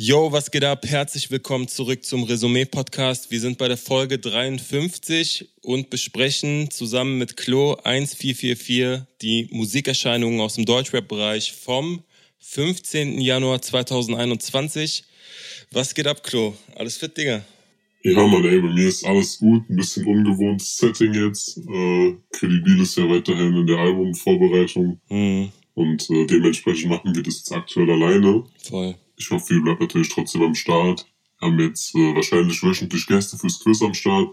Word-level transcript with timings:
Yo, 0.00 0.30
was 0.30 0.52
geht 0.52 0.62
ab? 0.62 0.86
Herzlich 0.86 1.28
willkommen 1.28 1.66
zurück 1.66 2.04
zum 2.04 2.22
Resümee-Podcast. 2.22 3.32
Wir 3.32 3.40
sind 3.40 3.58
bei 3.58 3.66
der 3.66 3.76
Folge 3.76 4.20
53 4.20 5.48
und 5.62 5.90
besprechen 5.90 6.70
zusammen 6.70 7.18
mit 7.18 7.36
Klo 7.36 7.72
1444 7.82 9.04
die 9.20 9.48
Musikerscheinungen 9.50 10.40
aus 10.40 10.54
dem 10.54 10.66
Deutschrap-Bereich 10.66 11.52
vom 11.52 12.04
15. 12.38 13.20
Januar 13.20 13.60
2021. 13.60 15.02
Was 15.72 15.96
geht 15.96 16.06
ab, 16.06 16.22
Klo? 16.22 16.54
Alles 16.76 16.96
fit, 16.96 17.16
Digga? 17.16 17.44
Ja, 18.04 18.24
Mann, 18.24 18.44
ey, 18.44 18.60
bei 18.60 18.68
mir 18.68 18.86
ist 18.86 19.04
alles 19.04 19.40
gut. 19.40 19.68
Ein 19.68 19.74
bisschen 19.74 20.06
ungewohntes 20.06 20.76
Setting 20.76 21.12
jetzt. 21.12 21.58
Äh, 21.58 22.14
Credibil 22.30 22.82
ist 22.82 22.96
ja 22.96 23.02
weiterhin 23.10 23.52
in 23.52 23.66
der 23.66 23.78
Albumvorbereitung. 23.78 25.00
Mhm. 25.08 25.48
Und 25.74 26.08
äh, 26.08 26.24
dementsprechend 26.24 26.88
machen 26.88 27.12
wir 27.16 27.22
das 27.24 27.38
jetzt 27.38 27.50
aktuell 27.50 27.90
alleine. 27.90 28.44
Voll. 28.62 28.94
Ich 29.18 29.30
hoffe, 29.30 29.54
ihr 29.54 29.62
bleibt 29.62 29.80
natürlich 29.80 30.08
trotzdem 30.08 30.42
am 30.42 30.54
Start. 30.54 31.06
Wir 31.40 31.48
haben 31.48 31.60
jetzt 31.60 31.94
äh, 31.94 32.14
wahrscheinlich 32.14 32.62
wöchentlich 32.62 33.06
Gäste 33.06 33.36
fürs 33.36 33.60
Quiz 33.60 33.82
am 33.82 33.94
Start. 33.94 34.28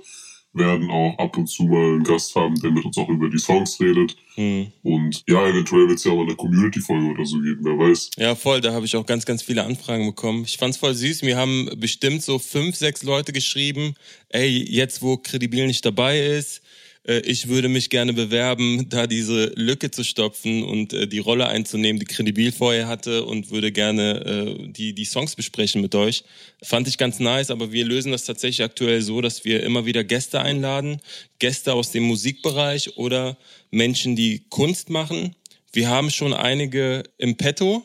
Werden 0.53 0.89
auch 0.89 1.17
ab 1.17 1.37
und 1.37 1.47
zu 1.47 1.63
mal 1.63 1.95
einen 1.95 2.03
Gast 2.03 2.33
haben, 2.35 2.55
der 2.61 2.71
mit 2.71 2.85
uns 2.85 2.97
auch 2.97 3.09
über 3.09 3.29
die 3.29 3.39
Songs 3.39 3.77
redet. 3.81 4.15
Mhm. 4.37 4.71
Und 4.83 5.23
ja, 5.27 5.45
eventuell 5.45 5.89
wird 5.89 5.97
es 5.97 6.05
ja 6.05 6.13
auch 6.13 6.21
eine 6.21 6.35
Community-Folge 6.35 7.07
oder 7.07 7.25
so 7.25 7.41
geben, 7.41 7.59
wer 7.63 7.77
weiß. 7.77 8.11
Ja, 8.17 8.35
voll, 8.35 8.61
da 8.61 8.71
habe 8.71 8.85
ich 8.85 8.95
auch 8.95 9.05
ganz, 9.05 9.25
ganz 9.25 9.41
viele 9.41 9.65
Anfragen 9.65 10.05
bekommen. 10.05 10.45
Ich 10.45 10.57
fand's 10.57 10.77
voll 10.77 10.93
süß. 10.93 11.23
Mir 11.23 11.35
haben 11.35 11.69
bestimmt 11.75 12.21
so 12.21 12.39
fünf, 12.39 12.77
sechs 12.77 13.03
Leute 13.03 13.33
geschrieben, 13.33 13.95
ey, 14.29 14.47
jetzt 14.47 15.01
wo 15.01 15.17
Kredibil 15.17 15.67
nicht 15.67 15.85
dabei 15.85 16.25
ist, 16.25 16.61
äh, 17.07 17.19
ich 17.19 17.47
würde 17.47 17.69
mich 17.69 17.89
gerne 17.89 18.13
bewerben, 18.13 18.89
da 18.89 19.07
diese 19.07 19.51
Lücke 19.55 19.91
zu 19.91 20.03
stopfen 20.03 20.63
und 20.63 20.93
äh, 20.93 21.07
die 21.07 21.19
Rolle 21.19 21.47
einzunehmen, 21.47 21.99
die 21.99 22.05
Kredibil 22.05 22.51
vorher 22.51 22.87
hatte 22.87 23.23
und 23.25 23.51
würde 23.51 23.71
gerne 23.71 24.25
äh, 24.25 24.67
die, 24.69 24.93
die 24.93 25.05
Songs 25.05 25.35
besprechen 25.35 25.81
mit 25.81 25.95
euch. 25.95 26.23
Fand 26.61 26.87
ich 26.87 26.97
ganz 26.97 27.19
nice, 27.19 27.51
aber 27.51 27.71
wir 27.71 27.85
lösen 27.85 28.11
das 28.11 28.25
tatsächlich 28.25 28.63
aktuell 28.63 29.01
so, 29.01 29.21
dass 29.21 29.45
wir 29.45 29.63
immer 29.63 29.85
wieder 29.85 30.03
Gäste 30.03 30.41
einladen, 30.41 30.99
Gäste 31.39 31.73
aus 31.73 31.91
dem 31.91 32.03
Musikbereich 32.03 32.97
oder 32.97 33.37
Menschen, 33.71 34.15
die 34.15 34.45
Kunst 34.49 34.89
machen. 34.89 35.35
Wir 35.71 35.89
haben 35.89 36.09
schon 36.09 36.33
einige 36.33 37.03
im 37.17 37.35
Petto, 37.35 37.83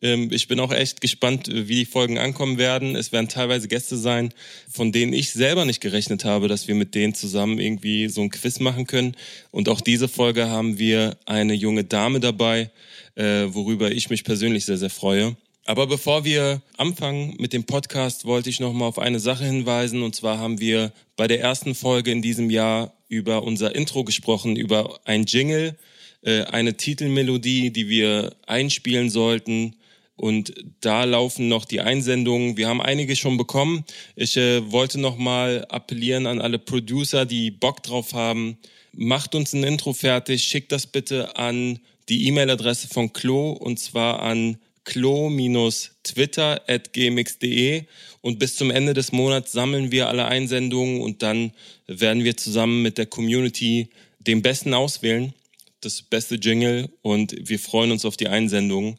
ich 0.00 0.48
bin 0.48 0.60
auch 0.60 0.72
echt 0.72 1.00
gespannt, 1.00 1.48
wie 1.50 1.74
die 1.74 1.84
Folgen 1.84 2.18
ankommen 2.18 2.58
werden. 2.58 2.94
Es 2.94 3.10
werden 3.10 3.28
teilweise 3.28 3.68
Gäste 3.68 3.96
sein, 3.96 4.32
von 4.70 4.92
denen 4.92 5.12
ich 5.12 5.30
selber 5.30 5.64
nicht 5.64 5.80
gerechnet 5.80 6.24
habe, 6.24 6.46
dass 6.46 6.68
wir 6.68 6.74
mit 6.74 6.94
denen 6.94 7.14
zusammen 7.14 7.58
irgendwie 7.58 8.08
so 8.08 8.20
ein 8.20 8.30
Quiz 8.30 8.60
machen 8.60 8.86
können. 8.86 9.16
Und 9.50 9.68
auch 9.68 9.80
diese 9.80 10.06
Folge 10.08 10.48
haben 10.48 10.78
wir 10.78 11.16
eine 11.26 11.54
junge 11.54 11.84
Dame 11.84 12.20
dabei, 12.20 12.70
äh, 13.16 13.46
worüber 13.48 13.90
ich 13.90 14.10
mich 14.10 14.24
persönlich 14.24 14.66
sehr, 14.66 14.78
sehr 14.78 14.90
freue. 14.90 15.36
Aber 15.64 15.86
bevor 15.86 16.24
wir 16.24 16.62
anfangen 16.76 17.34
mit 17.38 17.52
dem 17.52 17.64
Podcast, 17.64 18.24
wollte 18.24 18.48
ich 18.48 18.60
noch 18.60 18.72
mal 18.72 18.86
auf 18.86 18.98
eine 18.98 19.20
Sache 19.20 19.44
hinweisen. 19.44 20.02
Und 20.02 20.14
zwar 20.14 20.38
haben 20.38 20.60
wir 20.60 20.92
bei 21.16 21.26
der 21.26 21.40
ersten 21.40 21.74
Folge 21.74 22.10
in 22.10 22.22
diesem 22.22 22.50
Jahr 22.50 22.94
über 23.08 23.42
unser 23.42 23.74
Intro 23.74 24.04
gesprochen, 24.04 24.56
über 24.56 25.00
ein 25.04 25.24
Jingle, 25.24 25.76
äh, 26.22 26.44
eine 26.44 26.76
Titelmelodie, 26.76 27.70
die 27.70 27.88
wir 27.88 28.34
einspielen 28.46 29.10
sollten. 29.10 29.76
Und 30.16 30.52
da 30.80 31.04
laufen 31.04 31.48
noch 31.48 31.64
die 31.64 31.80
Einsendungen. 31.80 32.56
Wir 32.56 32.68
haben 32.68 32.82
einige 32.82 33.14
schon 33.14 33.36
bekommen. 33.36 33.84
Ich 34.16 34.36
äh, 34.36 34.72
wollte 34.72 35.00
noch 35.00 35.16
mal 35.16 35.64
appellieren 35.68 36.26
an 36.26 36.40
alle 36.40 36.58
Producer, 36.58 37.24
die 37.24 37.52
Bock 37.52 37.84
drauf 37.84 38.14
haben. 38.14 38.58
Macht 38.92 39.36
uns 39.36 39.52
ein 39.52 39.62
Intro 39.62 39.92
fertig. 39.92 40.42
Schickt 40.42 40.72
das 40.72 40.88
bitte 40.88 41.36
an 41.36 41.78
die 42.08 42.26
E-Mail-Adresse 42.26 42.88
von 42.88 43.12
Klo 43.12 43.52
und 43.52 43.78
zwar 43.78 44.22
an 44.22 44.58
klo-twitter.gmx.de 44.88 47.84
und 48.22 48.38
bis 48.38 48.56
zum 48.56 48.70
Ende 48.70 48.94
des 48.94 49.12
Monats 49.12 49.52
sammeln 49.52 49.92
wir 49.92 50.08
alle 50.08 50.24
Einsendungen 50.24 51.02
und 51.02 51.22
dann 51.22 51.52
werden 51.86 52.24
wir 52.24 52.38
zusammen 52.38 52.80
mit 52.82 52.96
der 52.96 53.04
Community 53.06 53.90
den 54.18 54.40
besten 54.40 54.72
auswählen, 54.72 55.34
das 55.80 56.02
beste 56.02 56.36
Jingle 56.36 56.90
und 57.02 57.34
wir 57.48 57.58
freuen 57.58 57.90
uns 57.90 58.04
auf 58.04 58.16
die 58.16 58.28
Einsendungen. 58.28 58.98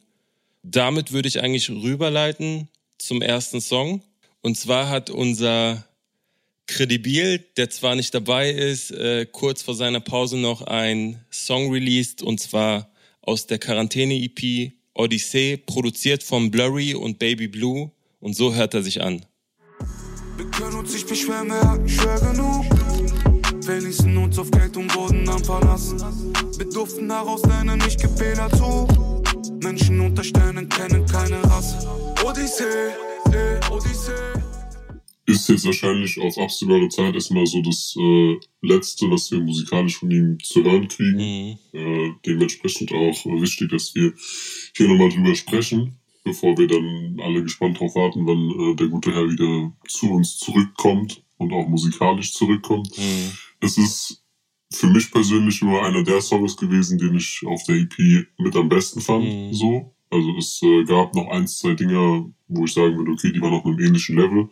Damit 0.62 1.12
würde 1.12 1.28
ich 1.28 1.42
eigentlich 1.42 1.70
rüberleiten 1.70 2.68
zum 2.98 3.22
ersten 3.22 3.60
Song. 3.60 4.02
Und 4.42 4.56
zwar 4.56 4.88
hat 4.88 5.10
unser 5.10 5.84
Credibil, 6.66 7.38
der 7.56 7.68
zwar 7.70 7.96
nicht 7.96 8.14
dabei 8.14 8.50
ist, 8.50 8.90
äh, 8.92 9.26
kurz 9.30 9.62
vor 9.62 9.74
seiner 9.74 10.00
Pause 10.00 10.36
noch 10.36 10.62
ein 10.62 11.24
Song 11.30 11.72
released 11.72 12.22
und 12.22 12.40
zwar 12.40 12.90
aus 13.22 13.46
der 13.46 13.58
Quarantäne-EP 13.58 14.72
Odyssey, 14.94 15.56
produziert 15.56 16.22
von 16.22 16.50
Blurry 16.50 16.94
und 16.94 17.18
Baby 17.18 17.48
Blue. 17.48 17.90
Und 18.20 18.36
so 18.36 18.54
hört 18.54 18.74
er 18.74 18.82
sich 18.82 19.02
an. 19.02 19.24
Wir 20.36 20.46
können 20.50 20.76
uns 20.76 20.92
nicht 20.92 21.08
beschweren, 21.08 21.48
wir 21.48 21.60
hatten 21.60 21.88
schwer 21.88 22.20
genug. 22.20 22.79
Verließen 23.70 24.16
uns 24.16 24.36
auf 24.36 24.50
Geld 24.50 24.76
und 24.76 24.92
Boden 24.92 25.28
am 25.28 25.44
Verlassen. 25.44 26.00
Wir 26.58 26.68
durften 26.70 27.08
daraus 27.08 27.44
lernen, 27.44 27.78
nicht 27.78 28.02
gefehlt 28.02 28.40
zu. 28.56 28.88
Menschen 29.62 30.00
unter 30.00 30.24
Sternen 30.24 30.68
kennen 30.68 31.06
keine 31.06 31.40
Rasse. 31.44 31.88
Odyssee, 32.26 32.64
eh, 33.32 33.60
Odyssee. 33.70 34.42
Ist 35.26 35.48
jetzt 35.48 35.64
wahrscheinlich 35.64 36.20
auf 36.20 36.36
absehbare 36.36 36.88
Zeit 36.88 37.14
erstmal 37.14 37.46
so 37.46 37.62
das 37.62 37.94
äh, 37.96 38.40
Letzte, 38.60 39.08
was 39.08 39.30
wir 39.30 39.38
musikalisch 39.38 39.98
von 39.98 40.10
ihm 40.10 40.36
zu 40.42 40.64
hören 40.64 40.88
kriegen. 40.88 41.16
Mhm. 41.16 41.58
Äh, 41.72 42.10
dementsprechend 42.26 42.90
auch 42.90 43.24
wichtig, 43.40 43.70
dass 43.70 43.94
wir 43.94 44.12
hier 44.76 44.88
nochmal 44.88 45.10
drüber 45.10 45.36
sprechen, 45.36 45.94
bevor 46.24 46.58
wir 46.58 46.66
dann 46.66 47.20
alle 47.22 47.44
gespannt 47.44 47.78
drauf 47.78 47.94
warten, 47.94 48.26
wann 48.26 48.72
äh, 48.72 48.74
der 48.74 48.88
gute 48.88 49.14
Herr 49.14 49.30
wieder 49.30 49.72
zu 49.86 50.10
uns 50.10 50.38
zurückkommt 50.38 51.22
und 51.36 51.52
auch 51.52 51.68
musikalisch 51.68 52.32
zurückkommt. 52.32 52.98
Mhm. 52.98 53.30
Es 53.60 53.78
ist 53.78 54.22
für 54.72 54.86
mich 54.86 55.10
persönlich 55.10 55.60
immer 55.62 55.82
einer 55.82 56.02
der 56.02 56.20
Songs 56.20 56.56
gewesen, 56.56 56.98
den 56.98 57.16
ich 57.16 57.42
auf 57.46 57.62
der 57.64 57.76
EP 57.76 58.26
mit 58.38 58.56
am 58.56 58.68
besten 58.68 59.00
fand. 59.00 59.24
Mhm. 59.24 59.52
So. 59.52 59.94
Also 60.10 60.36
es 60.38 60.60
äh, 60.62 60.84
gab 60.84 61.14
noch 61.14 61.28
eins, 61.28 61.58
zwei 61.58 61.74
Dinger, 61.74 62.24
wo 62.48 62.64
ich 62.64 62.72
sagen 62.72 62.96
würde, 62.96 63.12
okay, 63.12 63.32
die 63.32 63.40
waren 63.40 63.54
auf 63.54 63.64
einem 63.64 63.78
ähnlichen 63.78 64.16
Level. 64.16 64.44
Mhm. 64.44 64.50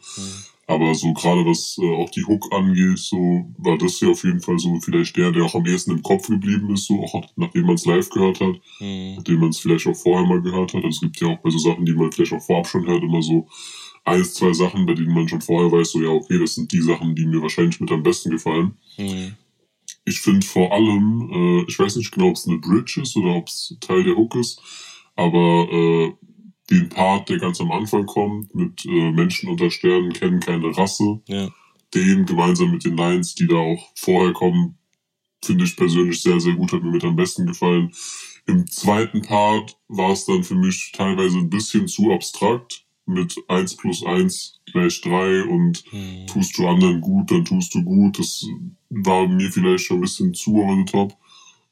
Aber 0.69 0.95
so 0.95 1.15
gerade 1.15 1.47
was 1.47 1.79
äh, 1.81 1.95
auch 1.97 2.11
die 2.11 2.25
Hook 2.25 2.53
angeht, 2.53 2.99
so 2.99 3.47
war 3.57 3.79
das 3.79 3.99
hier 3.99 4.11
auf 4.11 4.23
jeden 4.23 4.41
Fall 4.41 4.59
so 4.59 4.79
vielleicht 4.81 5.17
der, 5.17 5.33
der 5.33 5.45
auch 5.45 5.55
am 5.55 5.65
ehesten 5.65 5.93
im 5.93 6.03
Kopf 6.03 6.29
geblieben 6.29 6.75
ist, 6.75 6.85
so 6.85 7.03
auch 7.03 7.25
nachdem 7.37 7.65
man 7.65 7.77
es 7.77 7.87
live 7.87 8.11
gehört 8.11 8.41
hat, 8.41 8.61
mhm. 8.79 9.15
nachdem 9.17 9.41
man 9.41 9.49
es 9.49 9.59
vielleicht 9.59 9.87
auch 9.87 9.97
vorher 9.97 10.27
mal 10.27 10.43
gehört 10.43 10.75
hat. 10.75 10.85
Also 10.85 10.89
es 10.89 11.01
gibt 11.01 11.21
ja 11.21 11.29
auch 11.29 11.39
bei 11.39 11.51
so 11.51 11.59
Sachen, 11.59 11.87
die 11.87 11.95
man 11.95 12.13
vielleicht 12.13 12.35
auch 12.35 12.43
vorab 12.43 12.67
schon 12.67 12.87
hört, 12.87 13.03
immer 13.03 13.23
so 13.23 13.49
eins, 14.09 14.35
zwei 14.35 14.53
Sachen, 14.53 14.87
bei 14.87 14.95
denen 14.95 15.15
man 15.15 15.29
schon 15.29 15.41
vorher 15.41 15.71
weiß, 15.71 15.93
so 15.93 16.01
ja, 16.01 16.09
okay, 16.09 16.39
das 16.39 16.55
sind 16.55 16.73
die 16.73 16.81
Sachen, 16.81 17.15
die 17.15 17.27
mir 17.27 17.43
wahrscheinlich 17.43 17.81
mit 17.81 17.91
am 17.91 18.03
besten 18.03 18.31
gefallen. 18.31 18.77
Mhm. 18.97 19.35
Ich 20.05 20.21
finde 20.21 20.47
vor 20.47 20.73
allem, 20.73 21.31
äh, 21.33 21.65
ich 21.69 21.79
weiß 21.79 21.97
nicht 21.97 22.13
genau, 22.13 22.29
ob 22.29 22.37
es 22.37 22.47
eine 22.47 22.59
Bridge 22.59 23.01
ist 23.03 23.17
oder 23.17 23.35
ob 23.35 23.49
es 23.49 23.77
Teil 23.81 24.05
der 24.05 24.17
Hook 24.17 24.35
ist, 24.37 24.61
aber 25.17 25.69
äh, 25.71 26.13
den 26.71 26.89
Part, 26.89 27.29
der 27.29 27.39
ganz 27.39 27.61
am 27.61 27.73
Anfang 27.73 28.07
kommt, 28.07 28.55
mit 28.55 28.85
äh, 28.87 29.11
Menschen 29.13 29.49
unter 29.49 29.71
Sternen 29.71 30.13
kennen 30.13 30.41
keine 30.41 30.77
Rasse, 30.77 31.21
ja. 31.27 31.49
den 31.95 32.27
gemeinsam 32.27 32.71
mit 32.71 32.85
den 32.85 32.97
Lines, 32.97 33.35
die 33.35 33.47
da 33.47 33.57
auch 33.57 33.91
vorher 33.95 34.33
kommen, 34.33 34.79
finde 35.43 35.65
ich 35.65 35.77
persönlich 35.77 36.21
sehr, 36.21 36.41
sehr 36.41 36.55
gut, 36.55 36.73
hat 36.73 36.83
mir 36.83 36.91
mit 36.91 37.05
am 37.05 37.17
besten 37.17 37.47
gefallen. 37.47 37.93
Im 38.47 38.67
zweiten 38.67 39.23
Part 39.23 39.79
war 39.89 40.13
es 40.13 40.25
dann 40.25 40.43
für 40.43 40.55
mich 40.55 40.93
teilweise 40.95 41.39
ein 41.39 41.51
bisschen 41.51 41.87
zu 41.87 42.13
abstrakt 42.13 42.88
mit 43.09 43.35
1 43.49 43.77
plus 43.77 44.05
1 44.05 44.61
gleich 44.73 45.01
3 45.01 45.45
und 45.45 45.83
mhm. 45.93 46.27
tust 46.27 46.57
du 46.59 46.67
anderen 46.67 47.01
gut, 47.01 47.31
dann 47.31 47.45
tust 47.45 47.75
du 47.75 47.83
gut. 47.83 48.19
Das 48.19 48.45
war 48.91 49.27
mir 49.27 49.51
vielleicht 49.51 49.85
schon 49.85 49.99
ein 49.99 50.03
bisschen 50.03 50.35
zu 50.35 50.57
over 50.57 50.77
the 50.77 50.93
top. 50.93 51.17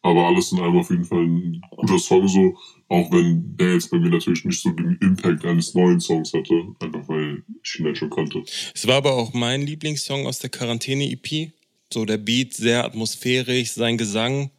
Aber 0.02 0.26
alles 0.26 0.52
in 0.52 0.60
allem 0.60 0.78
auf 0.78 0.90
jeden 0.90 1.04
Fall 1.04 1.24
ein 1.24 1.60
guter 1.70 1.98
Song 1.98 2.28
so, 2.28 2.56
auch 2.88 3.10
wenn 3.10 3.56
der 3.56 3.74
jetzt 3.74 3.90
bei 3.90 3.98
mir 3.98 4.10
natürlich 4.10 4.44
nicht 4.44 4.60
so 4.60 4.70
den 4.70 4.96
Impact 5.00 5.44
eines 5.44 5.74
neuen 5.74 5.98
Songs 5.98 6.32
hatte, 6.32 6.62
einfach 6.78 7.08
weil 7.08 7.42
ich 7.64 7.80
ihn 7.80 7.86
halt 7.86 7.98
schon 7.98 8.10
kannte. 8.10 8.44
Es 8.72 8.86
war 8.86 8.96
aber 8.96 9.14
auch 9.14 9.34
mein 9.34 9.62
Lieblingssong 9.62 10.26
aus 10.26 10.38
der 10.38 10.50
Quarantäne-EP. 10.50 11.52
So 11.92 12.04
der 12.04 12.18
Beat 12.18 12.54
sehr 12.54 12.84
atmosphärisch, 12.84 13.72
sein 13.72 13.98
Gesang 13.98 14.50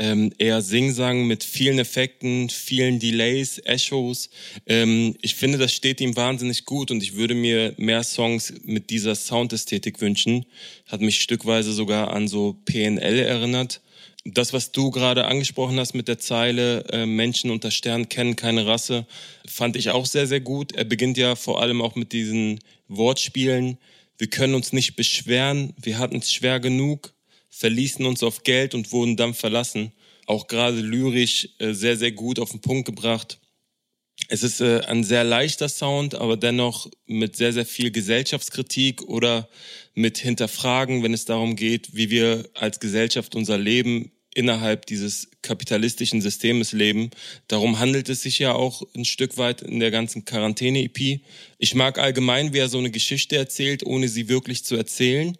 ähm, 0.00 0.32
eher 0.38 0.62
Singsang 0.62 1.26
mit 1.26 1.44
vielen 1.44 1.78
Effekten, 1.78 2.48
vielen 2.48 2.98
Delays, 2.98 3.60
Echos. 3.64 4.30
Ähm, 4.66 5.14
ich 5.20 5.34
finde, 5.34 5.58
das 5.58 5.74
steht 5.74 6.00
ihm 6.00 6.16
wahnsinnig 6.16 6.64
gut 6.64 6.90
und 6.90 7.02
ich 7.02 7.16
würde 7.16 7.34
mir 7.34 7.74
mehr 7.76 8.02
Songs 8.02 8.54
mit 8.64 8.88
dieser 8.88 9.14
Soundästhetik 9.14 10.00
wünschen. 10.00 10.46
Hat 10.86 11.02
mich 11.02 11.20
stückweise 11.20 11.74
sogar 11.74 12.12
an 12.14 12.28
so 12.28 12.56
PNL 12.64 13.18
erinnert. 13.18 13.82
Das, 14.24 14.54
was 14.54 14.72
du 14.72 14.90
gerade 14.90 15.26
angesprochen 15.26 15.78
hast 15.78 15.94
mit 15.94 16.08
der 16.08 16.18
Zeile, 16.18 16.84
äh, 16.90 17.04
Menschen 17.04 17.50
unter 17.50 17.70
Sternen 17.70 18.08
kennen 18.08 18.36
keine 18.36 18.66
Rasse, 18.66 19.06
fand 19.46 19.76
ich 19.76 19.90
auch 19.90 20.06
sehr, 20.06 20.26
sehr 20.26 20.40
gut. 20.40 20.72
Er 20.72 20.84
beginnt 20.84 21.18
ja 21.18 21.36
vor 21.36 21.60
allem 21.60 21.82
auch 21.82 21.94
mit 21.94 22.12
diesen 22.12 22.60
Wortspielen. 22.88 23.76
Wir 24.16 24.28
können 24.28 24.54
uns 24.54 24.72
nicht 24.72 24.96
beschweren, 24.96 25.74
wir 25.76 25.98
hatten 25.98 26.16
es 26.16 26.32
schwer 26.32 26.58
genug 26.58 27.14
verließen 27.50 28.06
uns 28.06 28.22
auf 28.22 28.42
Geld 28.42 28.74
und 28.74 28.92
wurden 28.92 29.16
dann 29.16 29.34
verlassen. 29.34 29.92
Auch 30.26 30.46
gerade 30.46 30.80
lyrisch 30.80 31.48
äh, 31.58 31.72
sehr, 31.72 31.96
sehr 31.96 32.12
gut 32.12 32.38
auf 32.38 32.50
den 32.50 32.60
Punkt 32.60 32.86
gebracht. 32.86 33.38
Es 34.28 34.42
ist 34.42 34.60
äh, 34.60 34.80
ein 34.86 35.02
sehr 35.02 35.24
leichter 35.24 35.68
Sound, 35.68 36.14
aber 36.14 36.36
dennoch 36.36 36.88
mit 37.06 37.36
sehr, 37.36 37.52
sehr 37.52 37.66
viel 37.66 37.90
Gesellschaftskritik 37.90 39.02
oder 39.02 39.48
mit 39.94 40.18
Hinterfragen, 40.18 41.02
wenn 41.02 41.14
es 41.14 41.24
darum 41.24 41.56
geht, 41.56 41.94
wie 41.94 42.10
wir 42.10 42.48
als 42.54 42.80
Gesellschaft 42.80 43.34
unser 43.34 43.58
Leben 43.58 44.12
innerhalb 44.32 44.86
dieses 44.86 45.28
kapitalistischen 45.42 46.20
Systems 46.20 46.72
leben. 46.72 47.10
Darum 47.48 47.80
handelt 47.80 48.08
es 48.08 48.22
sich 48.22 48.38
ja 48.38 48.52
auch 48.52 48.82
ein 48.94 49.04
Stück 49.04 49.36
weit 49.38 49.62
in 49.62 49.80
der 49.80 49.90
ganzen 49.90 50.24
Quarantäne-EP. 50.24 51.20
Ich 51.58 51.74
mag 51.74 51.98
allgemein, 51.98 52.52
wie 52.52 52.58
er 52.58 52.68
so 52.68 52.78
eine 52.78 52.90
Geschichte 52.90 53.36
erzählt, 53.36 53.84
ohne 53.84 54.08
sie 54.08 54.28
wirklich 54.28 54.64
zu 54.64 54.76
erzählen. 54.76 55.36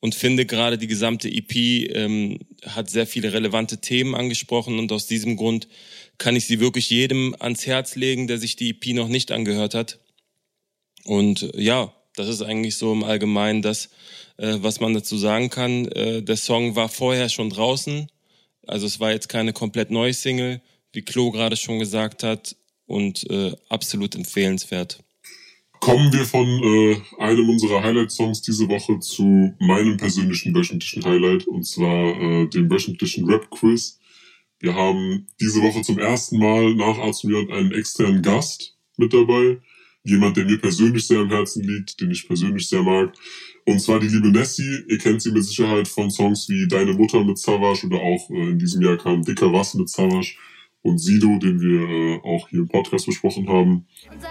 Und 0.00 0.14
finde 0.14 0.46
gerade 0.46 0.78
die 0.78 0.86
gesamte 0.86 1.28
EP 1.28 1.54
ähm, 1.94 2.38
hat 2.64 2.88
sehr 2.88 3.06
viele 3.06 3.32
relevante 3.32 3.78
Themen 3.82 4.14
angesprochen 4.14 4.78
und 4.78 4.90
aus 4.92 5.06
diesem 5.06 5.36
Grund 5.36 5.68
kann 6.16 6.36
ich 6.36 6.46
sie 6.46 6.58
wirklich 6.58 6.88
jedem 6.88 7.36
ans 7.38 7.66
Herz 7.66 7.96
legen, 7.96 8.26
der 8.26 8.38
sich 8.38 8.56
die 8.56 8.70
EP 8.70 8.94
noch 8.94 9.08
nicht 9.08 9.30
angehört 9.30 9.74
hat. 9.74 9.98
Und 11.04 11.42
äh, 11.54 11.60
ja, 11.60 11.94
das 12.16 12.28
ist 12.28 12.42
eigentlich 12.42 12.76
so 12.76 12.92
im 12.92 13.04
Allgemeinen 13.04 13.62
das, 13.62 13.90
äh, 14.38 14.56
was 14.60 14.80
man 14.80 14.94
dazu 14.94 15.18
sagen 15.18 15.50
kann. 15.50 15.86
Äh, 15.88 16.22
der 16.22 16.36
Song 16.36 16.76
war 16.76 16.88
vorher 16.88 17.28
schon 17.28 17.50
draußen, 17.50 18.10
also 18.66 18.86
es 18.86 19.00
war 19.00 19.12
jetzt 19.12 19.28
keine 19.28 19.52
komplett 19.52 19.90
neue 19.90 20.14
Single, 20.14 20.60
wie 20.92 21.02
Klo 21.02 21.30
gerade 21.30 21.56
schon 21.56 21.78
gesagt 21.78 22.22
hat, 22.22 22.56
und 22.86 23.28
äh, 23.30 23.52
absolut 23.68 24.16
empfehlenswert. 24.16 24.98
Kommen 25.80 26.12
wir 26.12 26.26
von 26.26 26.46
äh, 26.46 27.00
einem 27.18 27.48
unserer 27.48 27.82
Highlight-Songs 27.82 28.42
diese 28.42 28.68
Woche 28.68 28.98
zu 29.00 29.54
meinem 29.58 29.96
persönlichen 29.96 30.54
wöchentlichen 30.54 31.02
Highlight, 31.04 31.46
und 31.46 31.64
zwar 31.64 32.20
äh, 32.20 32.46
dem 32.48 32.70
wöchentlichen 32.70 33.24
Rap-Quiz. 33.24 33.98
Wir 34.58 34.74
haben 34.74 35.26
diese 35.40 35.62
Woche 35.62 35.80
zum 35.80 35.98
ersten 35.98 36.38
Mal 36.38 36.74
nach 36.74 36.98
Arzt 36.98 37.24
einen 37.24 37.72
externen 37.72 38.20
Gast 38.20 38.76
mit 38.98 39.14
dabei. 39.14 39.58
Jemand, 40.04 40.36
der 40.36 40.44
mir 40.44 40.58
persönlich 40.58 41.06
sehr 41.06 41.20
am 41.20 41.30
Herzen 41.30 41.62
liegt, 41.64 41.98
den 41.98 42.10
ich 42.10 42.26
persönlich 42.26 42.68
sehr 42.68 42.82
mag. 42.82 43.14
Und 43.64 43.80
zwar 43.80 44.00
die 44.00 44.08
liebe 44.08 44.28
Nessie. 44.28 44.84
Ihr 44.86 44.98
kennt 44.98 45.22
sie 45.22 45.32
mit 45.32 45.44
Sicherheit 45.44 45.88
von 45.88 46.10
Songs 46.10 46.46
wie 46.50 46.68
Deine 46.68 46.92
Mutter 46.92 47.24
mit 47.24 47.38
Savage 47.38 47.86
oder 47.86 48.00
auch 48.00 48.30
äh, 48.30 48.50
in 48.50 48.58
diesem 48.58 48.82
Jahr 48.82 48.98
kam 48.98 49.22
Dicker 49.22 49.50
Was 49.50 49.74
mit 49.74 49.88
Savage 49.88 50.36
und 50.82 50.98
Sido, 50.98 51.38
den 51.38 51.60
wir 51.60 51.80
äh, 51.88 52.20
auch 52.22 52.48
hier 52.48 52.60
im 52.60 52.68
Podcast 52.68 53.06
besprochen 53.06 53.48
haben. 53.48 53.86
Und 54.10 54.22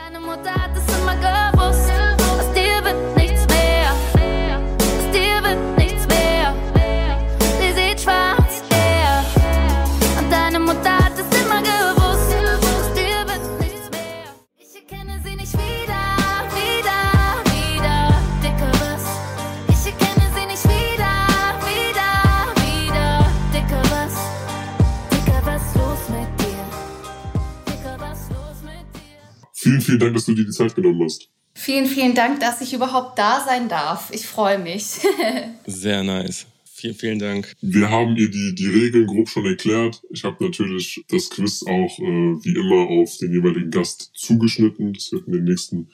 Vielen, 29.79 29.81
vielen 29.81 29.99
Dank, 29.99 30.13
dass 30.13 30.25
du 30.25 30.33
dir 30.33 30.45
die 30.45 30.51
Zeit 30.51 30.75
genommen 30.75 31.03
hast. 31.03 31.29
Vielen, 31.53 31.85
vielen 31.85 32.15
Dank, 32.15 32.39
dass 32.39 32.61
ich 32.61 32.73
überhaupt 32.73 33.17
da 33.17 33.43
sein 33.45 33.69
darf. 33.69 34.11
Ich 34.13 34.25
freue 34.25 34.59
mich. 34.59 34.83
Sehr 35.65 36.03
nice. 36.03 36.45
Vielen, 36.65 36.95
vielen 36.95 37.19
Dank. 37.19 37.53
Wir 37.61 37.89
haben 37.89 38.15
ihr 38.15 38.29
die, 38.29 38.55
die 38.55 38.67
Regeln 38.67 39.07
grob 39.07 39.27
schon 39.27 39.45
erklärt. 39.45 40.01
Ich 40.11 40.23
habe 40.23 40.43
natürlich 40.43 41.03
das 41.09 41.29
Quiz 41.29 41.63
auch 41.63 41.99
äh, 41.99 42.43
wie 42.43 42.55
immer 42.55 43.01
auf 43.01 43.17
den 43.17 43.33
jeweiligen 43.33 43.71
Gast 43.71 44.11
zugeschnitten. 44.13 44.93
Das 44.93 45.11
wird 45.11 45.27
in 45.27 45.33
den 45.33 45.43
nächsten 45.43 45.89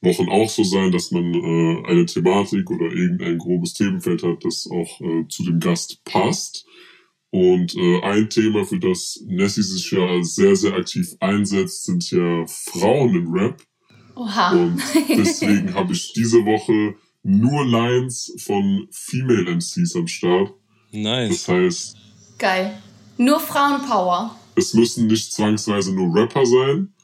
Wochen 0.00 0.28
auch 0.28 0.48
so 0.48 0.64
sein, 0.64 0.90
dass 0.90 1.10
man 1.12 1.32
äh, 1.34 1.88
eine 1.88 2.06
Thematik 2.06 2.70
oder 2.70 2.86
irgendein 2.86 3.38
grobes 3.38 3.74
Themenfeld 3.74 4.22
hat, 4.24 4.44
das 4.44 4.68
auch 4.70 5.00
äh, 5.00 5.28
zu 5.28 5.44
dem 5.44 5.60
Gast 5.60 6.04
passt. 6.04 6.66
Und 7.30 7.74
äh, 7.76 8.00
ein 8.02 8.30
Thema, 8.30 8.64
für 8.64 8.78
das 8.78 9.20
Nessie 9.26 9.62
sich 9.62 9.90
ja 9.90 10.22
sehr, 10.22 10.56
sehr 10.56 10.74
aktiv 10.74 11.14
einsetzt, 11.20 11.84
sind 11.84 12.10
ja 12.10 12.46
Frauen 12.46 13.14
im 13.14 13.32
Rap. 13.32 13.62
Oha. 14.14 14.52
Und 14.52 14.82
deswegen 15.08 15.74
habe 15.74 15.92
ich 15.92 16.12
diese 16.14 16.44
Woche 16.44 16.94
nur 17.22 17.66
Lines 17.66 18.32
von 18.38 18.88
Female 18.90 19.56
MCs 19.56 19.96
am 19.96 20.06
Start. 20.06 20.54
Nice. 20.92 21.44
Das 21.44 21.48
heißt. 21.48 21.96
Geil. 22.38 22.80
Nur 23.18 23.40
Frauenpower. 23.40 24.36
Es 24.54 24.74
müssen 24.74 25.06
nicht 25.06 25.32
zwangsweise 25.32 25.94
nur 25.94 26.14
Rapper 26.14 26.46
sein, 26.46 26.94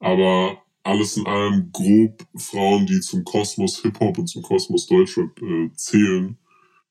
aber 0.00 0.62
alles 0.82 1.16
in 1.16 1.26
allem 1.26 1.70
grob 1.72 2.24
Frauen, 2.36 2.86
die 2.86 3.00
zum 3.00 3.24
Kosmos 3.24 3.82
Hip-Hop 3.82 4.18
und 4.18 4.28
zum 4.28 4.42
Kosmos 4.42 4.86
Deutschrap 4.86 5.30
äh, 5.42 5.70
zählen. 5.74 6.38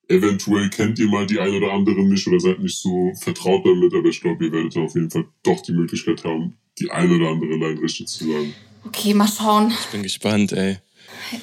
Eventuell 0.08 0.70
kennt 0.70 1.00
ihr 1.00 1.08
mal 1.08 1.26
die 1.26 1.40
ein 1.40 1.54
oder 1.54 1.74
andere 1.74 2.04
nicht 2.06 2.28
oder 2.28 2.40
seid 2.40 2.60
nicht 2.60 2.78
so 2.78 3.12
vertraut 3.20 3.66
damit, 3.66 3.94
aber 3.94 4.08
ich 4.08 4.22
glaube, 4.22 4.46
ihr 4.46 4.52
werdet 4.52 4.78
auf 4.78 4.94
jeden 4.94 5.10
Fall 5.10 5.26
doch 5.42 5.62
die 5.62 5.74
Möglichkeit 5.74 6.24
haben, 6.24 6.58
die 6.78 6.92
ein 6.92 7.12
oder 7.12 7.30
andere 7.30 7.56
Line 7.56 7.82
richtig 7.82 8.08
zu 8.08 8.26
sagen. 8.26 8.54
Okay, 8.86 9.16
mal 9.16 9.28
schauen. 9.28 9.72
Ich 9.72 9.88
bin 9.88 10.04
gespannt, 10.04 10.52
ey. 10.52 10.78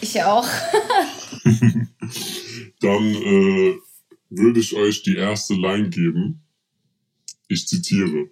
Ich 0.01 0.23
auch. 0.23 0.47
Dann 2.81 3.15
äh, 3.15 3.75
würde 4.31 4.61
ich 4.61 4.77
euch 4.77 5.03
die 5.03 5.17
erste 5.17 5.55
Line 5.55 5.91
geben. 5.91 6.43
Ich 7.49 7.67
zitiere. 7.67 8.31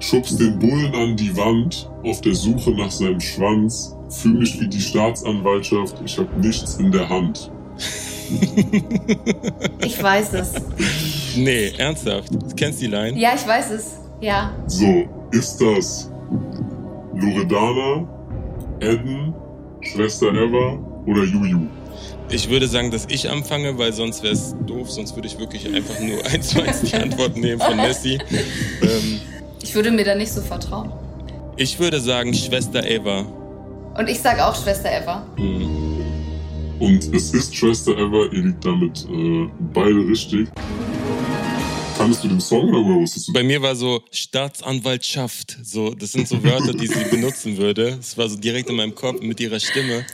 Schubst 0.00 0.40
den 0.40 0.58
Bullen 0.58 0.94
an 0.94 1.16
die 1.16 1.36
Wand, 1.36 1.88
auf 2.02 2.20
der 2.20 2.34
Suche 2.34 2.72
nach 2.72 2.90
seinem 2.90 3.20
Schwanz. 3.20 3.94
Fühl 4.10 4.34
mich 4.34 4.60
wie 4.60 4.68
die 4.68 4.80
Staatsanwaltschaft, 4.80 6.00
ich 6.04 6.18
hab 6.18 6.36
nichts 6.38 6.76
in 6.76 6.90
der 6.90 7.08
Hand. 7.08 7.52
Ich 9.84 10.02
weiß 10.02 10.34
es. 10.34 10.52
Nee, 11.36 11.72
ernsthaft. 11.78 12.32
Du 12.32 12.54
kennst 12.56 12.80
die 12.80 12.86
Line? 12.86 13.18
Ja, 13.18 13.30
ich 13.34 13.46
weiß 13.46 13.70
es. 13.70 13.98
Ja. 14.20 14.52
So, 14.66 15.04
ist 15.32 15.58
das 15.60 16.10
Loredana, 17.14 18.06
Eden, 18.80 19.34
Schwester 19.80 20.28
Eva 20.32 20.78
oder 21.06 21.24
Juju? 21.24 21.60
Ich 22.30 22.50
würde 22.50 22.68
sagen, 22.68 22.90
dass 22.90 23.06
ich 23.08 23.30
anfange, 23.30 23.78
weil 23.78 23.92
sonst 23.92 24.22
wäre 24.22 24.34
es 24.34 24.54
doof, 24.66 24.90
sonst 24.90 25.14
würde 25.16 25.28
ich 25.28 25.38
wirklich 25.38 25.66
einfach 25.72 25.98
nur 26.00 26.24
eins 26.32 26.48
zu 26.48 26.62
eins 26.62 26.82
die 26.82 26.94
Antwort 26.94 27.36
nehmen 27.36 27.60
von 27.60 27.76
Messi. 27.76 28.18
Ähm, 28.82 29.20
ich 29.62 29.74
würde 29.74 29.90
mir 29.90 30.04
da 30.04 30.14
nicht 30.14 30.32
so 30.32 30.40
vertrauen. 30.40 30.92
Ich 31.56 31.78
würde 31.78 32.00
sagen 32.00 32.34
Schwester 32.34 32.84
Eva. 32.86 33.24
Und 33.96 34.08
ich 34.08 34.20
sage 34.20 34.46
auch 34.46 34.54
Schwester 34.54 34.90
Eva. 34.90 35.26
Mhm. 35.36 35.77
Und 36.78 37.12
es 37.12 37.34
ist 37.34 37.54
Schwester 37.54 37.96
Ever, 37.96 38.32
ihr 38.32 38.44
liegt 38.44 38.64
damit 38.64 39.04
äh, 39.10 39.48
beide 39.74 40.06
richtig. 40.06 40.48
Kannst 41.96 42.22
du 42.22 42.28
den 42.28 42.40
Song 42.40 42.68
oder 42.68 43.00
wusstest 43.00 43.28
du? 43.28 43.32
Bei 43.32 43.42
mir 43.42 43.60
war 43.60 43.74
so 43.74 44.04
Staatsanwaltschaft. 44.12 45.58
So, 45.64 45.92
das 45.92 46.12
sind 46.12 46.28
so 46.28 46.42
Wörter, 46.44 46.72
die 46.72 46.86
sie 46.86 47.04
benutzen 47.10 47.56
würde. 47.56 47.98
Es 47.98 48.16
war 48.16 48.28
so 48.28 48.36
direkt 48.36 48.70
in 48.70 48.76
meinem 48.76 48.94
Kopf 48.94 49.20
mit 49.20 49.40
ihrer 49.40 49.58
Stimme. 49.58 50.06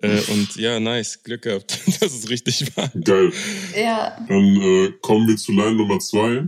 Äh, 0.00 0.20
und 0.30 0.54
ja, 0.54 0.78
nice, 0.78 1.20
Glück 1.24 1.42
gehabt, 1.42 1.80
dass 2.00 2.12
es 2.12 2.30
richtig 2.30 2.76
war. 2.76 2.88
Geil. 3.04 3.32
Ja. 3.76 4.16
Dann 4.28 4.56
äh, 4.60 4.92
kommen 5.00 5.26
wir 5.26 5.36
zu 5.36 5.50
Line 5.50 5.74
Nummer 5.74 5.98
zwei. 5.98 6.44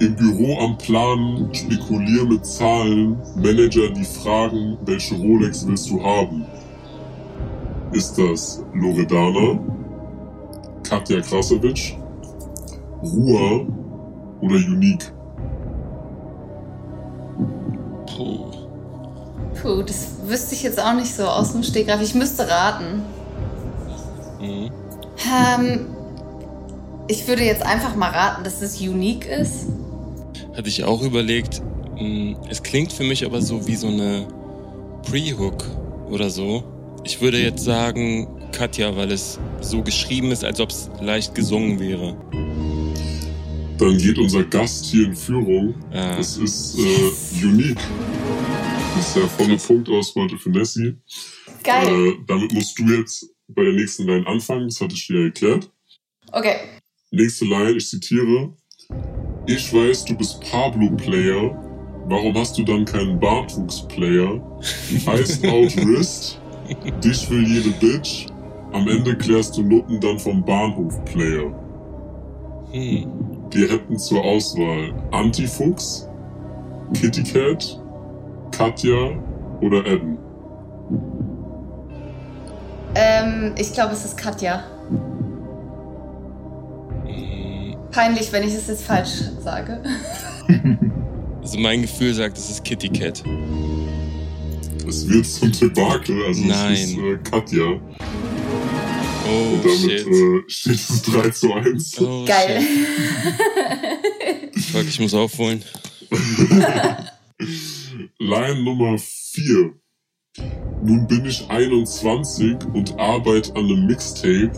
Im 0.00 0.16
Büro 0.16 0.58
am 0.60 0.78
Planen, 0.78 1.54
spekulier 1.54 2.24
mit 2.24 2.46
Zahlen, 2.46 3.18
Manager, 3.36 3.90
die 3.90 4.04
fragen, 4.04 4.78
welche 4.86 5.14
Rolex 5.16 5.66
willst 5.66 5.90
du 5.90 6.02
haben? 6.02 6.46
Ist 7.92 8.18
das 8.18 8.62
Loredana, 8.74 9.58
Katja 10.82 11.20
Krasowitsch, 11.20 11.94
Ruhr 13.02 13.66
oder 14.40 14.54
Unique? 14.54 15.12
Puh. 18.06 18.50
Puh, 19.60 19.82
das 19.82 20.08
wüsste 20.26 20.54
ich 20.54 20.62
jetzt 20.62 20.80
auch 20.80 20.94
nicht 20.94 21.14
so 21.14 21.24
aus 21.24 21.52
dem 21.52 21.62
Stegreif. 21.62 22.02
Ich 22.02 22.14
müsste 22.14 22.48
raten. 22.48 23.02
Mhm. 24.40 24.70
Ähm, 25.26 25.86
ich 27.08 27.26
würde 27.26 27.42
jetzt 27.42 27.64
einfach 27.64 27.96
mal 27.96 28.10
raten, 28.10 28.44
dass 28.44 28.60
es 28.62 28.80
Unique 28.80 29.26
ist. 29.26 29.66
Hatte 30.54 30.68
ich 30.68 30.84
auch 30.84 31.02
überlegt. 31.02 31.62
Hm, 31.96 32.36
es 32.48 32.62
klingt 32.62 32.92
für 32.92 33.04
mich 33.04 33.24
aber 33.24 33.40
so 33.40 33.66
wie 33.66 33.76
so 33.76 33.88
eine 33.88 34.26
Pre-Hook 35.02 35.64
oder 36.10 36.30
so. 36.30 36.62
Ich 37.08 37.22
würde 37.22 37.40
jetzt 37.40 37.64
sagen 37.64 38.28
Katja, 38.52 38.94
weil 38.94 39.10
es 39.10 39.40
so 39.62 39.82
geschrieben 39.82 40.30
ist, 40.30 40.44
als 40.44 40.60
ob 40.60 40.68
es 40.68 40.90
leicht 41.00 41.34
gesungen 41.34 41.80
wäre. 41.80 42.14
Dann 43.78 43.96
geht 43.96 44.18
unser 44.18 44.44
Gast 44.44 44.84
hier 44.84 45.06
in 45.06 45.16
Führung. 45.16 45.74
Ah. 45.90 46.18
Das 46.18 46.36
ist 46.36 46.78
äh, 46.78 47.46
unique. 47.46 47.78
Das 48.94 49.08
ist 49.08 49.16
der 49.16 49.26
volle 49.26 49.56
Punktausbeute 49.56 50.36
für 50.36 50.50
Nessie. 50.50 50.96
Geil. 51.64 51.88
Äh, 51.88 52.12
damit 52.26 52.52
musst 52.52 52.78
du 52.78 52.84
jetzt 52.84 53.26
bei 53.48 53.64
der 53.64 53.72
nächsten 53.72 54.06
Line 54.06 54.26
anfangen. 54.26 54.68
Das 54.68 54.78
hatte 54.78 54.94
ich 54.94 55.06
dir 55.06 55.20
ja 55.20 55.24
erklärt. 55.24 55.70
Okay. 56.32 56.56
Nächste 57.10 57.46
Line, 57.46 57.72
ich 57.78 57.88
zitiere. 57.88 58.52
Ich 59.46 59.72
weiß, 59.72 60.04
du 60.04 60.14
bist 60.14 60.42
Pablo-Player. 60.42 62.04
Warum 62.04 62.36
hast 62.36 62.58
du 62.58 62.64
dann 62.64 62.84
keinen 62.84 63.18
Bartwuchs-Player? 63.18 64.60
Ice 64.90 65.48
out 65.48 65.74
wrist. 65.86 66.38
Dich 67.04 67.30
will 67.30 67.46
jede 67.46 67.70
Bitch. 67.70 68.26
Am 68.72 68.86
Ende 68.88 69.16
klärst 69.16 69.56
du 69.56 69.62
Nutten 69.62 70.00
dann 70.00 70.18
vom 70.18 70.44
Bahnhof-Player. 70.44 71.52
Hm. 72.72 73.06
Wir 73.50 73.68
hätten 73.68 73.98
zur 73.98 74.22
Auswahl 74.22 74.92
Antifuchs, 75.10 76.06
Kitty 76.92 77.22
Cat, 77.22 77.80
Katja 78.50 79.10
oder 79.62 79.86
Eden. 79.86 80.18
Ähm, 82.94 83.54
ich 83.56 83.72
glaube, 83.72 83.92
es 83.92 84.04
ist 84.04 84.18
Katja. 84.18 84.64
Peinlich, 87.90 88.30
wenn 88.32 88.42
ich 88.42 88.54
es 88.54 88.68
jetzt 88.68 88.84
falsch 88.84 89.22
sage. 89.40 89.82
Also 91.40 91.60
mein 91.60 91.80
Gefühl 91.80 92.12
sagt, 92.12 92.36
es 92.36 92.50
ist 92.50 92.62
Kitty 92.62 92.90
Cat. 92.90 93.22
Es 94.88 95.06
wird 95.06 95.26
zum 95.26 95.52
Debakel, 95.52 96.24
also 96.24 96.44
Nein. 96.46 96.72
es 96.72 96.80
ist 96.92 96.96
äh, 96.96 97.18
Katja. 97.18 97.78
Oh, 99.26 99.52
Und 99.52 99.62
damit 99.62 99.80
shit. 99.80 100.06
Äh, 100.06 100.42
steht 100.46 100.74
es 100.76 101.02
3 101.02 101.30
zu 101.30 101.52
1. 101.52 102.00
Oh, 102.00 102.24
Geil. 102.24 102.62
Fuck, 104.72 104.88
ich 104.88 104.98
muss 104.98 105.12
aufholen. 105.12 105.62
Line 108.18 108.62
Nummer 108.64 108.96
4. 108.96 109.74
Nun 110.82 111.06
bin 111.06 111.26
ich 111.26 111.44
21 111.50 112.56
und 112.72 112.98
arbeite 112.98 113.54
an 113.56 113.66
einem 113.66 113.86
Mixtape. 113.86 114.52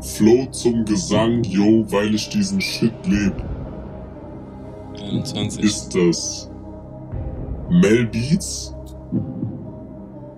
Flow 0.00 0.46
zum 0.46 0.84
Gesang, 0.84 1.44
yo, 1.44 1.84
weil 1.92 2.12
ich 2.16 2.28
diesen 2.30 2.60
Shit 2.60 2.94
leb. 3.06 3.34
21. 5.00 5.62
Ist 5.62 5.94
das 5.94 6.50
Mel 7.70 8.06
Beats? 8.06 8.74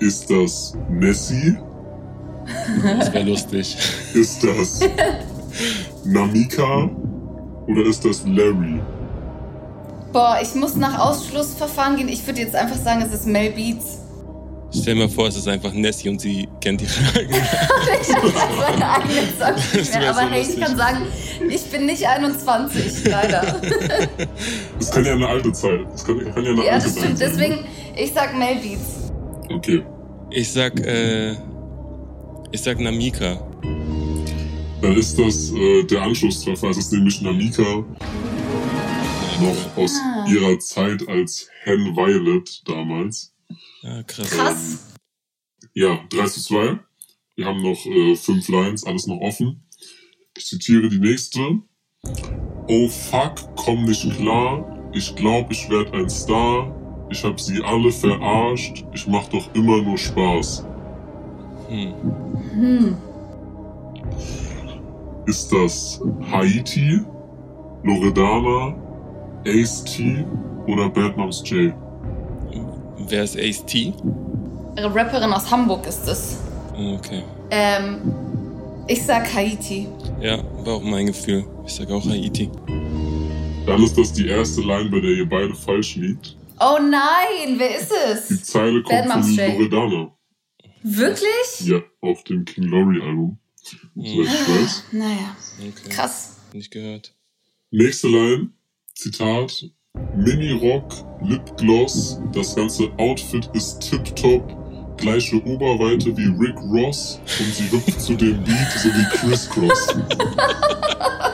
Ist 0.05 0.31
das 0.31 0.77
Nessie? 0.91 1.57
Das 2.99 3.11
wäre 3.11 3.25
lustig. 3.25 3.75
Ist 4.13 4.45
das 4.45 4.81
Namika? 6.05 6.91
Oder 7.67 7.87
ist 7.87 8.05
das 8.05 8.23
Larry? 8.27 8.83
Boah, 10.13 10.37
ich 10.43 10.55
muss 10.55 10.77
nach 10.77 10.99
Ausschlussverfahren 10.99 11.97
gehen. 11.97 12.11
Ich 12.11 12.27
würde 12.27 12.43
jetzt 12.43 12.55
einfach 12.55 12.77
sagen, 12.77 13.01
es 13.01 13.15
ist 13.15 13.27
Mel 13.27 13.53
Beats. 13.53 14.01
Stell 14.79 14.97
mir 14.97 15.09
vor, 15.09 15.29
es 15.29 15.37
ist 15.37 15.49
einfach 15.49 15.73
Nessie 15.73 16.11
und 16.11 16.21
sie 16.21 16.51
kennt 16.61 16.83
die 16.83 16.87
Fragen. 16.87 17.31
ich 18.03 18.15
habe 18.15 18.31
meine 18.59 18.91
eigene 18.91 19.15
nicht 19.73 19.95
mehr. 19.95 20.11
Aber 20.11 20.21
so 20.21 20.29
hey, 20.29 20.43
ich 20.43 20.61
kann 20.61 20.77
sagen, 20.77 21.07
ich 21.49 21.63
bin 21.71 21.87
nicht 21.87 22.07
21, 22.07 23.07
leider. 23.07 23.57
Das 24.79 24.91
kann 24.91 25.07
ja 25.07 25.13
eine 25.13 25.29
alte 25.29 25.51
Zeit. 25.55 25.81
Das 25.91 26.05
kann, 26.05 26.19
kann 26.35 26.45
ja 26.45 26.51
eine 26.51 26.63
ja, 26.63 26.73
alte 26.73 26.85
das 26.89 26.99
stimmt. 26.99 27.19
Sein. 27.19 27.31
Deswegen, 27.31 27.65
ich 27.97 28.13
sag 28.13 28.37
Mel 28.37 28.57
Beats. 28.57 29.05
Okay. 29.51 29.83
Ich 30.37 30.51
sag, 30.51 30.81
äh, 30.81 31.37
ich 32.51 32.61
sag 32.61 32.81
Namika. 32.81 33.37
Dann 34.83 34.97
ist 34.97 35.17
das 35.17 35.53
äh, 35.53 35.85
der 35.85 36.03
Anschlusstreffer. 36.03 36.71
Es 36.71 36.79
ist 36.79 36.93
nämlich 36.93 37.23
Namika 37.23 37.63
noch 37.63 37.87
aus 39.77 39.95
ah. 39.95 40.27
ihrer 40.29 40.59
Zeit 40.59 41.09
als 41.09 41.49
Hen 41.63 41.95
Violet 41.95 42.63
damals. 42.67 43.33
Ja, 43.83 44.03
krass. 44.03 44.31
Krass. 44.31 44.79
Ja, 45.73 46.01
3 46.11 46.27
zu 46.27 46.41
2. 46.41 46.81
Wir 47.37 47.47
haben 47.47 47.63
noch 47.63 47.87
äh, 47.87 48.17
fünf 48.17 48.49
Lines, 48.49 48.85
alles 48.85 49.07
noch 49.07 49.21
offen. 49.21 49.69
Ich 50.37 50.47
zitiere 50.47 50.89
die 50.89 50.99
nächste. 50.99 51.61
Oh 52.67 52.89
fuck, 52.89 53.37
komm 53.55 53.85
nicht 53.85 54.13
klar. 54.17 54.91
Ich 54.93 55.15
glaub, 55.15 55.53
ich 55.53 55.71
werd 55.71 55.95
ein 55.95 56.11
Star. 56.11 56.84
Ich 57.11 57.23
hab 57.25 57.41
sie 57.41 57.63
alle 57.63 57.91
verarscht. 57.91 58.85
Ich 58.93 59.07
mach 59.07 59.27
doch 59.29 59.49
immer 59.55 59.83
nur 59.83 59.99
Spaß. 59.99 60.67
Hm. 61.69 61.95
Hm. 62.53 62.97
Ist 65.27 65.53
das 65.53 66.01
Haiti, 66.31 67.01
Loredana, 67.83 68.75
Ace 69.47 69.85
T 69.85 70.25
oder 70.67 70.89
Bad 70.89 71.17
Moms 71.17 71.43
J? 71.47 71.73
Wer 73.09 73.25
ist 73.25 73.37
Ace 73.39 73.65
T? 73.65 73.93
Eine 74.77 74.95
Rapperin 74.95 75.33
aus 75.33 75.51
Hamburg 75.51 75.87
ist 75.87 76.07
es. 76.09 76.39
Okay. 76.73 77.23
Ähm, 77.51 77.99
ich 78.87 79.05
sag 79.05 79.33
Haiti. 79.35 79.89
Ja, 80.21 80.39
war 80.65 80.75
auch 80.75 80.83
mein 80.83 81.07
Gefühl. 81.07 81.45
Ich 81.67 81.75
sag 81.75 81.91
auch 81.91 82.05
Haiti. 82.05 82.51
Dann 83.67 83.83
ist 83.83 83.97
das 83.97 84.13
die 84.13 84.29
erste 84.29 84.61
Line, 84.61 84.91
bei 84.91 85.01
der 85.01 85.11
ihr 85.11 85.29
beide 85.29 85.55
falsch 85.55 85.97
liegt. 85.97 86.37
Oh 86.67 86.79
nein, 86.79 87.59
wer 87.59 87.79
ist 87.79 87.93
es? 87.93 88.29
Die 88.29 88.43
Zeile 88.43 88.83
kommt 88.83 89.07
von 89.07 89.37
Loredana. 89.37 90.17
Wirklich? 90.83 91.61
Ja, 91.61 91.83
auf 92.01 92.25
dem 92.25 92.47
King 92.47 92.65
Laurie 92.65 93.03
Album. 93.03 93.39
Soweit 93.95 94.29
ich 94.33 94.49
weiß. 94.49 94.85
Naja, 94.93 95.37
okay. 95.59 95.91
krass. 95.91 96.39
Nicht 96.55 96.71
gehört. 96.71 97.15
Nächste 97.71 98.09
Line, 98.09 98.51
Zitat. 98.95 99.71
Mini-Rock, 100.17 101.05
Lipgloss, 101.23 102.19
das 102.33 102.57
ganze 102.57 102.91
Outfit 102.97 103.49
ist 103.53 103.81
tipptopp, 103.81 104.97
gleiche 104.97 105.37
Oberweite 105.45 106.17
wie 106.17 106.27
Rick 106.45 106.57
Ross 106.63 107.21
und 107.39 107.55
sie 107.55 107.71
hüpft 107.71 108.01
zu 108.01 108.15
dem 108.15 108.43
Beat 108.43 108.73
so 108.73 108.89
wie 108.89 109.19
Chris 109.19 109.49
Cross. 109.51 109.95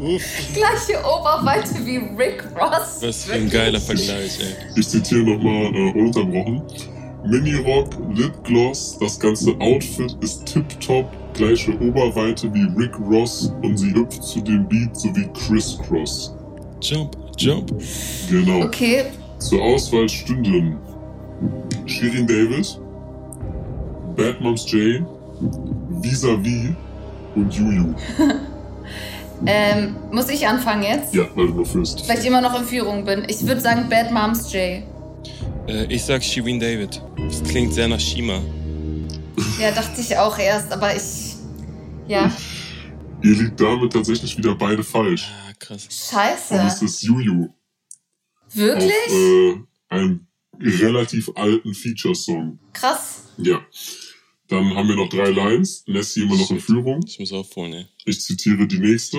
Gleiche 0.00 0.98
Oberweite 1.04 1.74
wie 1.84 1.98
Rick 2.16 2.44
Ross. 2.58 2.98
Was 3.02 3.24
für 3.24 3.34
ein 3.34 3.50
geiler 3.50 3.80
Vergleich, 3.80 4.40
ey. 4.40 4.54
Ich 4.74 4.88
zitiere 4.88 5.22
nochmal 5.22 5.74
äh, 5.74 5.92
ununterbrochen. 5.92 6.62
Mini-Rock, 7.26 7.90
Lipgloss, 8.14 8.98
das 8.98 9.20
ganze 9.20 9.54
Outfit 9.60 10.16
ist 10.22 10.46
tipptopp, 10.46 11.06
gleiche 11.34 11.72
Oberweite 11.80 12.52
wie 12.54 12.66
Rick 12.80 12.98
Ross 12.98 13.52
und 13.62 13.76
sie 13.76 13.92
hüpft 13.92 14.22
zu 14.24 14.40
dem 14.40 14.66
Beat 14.66 14.96
so 14.96 15.14
wie 15.14 15.28
Chris 15.34 15.78
Cross. 15.86 16.34
Jump, 16.80 17.14
Jump. 17.36 17.70
Genau. 18.30 18.64
Okay. 18.64 19.04
Zur 19.38 19.62
Auswahl 19.62 20.08
stünden 20.08 20.78
Shirin 21.84 22.26
David, 22.26 22.80
Bad 24.16 24.40
Moms 24.40 24.70
J, 24.70 25.02
Vis-a-vis 26.02 26.70
und 27.34 27.52
Juju. 27.52 27.94
ähm, 29.46 29.96
muss 30.10 30.28
ich 30.28 30.46
anfangen 30.46 30.82
jetzt? 30.82 31.14
Ja, 31.14 31.28
weil 31.34 31.48
du 31.48 31.54
noch 31.54 31.66
führst. 31.66 32.08
Weil 32.08 32.18
ich 32.18 32.26
immer 32.26 32.40
noch 32.40 32.58
in 32.58 32.66
Führung 32.66 33.04
bin. 33.04 33.24
Ich 33.28 33.46
würde 33.46 33.60
sagen 33.60 33.88
Bad 33.88 34.10
Moms 34.12 34.52
J. 34.52 34.82
Äh, 35.66 35.84
ich 35.88 36.04
sag 36.04 36.22
Shirin 36.22 36.60
David. 36.60 37.02
Das 37.16 37.42
klingt 37.42 37.74
sehr 37.74 37.88
nach 37.88 38.00
Shima. 38.00 38.40
Ja, 39.58 39.70
dachte 39.70 40.00
ich 40.00 40.16
auch 40.16 40.38
erst, 40.38 40.72
aber 40.72 40.94
ich. 40.94 41.36
Ja. 42.08 42.30
Ihr 43.22 43.34
liegt 43.36 43.60
damit 43.60 43.92
tatsächlich 43.92 44.36
wieder 44.36 44.54
beide 44.54 44.82
falsch 44.82 45.30
krass. 45.60 46.10
Scheiße. 46.10 46.54
Und 46.54 46.66
es 46.66 46.82
ist 46.82 47.02
Juju. 47.02 47.48
Wirklich? 48.52 48.92
Auf, 49.06 49.12
äh, 49.12 49.56
einem 49.88 50.26
relativ 50.60 51.30
alten 51.36 51.74
Feature-Song. 51.74 52.58
Krass. 52.72 53.22
Ja. 53.38 53.64
Dann 54.48 54.74
haben 54.74 54.88
wir 54.88 54.96
noch 54.96 55.08
drei 55.08 55.30
Lines. 55.30 55.84
Nessie 55.86 56.22
immer 56.22 56.36
noch 56.36 56.50
in 56.50 56.58
Führung. 56.58 57.04
Ich 57.06 57.20
muss 57.20 57.32
aufholen, 57.32 57.72
ey. 57.72 57.86
Ich 58.10 58.20
zitiere 58.22 58.66
die 58.66 58.80
nächste. 58.80 59.18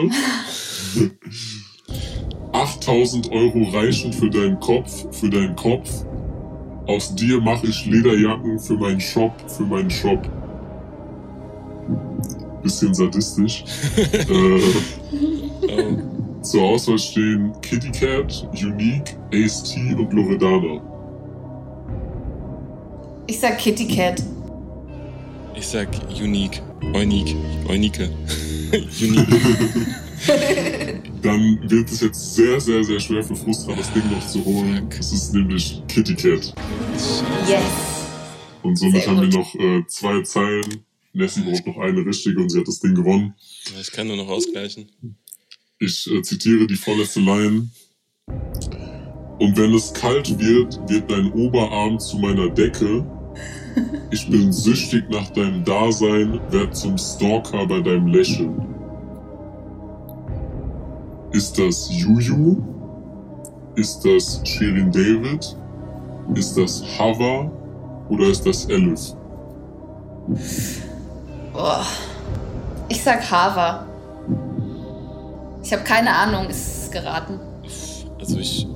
8000 2.52 3.32
Euro 3.32 3.64
reichen 3.70 4.12
für 4.12 4.30
deinen 4.30 4.60
Kopf, 4.60 5.06
für 5.18 5.30
deinen 5.30 5.56
Kopf. 5.56 5.90
Aus 6.88 7.16
dir 7.16 7.40
mache 7.40 7.68
ich 7.68 7.86
Lederjacken 7.86 8.60
für 8.60 8.74
meinen 8.74 9.00
Shop, 9.00 9.32
für 9.50 9.64
meinen 9.64 9.90
Shop. 9.90 10.30
Bisschen 12.62 12.94
sadistisch. 12.94 13.64
äh, 13.96 14.62
oh. 15.70 16.42
Zur 16.42 16.64
Auswahl 16.64 17.00
stehen 17.00 17.54
Kitty 17.62 17.92
Cat, 17.92 18.46
Unique, 18.62 19.16
Ace 19.34 19.64
T 19.64 19.94
und 19.94 20.12
Loredana. 20.12 20.82
Ich 23.28 23.40
sag 23.40 23.58
Kitty 23.58 23.88
Cat. 23.88 24.22
Ich 25.56 25.66
sag 25.66 25.88
Unique. 26.22 26.62
Unique. 26.94 27.36
Unique. 27.68 28.10
Dann 31.22 31.60
wird 31.70 31.90
es 31.90 32.02
jetzt 32.02 32.36
sehr, 32.36 32.60
sehr, 32.60 32.84
sehr 32.84 33.00
schwer 33.00 33.24
für 33.24 33.36
Frustra, 33.36 33.74
das 33.76 33.92
Ding 33.94 34.10
noch 34.12 34.26
zu 34.28 34.44
holen. 34.44 34.88
Es 34.98 35.12
ist 35.12 35.34
nämlich 35.34 35.82
Kitty 35.88 36.16
Cat. 36.16 36.54
Yes. 37.48 37.62
Und 38.62 38.76
somit 38.76 39.08
haben 39.08 39.22
wir 39.22 39.28
noch 39.28 39.56
äh, 39.56 39.84
zwei 39.88 40.22
Zeilen. 40.22 40.84
Nessie 41.14 41.42
braucht 41.42 41.68
noch 41.68 41.78
eine 41.78 42.06
richtige 42.06 42.40
und 42.40 42.50
sie 42.50 42.60
hat 42.60 42.68
das 42.68 42.80
Ding 42.80 42.96
gewonnen. 42.96 43.34
Ich 43.80 43.92
kann 43.92 44.08
nur 44.08 44.18
noch 44.18 44.30
ausgleichen. 44.30 44.90
Ich 45.80 46.10
äh, 46.12 46.22
zitiere 46.22 46.68
die 46.68 46.76
vorletzte 46.76 47.20
Line. 47.20 47.70
Und 49.40 49.58
wenn 49.58 49.74
es 49.74 49.94
kalt 49.94 50.40
wird, 50.40 50.80
wird 50.88 51.10
dein 51.10 51.32
Oberarm 51.34 52.00
zu 52.00 52.18
meiner 52.20 52.50
Decke. 52.50 53.04
Ich 54.12 54.30
bin 54.30 54.52
süchtig 54.52 55.10
nach 55.10 55.30
deinem 55.30 55.64
Dasein, 55.64 56.40
werd 56.50 56.76
zum 56.76 56.98
Stalker 56.98 57.66
bei 57.66 57.80
deinem 57.80 58.08
Lächeln. 58.08 58.68
Ist 61.32 61.58
das 61.58 61.90
Juju? 61.92 62.58
Ist 63.76 64.04
das 64.04 64.42
Shirin 64.44 64.92
David? 64.92 65.56
Ist 66.36 66.58
das 66.58 66.84
Hava? 67.00 67.50
Oder 68.10 68.28
ist 68.28 68.46
das 68.46 68.66
Elif? 68.66 69.14
Boah. 71.54 71.86
Ich 72.90 73.02
sag 73.02 73.32
Hava. 73.32 73.86
Ich 75.64 75.72
habe 75.72 75.84
keine 75.84 76.14
Ahnung, 76.14 76.48
ist 76.50 76.84
es 76.84 76.92
geraten. 76.92 77.40
Also 78.20 78.38
ich. 78.38 78.68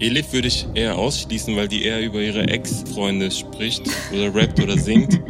Elif 0.00 0.32
würde 0.32 0.48
ich 0.48 0.66
eher 0.74 0.98
ausschließen, 0.98 1.54
weil 1.56 1.68
die 1.68 1.84
eher 1.84 2.00
über 2.00 2.20
ihre 2.20 2.42
Ex-Freunde 2.48 3.30
spricht 3.30 3.82
oder 4.12 4.34
rappt 4.34 4.60
oder 4.60 4.76
singt. 4.76 5.20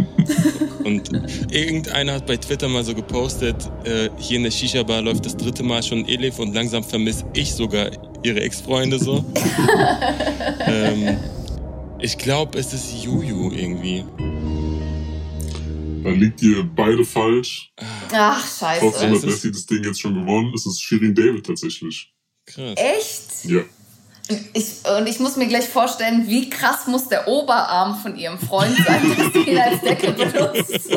Und 0.85 1.11
irgendeiner 1.53 2.15
hat 2.15 2.27
bei 2.27 2.37
Twitter 2.37 2.69
mal 2.69 2.85
so 2.85 2.95
gepostet, 2.95 3.57
äh, 3.85 4.11
hier 4.19 4.39
in 4.39 4.45
der 4.45 4.51
Shisha-Bar 4.51 5.03
läuft 5.03 5.27
das 5.27 5.37
dritte 5.37 5.63
Mal 5.63 5.83
schon 5.83 6.07
Elif 6.09 6.39
und 6.39 6.55
langsam 6.55 6.85
vermisse 6.85 7.25
ich 7.35 7.55
sogar 7.55 7.91
ihre 8.23 8.41
Ex-Freunde 8.41 8.99
so. 8.99 9.25
ähm, 10.67 11.19
ich 11.99 12.19
glaube, 12.19 12.59
es 12.59 12.73
ist 12.73 13.03
Juju 13.03 13.51
irgendwie. 13.53 14.05
Dann 16.05 16.21
liegt 16.21 16.43
ihr 16.43 16.63
beide 16.63 17.03
falsch. 17.05 17.73
Ach, 18.13 18.47
scheiße. 18.47 18.81
Trotzdem 18.81 19.15
hat 19.15 19.25
Messi 19.25 19.51
das 19.51 19.65
Ding 19.65 19.85
jetzt 19.85 20.01
schon 20.01 20.15
gewonnen. 20.15 20.53
Es 20.55 20.67
ist 20.67 20.83
Shirin 20.83 21.15
David 21.15 21.47
tatsächlich. 21.47 22.13
Krass. 22.45 22.75
Echt? 22.77 23.45
Ja. 23.47 23.63
Ich, 24.55 24.89
und 24.99 25.07
ich 25.07 25.21
muss 25.21 25.37
mir 25.37 25.47
gleich 25.49 25.69
vorstellen, 25.69 26.29
wie 26.29 26.49
krass 26.49 26.87
muss 26.87 27.09
der 27.09 27.29
Oberarm 27.29 27.97
von 27.97 28.17
ihrem 28.17 28.39
Freund 28.39 28.75
sein, 28.87 29.15
dass 29.17 29.33
sie 29.33 29.51
ihn 29.51 29.59
als 29.59 29.81
Deckel 29.83 30.13
benutzt. 30.13 30.91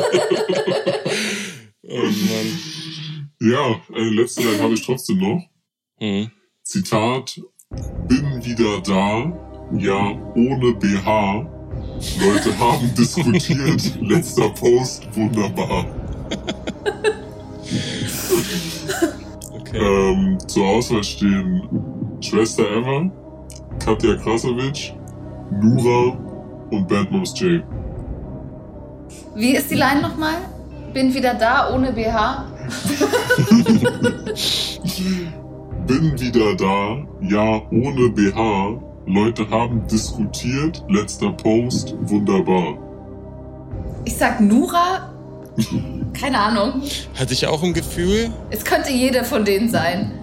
oh 1.82 2.02
Mann. 2.02 2.58
Ja, 3.40 3.80
eine 3.94 4.10
letzte 4.10 4.42
Line 4.42 4.62
habe 4.62 4.74
ich 4.74 4.84
trotzdem 4.84 5.18
noch. 5.18 5.42
Mhm. 6.00 6.30
Zitat, 6.62 7.40
bin 8.08 8.44
wieder 8.44 8.80
da, 8.80 9.32
ja, 9.76 10.10
ohne 10.34 10.72
BH. 10.74 11.46
Leute 12.20 12.58
haben 12.58 12.94
diskutiert, 12.98 14.00
letzter 14.00 14.48
Post, 14.50 15.06
wunderbar. 15.14 15.86
Okay. 19.68 19.78
Ähm, 19.78 20.38
zur 20.46 20.66
Auswahl 20.66 21.04
stehen 21.04 21.97
Schwester 22.20 22.64
Emma, 22.76 23.10
Katja 23.78 24.16
Krasowitsch, 24.16 24.92
Nura 25.50 26.16
und 26.70 26.88
Bad 26.88 27.10
Moms 27.10 27.38
J. 27.38 27.62
Wie 29.34 29.54
ist 29.54 29.70
die 29.70 29.76
Line 29.76 30.02
nochmal? 30.02 30.34
Bin 30.92 31.14
wieder 31.14 31.34
da 31.34 31.72
ohne 31.72 31.92
BH. 31.92 32.44
Bin 35.86 36.20
wieder 36.20 36.54
da, 36.56 36.98
ja 37.22 37.62
ohne 37.70 38.10
BH. 38.10 38.80
Leute 39.06 39.48
haben 39.48 39.86
diskutiert, 39.86 40.84
letzter 40.88 41.30
Post, 41.32 41.94
wunderbar. 42.02 42.76
Ich 44.04 44.16
sag 44.16 44.40
Nura, 44.40 45.12
keine 46.20 46.40
Ahnung. 46.40 46.82
Hatte 47.18 47.32
ich 47.32 47.46
auch 47.46 47.62
ein 47.62 47.72
Gefühl? 47.72 48.30
Es 48.50 48.64
könnte 48.64 48.90
jeder 48.92 49.24
von 49.24 49.44
denen 49.44 49.70
sein. 49.70 50.17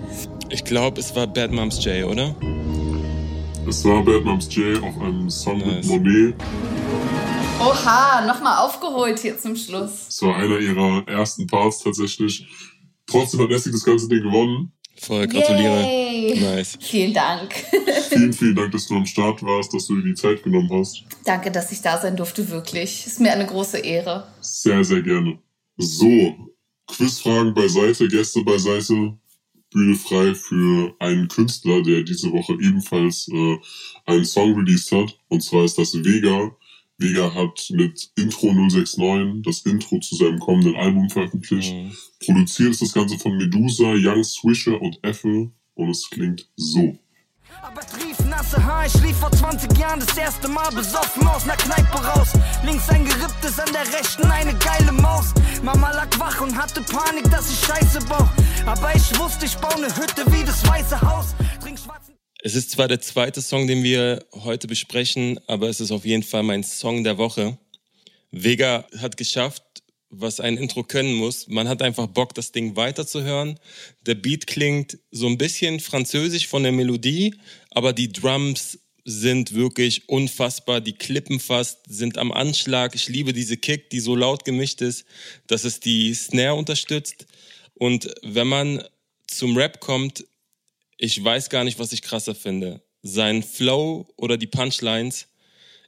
Ich 0.56 0.64
glaube, 0.64 1.02
es 1.02 1.14
war 1.14 1.28
Bad 1.28 1.52
Moms 1.52 1.84
J, 1.84 2.06
oder? 2.06 2.34
Es 3.68 3.84
war 3.84 4.02
Bad 4.06 4.24
Moms 4.24 4.48
J 4.56 4.82
auf 4.82 5.02
einem 5.02 5.30
Song 5.30 5.58
nice. 5.58 5.86
mit 5.86 5.86
Monet. 5.86 6.36
Oha, 7.60 8.26
nochmal 8.26 8.66
aufgeholt 8.66 9.20
hier 9.20 9.38
zum 9.38 9.58
Schluss. 9.58 10.08
Es 10.08 10.22
war 10.22 10.38
einer 10.38 10.58
ihrer 10.58 11.06
ersten 11.10 11.46
Parts 11.46 11.80
tatsächlich. 11.80 12.48
Trotzdem 13.06 13.42
hat 13.42 13.50
Nessie 13.50 13.70
das 13.70 13.84
ganze 13.84 14.08
Ding 14.08 14.24
gewonnen. 14.24 14.72
Voll, 14.96 15.28
gratuliere. 15.28 15.82
Yay. 15.82 16.40
Nice. 16.40 16.78
Vielen 16.80 17.14
Dank. 17.14 17.54
vielen, 18.10 18.32
vielen 18.32 18.56
Dank, 18.56 18.72
dass 18.72 18.88
du 18.88 18.96
am 18.96 19.06
Start 19.06 19.44
warst, 19.44 19.74
dass 19.74 19.88
du 19.88 19.98
dir 19.98 20.04
die 20.04 20.14
Zeit 20.14 20.42
genommen 20.42 20.70
hast. 20.72 21.04
Danke, 21.26 21.52
dass 21.52 21.70
ich 21.74 21.82
da 21.82 22.00
sein 22.00 22.16
durfte, 22.16 22.50
wirklich. 22.50 23.06
Ist 23.06 23.20
mir 23.20 23.34
eine 23.34 23.46
große 23.46 23.80
Ehre. 23.80 24.28
Sehr, 24.40 24.86
sehr 24.86 25.02
gerne. 25.02 25.38
So, 25.76 26.34
Quizfragen 26.88 27.54
beiseite, 27.54 28.08
Gäste 28.08 28.42
beiseite. 28.42 29.18
Bühne 29.76 29.96
frei 29.96 30.34
für 30.34 30.96
einen 31.00 31.28
Künstler, 31.28 31.84
der 31.84 32.04
diese 32.04 32.32
Woche 32.32 32.54
ebenfalls 32.54 33.28
äh, 33.28 33.58
einen 34.06 34.24
Song 34.24 34.56
released 34.56 34.90
hat. 34.94 35.20
Und 35.28 35.44
zwar 35.44 35.66
ist 35.66 35.78
das 35.78 35.94
Vega. 35.94 36.56
Vega 36.98 37.34
hat 37.36 37.68
mit 37.72 38.10
Intro 38.16 38.54
069 38.54 39.44
das 39.44 39.60
Intro 39.64 40.00
zu 40.00 40.16
seinem 40.16 40.40
kommenden 40.40 40.78
Album 40.78 41.10
veröffentlicht. 41.10 41.74
Mhm. 41.74 41.92
Produziert 42.24 42.72
ist 42.72 42.84
das 42.84 42.94
Ganze 42.94 43.20
von 43.20 43.36
Medusa, 43.36 43.92
Young 43.98 44.24
Swisher 44.24 44.82
und 44.82 44.98
Effe 45.04 45.52
und 45.74 45.90
es 45.90 46.10
klingt 46.10 46.48
so. 46.56 46.98
Aber 47.62 47.82
nasse 48.26 48.64
Haar, 48.64 48.86
ich 48.86 48.94
lief 49.02 49.18
vor 49.18 49.32
20 49.32 49.78
Jahren 49.78 50.00
das 50.00 50.18
erste 50.18 50.48
Mal 50.48 50.70
besoffen 50.72 51.28
aus 51.28 51.46
ner 51.46 51.58
Kneipe 51.58 51.98
raus. 51.98 52.30
Links 52.64 52.90
ein 52.90 53.06
geripptes, 53.06 53.60
an 53.60 53.72
der 53.74 53.88
rechten 53.98 54.30
eine 54.30 54.54
geile 54.56 54.92
Maus. 54.92 55.34
Mama 55.62 55.92
lag 55.92 56.10
wach 56.20 56.42
und 56.42 56.58
hatte 56.58 56.82
Panik, 56.82 57.30
dass 57.32 57.52
ich 57.52 57.60
Scheiße 57.60 58.00
baue. 58.08 58.30
Aber 58.66 58.96
ich 58.96 59.20
wusste, 59.20 59.46
ich 59.46 59.56
baue 59.58 59.80
ne 59.80 59.88
Hütte 59.88 60.26
wie 60.32 60.44
das 60.44 60.68
Weiße 60.68 61.00
Haus. 61.02 61.36
Trink 61.62 61.80
schwarzen 61.80 62.16
es 62.48 62.54
ist 62.54 62.70
zwar 62.70 62.88
der 62.88 63.02
zweite 63.02 63.42
Song, 63.42 63.66
den 63.66 63.82
wir 63.82 64.24
heute 64.32 64.68
besprechen, 64.68 65.40
aber 65.48 65.68
es 65.68 65.80
ist 65.80 65.90
auf 65.90 66.06
jeden 66.06 66.22
Fall 66.22 66.44
mein 66.44 66.64
Song 66.64 67.04
der 67.04 67.18
Woche. 67.18 67.58
Vega 68.30 68.86
hat 69.00 69.18
geschafft, 69.18 69.64
was 70.12 70.40
ein 70.40 70.58
Intro 70.58 70.84
können 70.84 71.16
muss. 71.16 71.48
Man 71.48 71.68
hat 71.68 71.82
einfach 71.82 72.06
Bock, 72.06 72.36
das 72.36 72.52
Ding 72.52 72.76
weiterzuhören. 72.76 73.60
Der 74.06 74.14
Beat 74.14 74.46
klingt 74.46 75.00
so 75.10 75.26
ein 75.26 75.40
bisschen 75.40 75.80
französisch 75.80 76.48
von 76.48 76.62
der 76.62 76.72
Melodie, 76.72 77.34
aber 77.76 77.94
die 77.94 78.12
Drums 78.12 78.80
sind 79.04 79.54
wirklich 79.54 80.10
unfassbar. 80.10 80.82
Die 80.82 80.94
Klippen 80.94 81.40
fast 81.40 81.82
sind 81.88 82.18
am 82.18 82.32
Anschlag. 82.32 82.96
Ich 82.96 83.08
liebe 83.08 83.34
diese 83.34 83.58
Kick, 83.58 83.92
die 83.92 84.00
so 84.00 84.16
laut 84.16 84.46
gemischt 84.46 84.82
ist, 84.82 85.06
dass 85.46 85.64
es 85.64 85.80
die 85.80 86.14
Snare 86.16 86.56
unterstützt. 86.56 87.28
Und 87.76 88.10
wenn 88.24 88.48
man 88.48 88.84
zum 89.28 89.56
Rap 89.56 89.80
kommt, 89.80 90.26
ich 90.98 91.24
weiß 91.24 91.50
gar 91.50 91.64
nicht, 91.64 91.78
was 91.78 91.92
ich 91.92 92.02
krasser 92.02 92.34
finde. 92.34 92.82
Sein 93.04 93.44
Flow 93.44 94.08
oder 94.16 94.38
die 94.38 94.48
Punchlines. 94.48 95.28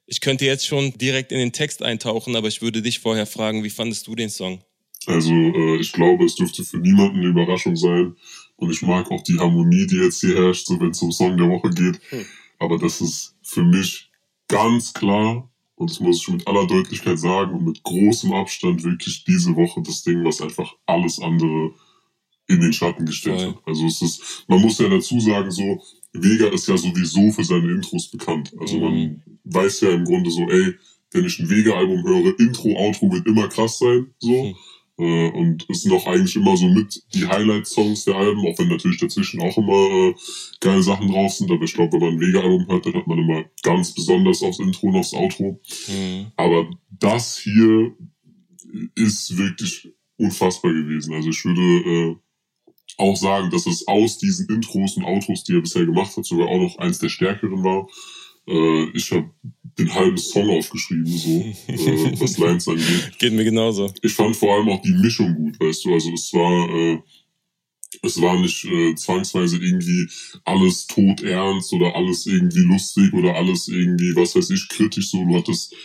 Ich 0.06 0.22
könnte 0.22 0.46
jetzt 0.46 0.68
schon 0.68 0.94
direkt 0.98 1.32
in 1.32 1.40
den 1.40 1.54
Text 1.54 1.82
eintauchen, 1.82 2.36
aber 2.36 2.50
ich 2.50 2.62
würde 2.62 2.82
dich 2.82 3.00
vorher 3.00 3.26
fragen, 3.26 3.64
wie 3.64 3.70
fandest 3.70 4.06
du 4.08 4.16
den 4.16 4.30
Song? 4.30 4.62
Also 5.06 5.34
äh, 5.34 5.80
ich 5.80 5.92
glaube, 5.94 6.26
es 6.26 6.36
dürfte 6.36 6.64
für 6.64 6.78
niemanden 6.78 7.20
eine 7.20 7.30
Überraschung 7.30 7.76
sein. 7.76 8.16
Und 8.58 8.72
ich 8.72 8.82
mag 8.82 9.10
auch 9.12 9.24
die 9.24 9.40
Harmonie, 9.40 9.88
die 9.88 9.98
jetzt 9.98 10.20
hier 10.20 10.36
herrscht, 10.36 10.68
so 10.68 10.80
wenn 10.80 10.90
es 10.90 11.02
um 11.02 11.12
Song 11.12 11.38
der 11.38 11.48
Woche 11.48 11.70
geht. 11.70 12.02
Hm. 12.10 12.26
Aber 12.60 12.78
das 12.78 13.02
ist 13.02 13.36
für 13.44 13.64
mich 13.64 14.12
ganz 14.48 14.94
klar, 14.94 15.50
und 15.76 15.92
das 15.92 16.00
muss 16.00 16.22
ich 16.22 16.28
mit 16.30 16.48
aller 16.48 16.66
Deutlichkeit 16.66 17.20
sagen 17.20 17.54
und 17.54 17.66
mit 17.66 17.84
großem 17.84 18.34
Abstand 18.34 18.84
wirklich 18.84 19.24
diese 19.26 19.56
Woche 19.56 19.82
das 19.84 20.04
Ding, 20.04 20.26
was 20.26 20.42
einfach 20.42 20.74
alles 20.88 21.20
andere 21.20 21.72
in 22.48 22.62
den 22.62 22.74
Schatten 22.74 23.06
gestellt 23.06 23.42
hat. 23.42 23.58
Also 23.66 23.86
es 23.86 24.02
ist, 24.02 24.46
man 24.48 24.62
muss 24.62 24.80
ja 24.80 24.90
dazu 24.90 25.20
sagen, 25.20 25.52
so, 25.52 25.84
Vega 26.14 26.48
ist 26.48 26.68
ja 26.68 26.78
sowieso 26.78 27.32
für 27.32 27.44
seine 27.44 27.72
Intros 27.72 28.10
bekannt. 28.10 28.54
Also 28.60 28.78
mhm. 28.78 28.84
man 28.84 29.24
weiß 29.44 29.82
ja 29.82 29.92
im 29.92 30.06
Grunde 30.06 30.32
so, 30.32 30.50
ey, 30.50 30.74
wenn 31.12 31.26
ich 31.26 31.40
ein 31.40 31.50
Vega-Album 31.50 32.04
höre, 32.04 32.40
Intro, 32.40 32.70
Outro 32.76 33.12
wird 33.12 33.28
immer 33.28 33.48
krass 33.48 33.78
sein, 33.78 34.08
so. 34.20 34.46
Mhm. 34.46 34.56
Äh, 34.98 35.30
und 35.30 35.66
es 35.70 35.84
sind 35.84 35.94
auch 35.94 36.08
eigentlich 36.08 36.36
immer 36.36 36.58
so 36.58 36.68
mit 36.68 37.04
die 37.14 37.28
Highlight-Songs 37.28 38.06
der 38.06 38.16
Alben, 38.16 38.48
auch 38.48 38.58
wenn 38.58 38.70
natürlich 38.70 39.00
dazwischen 39.00 39.42
auch 39.42 39.58
immer 39.58 39.74
äh, 39.74 40.16
geile 40.60 40.82
Sachen 40.82 41.10
drauf 41.10 41.34
sind. 41.34 41.52
Aber 41.52 41.64
ich 41.64 41.74
glaube, 41.74 41.94
wenn 41.94 42.02
man 42.02 42.14
ein 42.14 42.20
Vega-Album 42.20 42.68
hört, 42.68 42.86
dann 42.86 42.96
hat 42.96 43.08
man 43.08 43.20
immer 43.20 43.46
ganz 43.62 43.94
besonders 43.94 44.42
aufs 44.42 44.60
Intro 44.60 44.88
und 44.88 44.96
aufs 44.96 45.14
Outro. 45.14 45.62
Mhm. 45.88 46.28
Aber 46.36 46.70
das 46.90 47.38
hier 47.38 47.96
ist 48.96 49.38
wirklich 49.38 49.94
unfassbar 50.18 50.74
gewesen. 50.74 51.14
Also 51.14 51.30
ich 51.30 51.46
würde 51.46 51.62
äh, 51.62 52.16
auch 52.98 53.16
sagen, 53.16 53.52
dass 53.52 53.68
es 53.68 53.88
aus 53.88 54.18
diesen 54.18 54.50
Intros 54.50 54.98
und 54.98 55.06
Outros, 55.06 55.44
die 55.44 55.54
er 55.54 55.62
bisher 55.62 55.86
gemacht 55.86 56.18
hat, 56.18 56.26
sogar 56.26 56.48
auch 56.48 56.60
noch 56.60 56.78
eins 56.80 57.00
der 57.00 57.10
stärkeren 57.10 57.64
war. 57.64 57.88
Äh, 58.48 58.90
ich 58.96 59.12
habe 59.12 59.30
den 59.78 59.94
halben 59.94 60.18
Song 60.18 60.50
aufgeschrieben, 60.50 61.06
so, 61.06 61.46
äh, 61.68 62.20
was 62.20 62.38
Lines 62.38 62.68
angeht. 62.68 63.20
Geht 63.20 63.34
mir 63.34 63.44
genauso. 63.44 63.94
Ich 64.02 64.14
fand 64.14 64.36
vor 64.36 64.56
allem 64.56 64.70
auch 64.70 64.82
die 64.82 64.94
Mischung 64.94 65.36
gut, 65.36 65.60
weißt 65.60 65.86
du, 65.86 65.94
also 65.94 66.12
es 66.14 66.34
war, 66.34 66.70
äh, 66.70 67.00
es 68.02 68.22
war 68.22 68.40
nicht 68.40 68.66
äh, 68.66 68.96
zwangsweise 68.96 69.58
irgendwie 69.58 70.08
alles 70.46 70.88
tot 70.88 71.22
ernst 71.22 71.72
oder 71.74 71.96
alles 71.96 72.26
irgendwie 72.26 72.62
lustig 72.62 73.14
oder 73.14 73.36
alles 73.36 73.68
irgendwie, 73.68 74.16
was 74.16 74.36
weiß 74.36 74.50
ich, 74.50 74.68
kritisch 74.70 75.12
so. 75.12 75.24
Du 75.24 75.36
hattest 75.36 75.76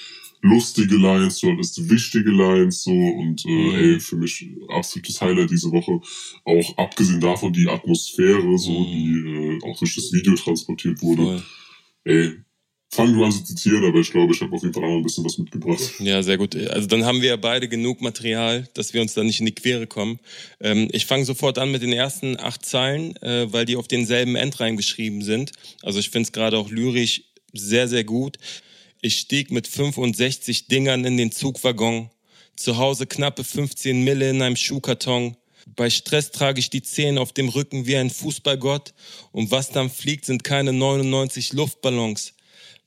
lustige 0.42 0.96
Lines, 0.96 1.38
du 1.40 1.52
hattest 1.52 1.88
wichtige 1.88 2.31
Lines 2.31 2.83
so 2.83 2.90
und 2.90 3.44
äh, 3.46 3.48
mhm. 3.48 3.74
ey, 3.74 4.00
für 4.00 4.16
mich 4.16 4.44
absolutes 4.68 5.20
Highlight 5.20 5.50
diese 5.50 5.70
Woche. 5.70 6.00
Auch 6.44 6.78
abgesehen 6.78 7.20
davon 7.20 7.52
die 7.52 7.68
Atmosphäre, 7.68 8.59
so, 8.59 8.72
mhm. 8.72 8.87
die 8.87 9.59
äh, 9.64 9.70
auch 9.70 9.78
durch 9.78 9.94
das 9.94 10.12
Video 10.12 10.35
transportiert 10.35 11.00
wurde. 11.02 11.22
Voll. 11.22 11.42
Ey, 12.05 12.33
fang 12.92 13.14
du 13.14 13.24
an 13.24 13.33
zu 13.33 13.42
zitieren, 13.42 13.85
aber 13.85 14.00
ich 14.00 14.11
glaube, 14.11 14.35
ich 14.35 14.40
habe 14.42 14.55
auf 14.55 14.62
jeden 14.62 14.74
Fall 14.74 14.85
auch 14.85 14.96
ein 14.96 15.02
bisschen 15.02 15.24
was 15.24 15.38
mitgebracht. 15.38 15.81
Ja, 15.98 16.22
sehr 16.22 16.37
gut. 16.37 16.55
Also 16.55 16.87
dann 16.87 17.07
haben 17.07 17.22
wir 17.22 17.31
ja 17.31 17.37
beide 17.37 17.66
genug 17.66 18.02
Material, 18.02 18.68
dass 18.74 18.92
wir 18.92 19.00
uns 19.00 19.14
da 19.14 19.24
nicht 19.24 19.40
in 19.40 19.46
die 19.46 19.55
Quere 19.55 19.87
kommen. 19.87 20.20
Ähm, 20.61 20.88
ich 20.92 21.07
fange 21.07 21.24
sofort 21.24 21.57
an 21.59 21.72
mit 21.72 21.83
den 21.83 21.92
ersten 21.92 22.38
acht 22.38 22.66
Zeilen, 22.66 23.16
äh, 23.22 23.50
weil 23.50 23.64
die 23.64 23.76
auf 23.76 23.88
denselben 23.88 24.37
Endreim 24.37 24.76
geschrieben 24.76 25.22
sind. 25.22 25.52
Also 25.81 26.00
ich 26.00 26.11
finde 26.11 26.26
es 26.26 26.33
gerade 26.33 26.59
auch 26.59 26.70
lyrisch 26.70 27.22
sehr, 27.55 27.88
sehr 27.88 28.05
gut. 28.05 28.37
Ich 29.00 29.18
stieg 29.18 29.50
mit 29.50 29.66
65 29.66 30.68
Dingern 30.68 31.07
in 31.07 31.16
den 31.16 31.33
Zugwaggon. 31.33 32.11
Zu 32.57 32.76
Hause 32.76 33.07
knappe 33.07 33.42
15 33.42 34.05
Mille 34.05 34.28
in 34.28 34.42
einem 34.42 34.57
Schuhkarton. 34.57 35.37
Bei 35.76 35.88
Stress 35.88 36.31
trage 36.31 36.61
ich 36.61 36.68
die 36.68 36.83
Zehen 36.83 37.16
auf 37.16 37.33
dem 37.33 37.48
Rücken 37.48 37.87
wie 37.87 37.96
ein 37.96 38.11
Fußballgott. 38.11 38.92
Und 39.33 39.50
was 39.50 39.70
dann 39.70 39.88
fliegt, 39.88 40.26
sind 40.26 40.44
keine 40.44 40.74
99 40.74 41.55
Luftballons. 41.55 42.35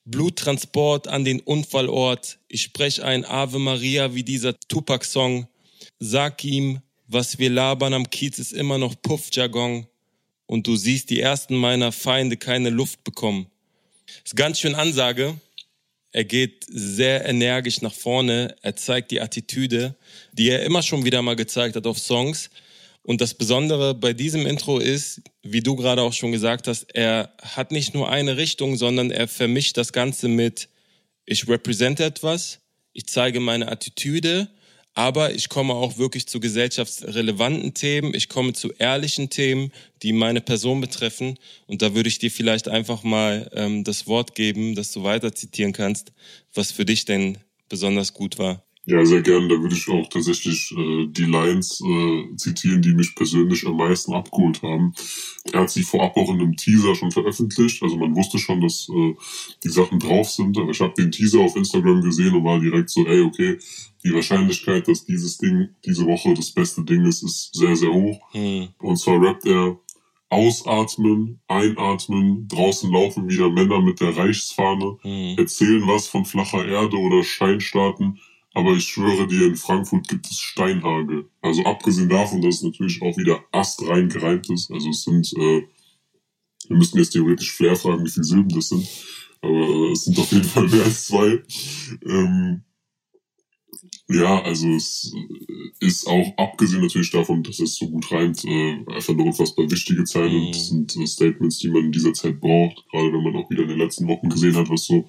Bluttransport 0.06 1.08
an 1.08 1.26
den 1.26 1.39
Unfallort. 1.39 2.38
Ich 2.48 2.62
spreche 2.62 3.04
ein 3.04 3.26
Ave 3.26 3.60
Maria 3.60 4.13
wie 4.13 4.24
dieser 4.24 4.56
Tupac-Song. 4.68 5.48
Sag 6.00 6.44
ihm, 6.44 6.82
was 7.08 7.39
wir 7.39 7.50
labern 7.50 7.94
am 7.94 8.10
Kiez 8.10 8.39
ist 8.39 8.54
immer 8.54 8.78
noch 8.78 8.96
Puffjargon. 9.02 9.88
Und 10.46 10.68
du 10.68 10.76
siehst 10.76 11.10
die 11.10 11.20
ersten 11.20 11.56
meiner 11.56 11.91
Feinde 11.91 12.38
keine 12.38 12.70
Luft 12.70 13.04
bekommen. 13.04 13.48
Ist 14.24 14.36
ganz 14.36 14.60
schön 14.60 14.76
Ansage. 14.76 15.39
Er 16.12 16.24
geht 16.24 16.65
sehr 16.70 17.26
energisch 17.26 17.82
nach 17.82 17.94
vorne. 17.94 18.56
Er 18.62 18.76
zeigt 18.76 19.12
die 19.12 19.22
Attitüde, 19.22 19.96
die 20.32 20.50
er 20.50 20.63
immer 20.63 20.84
schon 20.84 21.04
wieder 21.04 21.22
mal 21.22 21.36
gezeigt 21.36 21.76
hat 21.76 21.88
auf 21.88 22.00
Songs. 22.00 22.52
Und 23.06 23.22
das 23.22 23.36
Besondere 23.36 23.94
bei 23.94 24.13
diesem 24.13 24.48
Intro 24.48 24.80
ist, 24.80 25.22
wie 25.44 25.62
du 25.62 25.76
gerade 25.76 26.02
auch 26.02 26.13
schon 26.13 26.32
gesagt 26.32 26.68
hast, 26.68 26.86
er 26.96 27.36
hat 27.39 27.72
nicht 27.72 27.94
nur 27.94 28.10
eine 28.10 28.36
Richtung, 28.36 28.78
sondern 28.78 29.12
er 29.12 29.28
vermischt 29.28 29.78
das 29.78 29.94
Ganze 29.94 30.28
mit, 30.28 30.70
ich 31.24 31.48
represente 31.48 32.04
etwas, 32.04 32.62
ich 32.94 33.06
zeige 33.06 33.39
meine 33.39 33.72
Attitüde, 33.72 34.50
aber 34.96 35.36
ich 35.36 35.50
komme 35.50 35.76
auch 35.76 36.00
wirklich 36.00 36.28
zu 36.28 36.39
gesellschaftsrelevanten 36.39 37.76
Themen, 37.76 38.15
ich 38.15 38.28
komme 38.28 38.54
zu 38.54 38.72
ehrlichen 38.72 39.30
Themen, 39.30 39.72
die 40.02 40.12
meine 40.12 40.41
Person 40.41 40.82
betreffen. 40.82 41.38
Und 41.68 41.84
da 41.84 41.94
würde 41.94 42.10
ich 42.10 42.18
dir 42.18 42.32
vielleicht 42.32 42.70
einfach 42.70 43.04
mal 43.04 43.52
ähm, 43.54 43.84
das 43.84 44.08
Wort 44.08 44.34
geben, 44.34 44.74
dass 44.74 44.91
du 44.91 45.04
weiter 45.04 45.36
zitieren 45.36 45.74
kannst, 45.74 46.12
was 46.56 46.72
für 46.72 46.86
dich 46.86 47.06
denn 47.06 47.38
besonders 47.70 48.13
gut 48.13 48.39
war. 48.39 48.64
Ja, 48.88 49.04
sehr 49.04 49.24
gerne. 49.24 49.48
Da 49.48 49.60
würde 49.60 49.76
ich 49.76 49.89
auch 49.89 50.08
tatsächlich 50.10 50.71
äh, 50.78 51.08
die 51.08 51.26
Lines 51.26 51.82
äh, 51.82 52.36
zitieren, 52.36 52.84
die 52.84 52.93
mich 52.93 53.15
persönlich 53.15 53.65
am 53.65 53.78
meisten 53.78 54.13
abgeholt 54.13 54.62
haben. 54.62 54.93
Er 55.52 55.62
hat 55.62 55.71
sie 55.71 55.82
vorab 55.82 56.15
auch 56.15 56.30
in 56.30 56.39
einem 56.39 56.56
Teaser 56.56 56.93
schon 56.93 57.10
veröffentlicht. 57.10 57.82
Also 57.82 57.98
man 57.98 58.15
wusste 58.15 58.38
schon, 58.38 58.62
dass 58.62 58.88
äh, 58.89 59.15
die 59.63 59.69
Sachen 59.69 59.98
drauf 59.98 60.30
sind. 60.30 60.56
Aber 60.60 60.69
ich 60.69 60.82
habe 60.82 60.93
den 60.93 61.12
Teaser 61.12 61.39
auf 61.39 61.56
Instagram 61.56 62.02
gesehen 62.02 62.36
und 62.36 62.43
war 62.43 62.60
direkt 62.60 62.91
so, 62.91 63.08
ey, 63.08 63.21
okay, 63.21 63.58
die 64.04 64.13
Wahrscheinlichkeit, 64.13 64.88
dass 64.88 65.04
dieses 65.04 65.39
Ding 65.39 65.69
diese 65.84 66.06
Woche 66.06 66.36
das 66.36 66.52
beste 66.52 66.84
Ding 66.84 67.06
ist, 67.06 67.24
ist 67.24 67.56
sehr, 67.56 67.76
sehr 67.76 67.91
hoch. 67.91 68.19
Mhm. 68.36 68.67
Und 68.78 68.98
zwar 68.98 69.19
rappt 69.19 69.48
er 69.48 69.80
Ausatmen, 70.30 71.39
einatmen, 71.48 72.48
draußen 72.48 72.91
laufen 72.91 73.30
wieder 73.30 73.50
Männer 73.50 73.82
mit 73.82 74.00
der 74.00 74.15
Reichsfahne, 74.15 74.98
mhm. 75.04 75.38
erzählen 75.38 75.88
was 75.88 76.08
von 76.08 76.26
flacher 76.26 76.67
Erde 76.67 76.98
oder 76.98 77.24
Scheinstaaten 77.24 78.19
aber 78.56 78.72
ich 78.72 78.86
schwöre 78.86 79.28
dir, 79.28 79.48
in 79.48 79.58
Frankfurt 79.58 80.08
gibt 80.08 80.28
es 80.28 80.39
Steinhagel. 80.39 81.30
Also 81.41 81.63
abgesehen 81.65 82.08
davon, 82.08 82.41
dass 82.41 82.56
es 82.56 82.63
natürlich 82.63 83.02
auch 83.02 83.18
wieder 83.18 83.44
astrein 83.52 84.08
gereimt 84.08 84.50
ist. 84.50 84.72
Also 84.72 84.89
es 84.89 85.04
sind, 85.04 85.34
äh, 85.34 85.68
wir 86.70 86.78
müssten 86.78 86.98
jetzt 86.98 87.12
theoretisch 87.12 87.52
Flair 87.52 87.76
fragen, 87.76 88.06
wie 88.06 88.10
viele 88.10 88.24
Silben 88.24 88.50
das 88.50 88.70
sind. 88.70 88.88
Aber 89.41 89.60
äh, 89.60 89.91
es 89.91 90.06
sind 90.06 90.18
auf 90.18 90.32
jeden 90.32 90.46
Fall 90.46 90.70
mehr 90.70 90.86
als 90.86 91.06
zwei. 91.06 91.44
Ähm, 92.06 92.63
ja, 94.08 94.44
also 94.44 94.70
es 94.70 95.12
äh, 95.15 95.86
ist 95.86 96.08
auch 96.08 96.34
abgesehen 96.38 96.82
natürlich 96.82 97.10
davon, 97.10 97.41
dass 97.41 97.60
es 97.60 97.76
so 97.76 97.89
gut 97.89 98.12
reimt, 98.12 98.46
äh, 98.46 98.78
einfach 98.94 99.13
eine 99.13 99.24
unfassbar 99.24 99.70
wichtige 99.70 100.04
Zeilen 100.04 100.32
mhm. 100.32 100.46
und 100.46 100.56
das 100.56 100.68
sind 100.68 100.96
äh, 100.98 101.08
Statements, 101.08 101.58
die 101.58 101.70
man 101.70 101.86
in 101.86 101.91
dieser 101.91 102.13
Zeit 102.13 102.39
braucht, 102.39 102.84
gerade 102.91 103.12
wenn 103.12 103.24
man 103.24 103.36
auch 103.36 103.50
wieder 103.50 103.63
in 103.63 103.70
den 103.70 103.80
letzten 103.80 104.08
Wochen 104.08 104.30
gesehen 104.30 104.56
hat, 104.56 104.70
was 104.70 104.86
so 104.86 105.08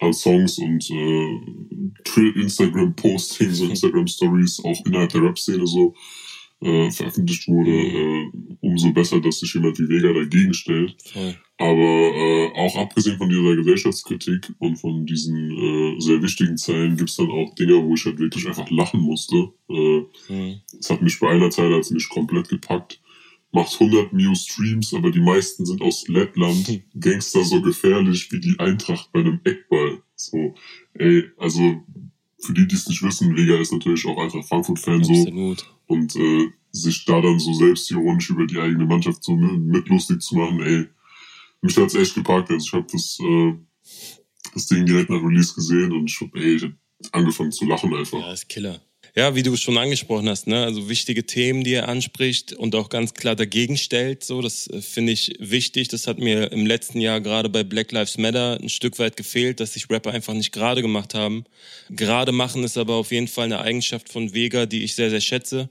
an 0.00 0.12
Songs 0.12 0.58
und 0.58 0.90
äh, 0.90 2.40
Instagram-Postings 2.40 3.60
und 3.60 3.70
Instagram-Stories 3.70 4.60
auch 4.64 4.86
innerhalb 4.86 5.12
der 5.12 5.22
Rap-Szene 5.22 5.66
so 5.66 5.94
äh, 6.62 6.90
veröffentlicht 6.90 7.48
wurde, 7.48 7.70
äh, 7.70 8.30
umso 8.60 8.92
besser, 8.92 9.20
dass 9.20 9.40
sich 9.40 9.52
jemand 9.54 9.78
wie 9.78 9.88
Vega 9.88 10.12
dagegen 10.12 10.54
stellt. 10.54 10.96
Voll. 11.02 11.36
Aber 11.58 11.72
äh, 11.72 12.52
auch 12.56 12.76
abgesehen 12.76 13.18
von 13.18 13.28
dieser 13.28 13.56
Gesellschaftskritik 13.56 14.52
und 14.58 14.76
von 14.76 15.06
diesen 15.06 15.50
äh, 15.50 16.00
sehr 16.00 16.22
wichtigen 16.22 16.56
Zeilen 16.56 16.96
gibt's 16.96 17.16
dann 17.16 17.30
auch 17.30 17.54
Dinge, 17.54 17.84
wo 17.84 17.94
ich 17.94 18.04
halt 18.04 18.18
wirklich 18.18 18.46
einfach 18.46 18.70
lachen 18.70 19.00
musste. 19.00 19.52
Äh, 19.68 20.02
mhm. 20.28 20.60
Das 20.76 20.90
hat 20.90 21.02
mich 21.02 21.18
bei 21.20 21.28
einer 21.28 21.50
Zeile 21.50 21.76
als 21.76 21.90
nicht 21.90 22.08
komplett 22.08 22.48
gepackt. 22.48 23.00
Macht 23.52 23.74
100 23.74 24.12
Mio 24.12 24.34
Streams, 24.34 24.94
aber 24.94 25.10
die 25.10 25.20
meisten 25.20 25.66
sind 25.66 25.82
aus 25.82 26.08
Lettland. 26.08 26.68
Mhm. 26.68 26.82
Gangster 27.00 27.44
so 27.44 27.60
gefährlich 27.60 28.32
wie 28.32 28.40
die 28.40 28.58
Eintracht 28.58 29.12
bei 29.12 29.20
einem 29.20 29.40
Eckball. 29.44 30.02
So, 30.16 30.54
ey, 30.94 31.24
also 31.36 31.82
für 32.38 32.52
die, 32.54 32.66
die 32.66 32.74
es 32.74 32.88
nicht 32.88 33.02
wissen, 33.02 33.36
Vega 33.36 33.56
ist 33.56 33.72
natürlich 33.72 34.04
auch 34.06 34.18
einfach 34.18 34.44
Frankfurt-Fan 34.44 35.04
so. 35.04 35.56
Und 35.92 36.16
äh, 36.16 36.48
sich 36.70 37.04
da 37.04 37.20
dann 37.20 37.38
so 37.38 37.52
selbstironisch 37.52 38.30
über 38.30 38.46
die 38.46 38.58
eigene 38.58 38.86
Mannschaft 38.86 39.22
so 39.22 39.36
mit 39.36 39.88
lustig 39.88 40.22
zu 40.22 40.36
machen, 40.36 40.60
ey, 40.62 40.86
mich 41.60 41.76
hat's 41.76 41.94
echt 41.94 42.14
gepackt. 42.14 42.50
Also 42.50 42.66
ich 42.66 42.72
habe 42.72 42.86
das, 42.90 43.18
äh, 43.20 43.54
das 44.54 44.66
Ding 44.66 44.86
direkt 44.86 45.10
nach 45.10 45.22
Release 45.22 45.54
gesehen 45.54 45.92
und 45.92 46.10
ich 46.10 46.20
hab, 46.20 46.34
ey, 46.34 46.56
ich 46.56 46.62
hab 46.62 46.72
angefangen 47.12 47.52
zu 47.52 47.66
lachen 47.66 47.94
einfach. 47.94 48.18
Ja, 48.18 48.32
ist 48.32 48.48
Killer. 48.48 48.80
Ja, 49.14 49.34
wie 49.34 49.42
du 49.42 49.54
schon 49.56 49.76
angesprochen 49.76 50.26
hast, 50.26 50.46
ne? 50.46 50.64
also 50.64 50.88
wichtige 50.88 51.26
Themen, 51.26 51.64
die 51.64 51.74
er 51.74 51.86
anspricht 51.90 52.54
und 52.54 52.74
auch 52.74 52.88
ganz 52.88 53.12
klar 53.12 53.36
dagegen 53.36 53.76
stellt. 53.76 54.24
So, 54.24 54.40
das 54.40 54.68
äh, 54.68 54.80
finde 54.80 55.12
ich 55.12 55.34
wichtig. 55.38 55.88
Das 55.88 56.06
hat 56.06 56.18
mir 56.18 56.50
im 56.50 56.64
letzten 56.64 56.98
Jahr 56.98 57.20
gerade 57.20 57.50
bei 57.50 57.62
Black 57.62 57.92
Lives 57.92 58.16
Matter 58.16 58.58
ein 58.58 58.70
Stück 58.70 58.98
weit 58.98 59.18
gefehlt, 59.18 59.60
dass 59.60 59.74
sich 59.74 59.90
Rapper 59.90 60.12
einfach 60.12 60.32
nicht 60.32 60.50
gerade 60.50 60.80
gemacht 60.80 61.12
haben. 61.12 61.44
Gerade 61.90 62.32
machen 62.32 62.64
ist 62.64 62.78
aber 62.78 62.94
auf 62.94 63.12
jeden 63.12 63.28
Fall 63.28 63.44
eine 63.44 63.60
Eigenschaft 63.60 64.08
von 64.08 64.32
Vega, 64.32 64.64
die 64.64 64.82
ich 64.82 64.94
sehr, 64.94 65.10
sehr 65.10 65.20
schätze. 65.20 65.68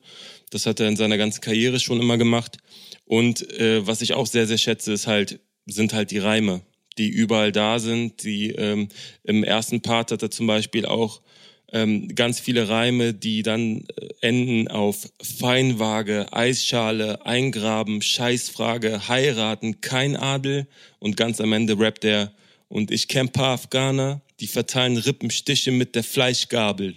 Das 0.51 0.67
hat 0.67 0.79
er 0.79 0.87
in 0.87 0.95
seiner 0.95 1.17
ganzen 1.17 1.41
Karriere 1.41 1.79
schon 1.79 1.99
immer 1.99 2.19
gemacht. 2.19 2.57
Und 3.05 3.49
äh, 3.59 3.87
was 3.87 4.03
ich 4.03 4.13
auch 4.13 4.27
sehr, 4.27 4.45
sehr 4.45 4.59
schätze, 4.59 4.93
ist 4.93 5.07
halt, 5.07 5.39
sind 5.65 5.93
halt 5.93 6.11
die 6.11 6.19
Reime, 6.19 6.61
die 6.99 7.09
überall 7.09 7.51
da 7.51 7.79
sind. 7.79 8.21
Die 8.21 8.51
ähm, 8.51 8.89
im 9.23 9.43
ersten 9.43 9.81
Part 9.81 10.11
hat 10.11 10.21
er 10.21 10.29
zum 10.29 10.45
Beispiel 10.45 10.85
auch 10.85 11.23
ähm, 11.71 12.13
ganz 12.15 12.39
viele 12.39 12.67
Reime, 12.69 13.13
die 13.13 13.43
dann 13.43 13.85
äh, 13.95 14.07
enden 14.21 14.67
auf 14.67 15.09
Feinwaage, 15.21 16.31
Eisschale, 16.31 17.25
Eingraben, 17.25 18.01
Scheißfrage, 18.01 19.07
heiraten, 19.07 19.81
kein 19.81 20.15
Adel 20.15 20.67
und 20.99 21.17
ganz 21.17 21.39
am 21.39 21.53
Ende 21.53 21.79
rappt 21.79 22.03
er 22.03 22.33
und 22.67 22.91
ich 22.91 23.07
kenne 23.07 23.29
paar 23.29 23.53
Afghaner, 23.53 24.21
die 24.39 24.47
verteilen 24.47 24.97
Rippenstiche 24.97 25.71
mit 25.71 25.95
der 25.95 26.03
Fleischgabel. 26.03 26.95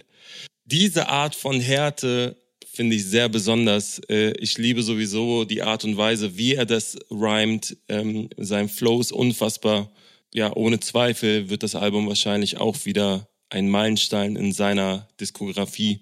Diese 0.65 1.09
Art 1.09 1.35
von 1.35 1.59
Härte 1.59 2.35
finde 2.65 2.95
ich 2.95 3.05
sehr 3.05 3.29
besonders. 3.29 3.99
Äh, 4.09 4.31
ich 4.39 4.57
liebe 4.57 4.83
sowieso 4.83 5.45
die 5.45 5.63
Art 5.63 5.85
und 5.85 5.97
Weise, 5.97 6.37
wie 6.37 6.55
er 6.55 6.65
das 6.65 6.97
rhymt. 7.09 7.77
Ähm, 7.87 8.29
sein 8.37 8.67
Flow 8.67 8.99
ist 8.99 9.11
unfassbar. 9.11 9.91
Ja, 10.33 10.53
ohne 10.55 10.79
Zweifel 10.79 11.49
wird 11.49 11.63
das 11.63 11.75
Album 11.75 12.07
wahrscheinlich 12.07 12.57
auch 12.57 12.85
wieder 12.85 13.27
ein 13.49 13.69
Meilenstein 13.69 14.35
in 14.35 14.51
seiner 14.51 15.07
Diskografie. 15.19 16.01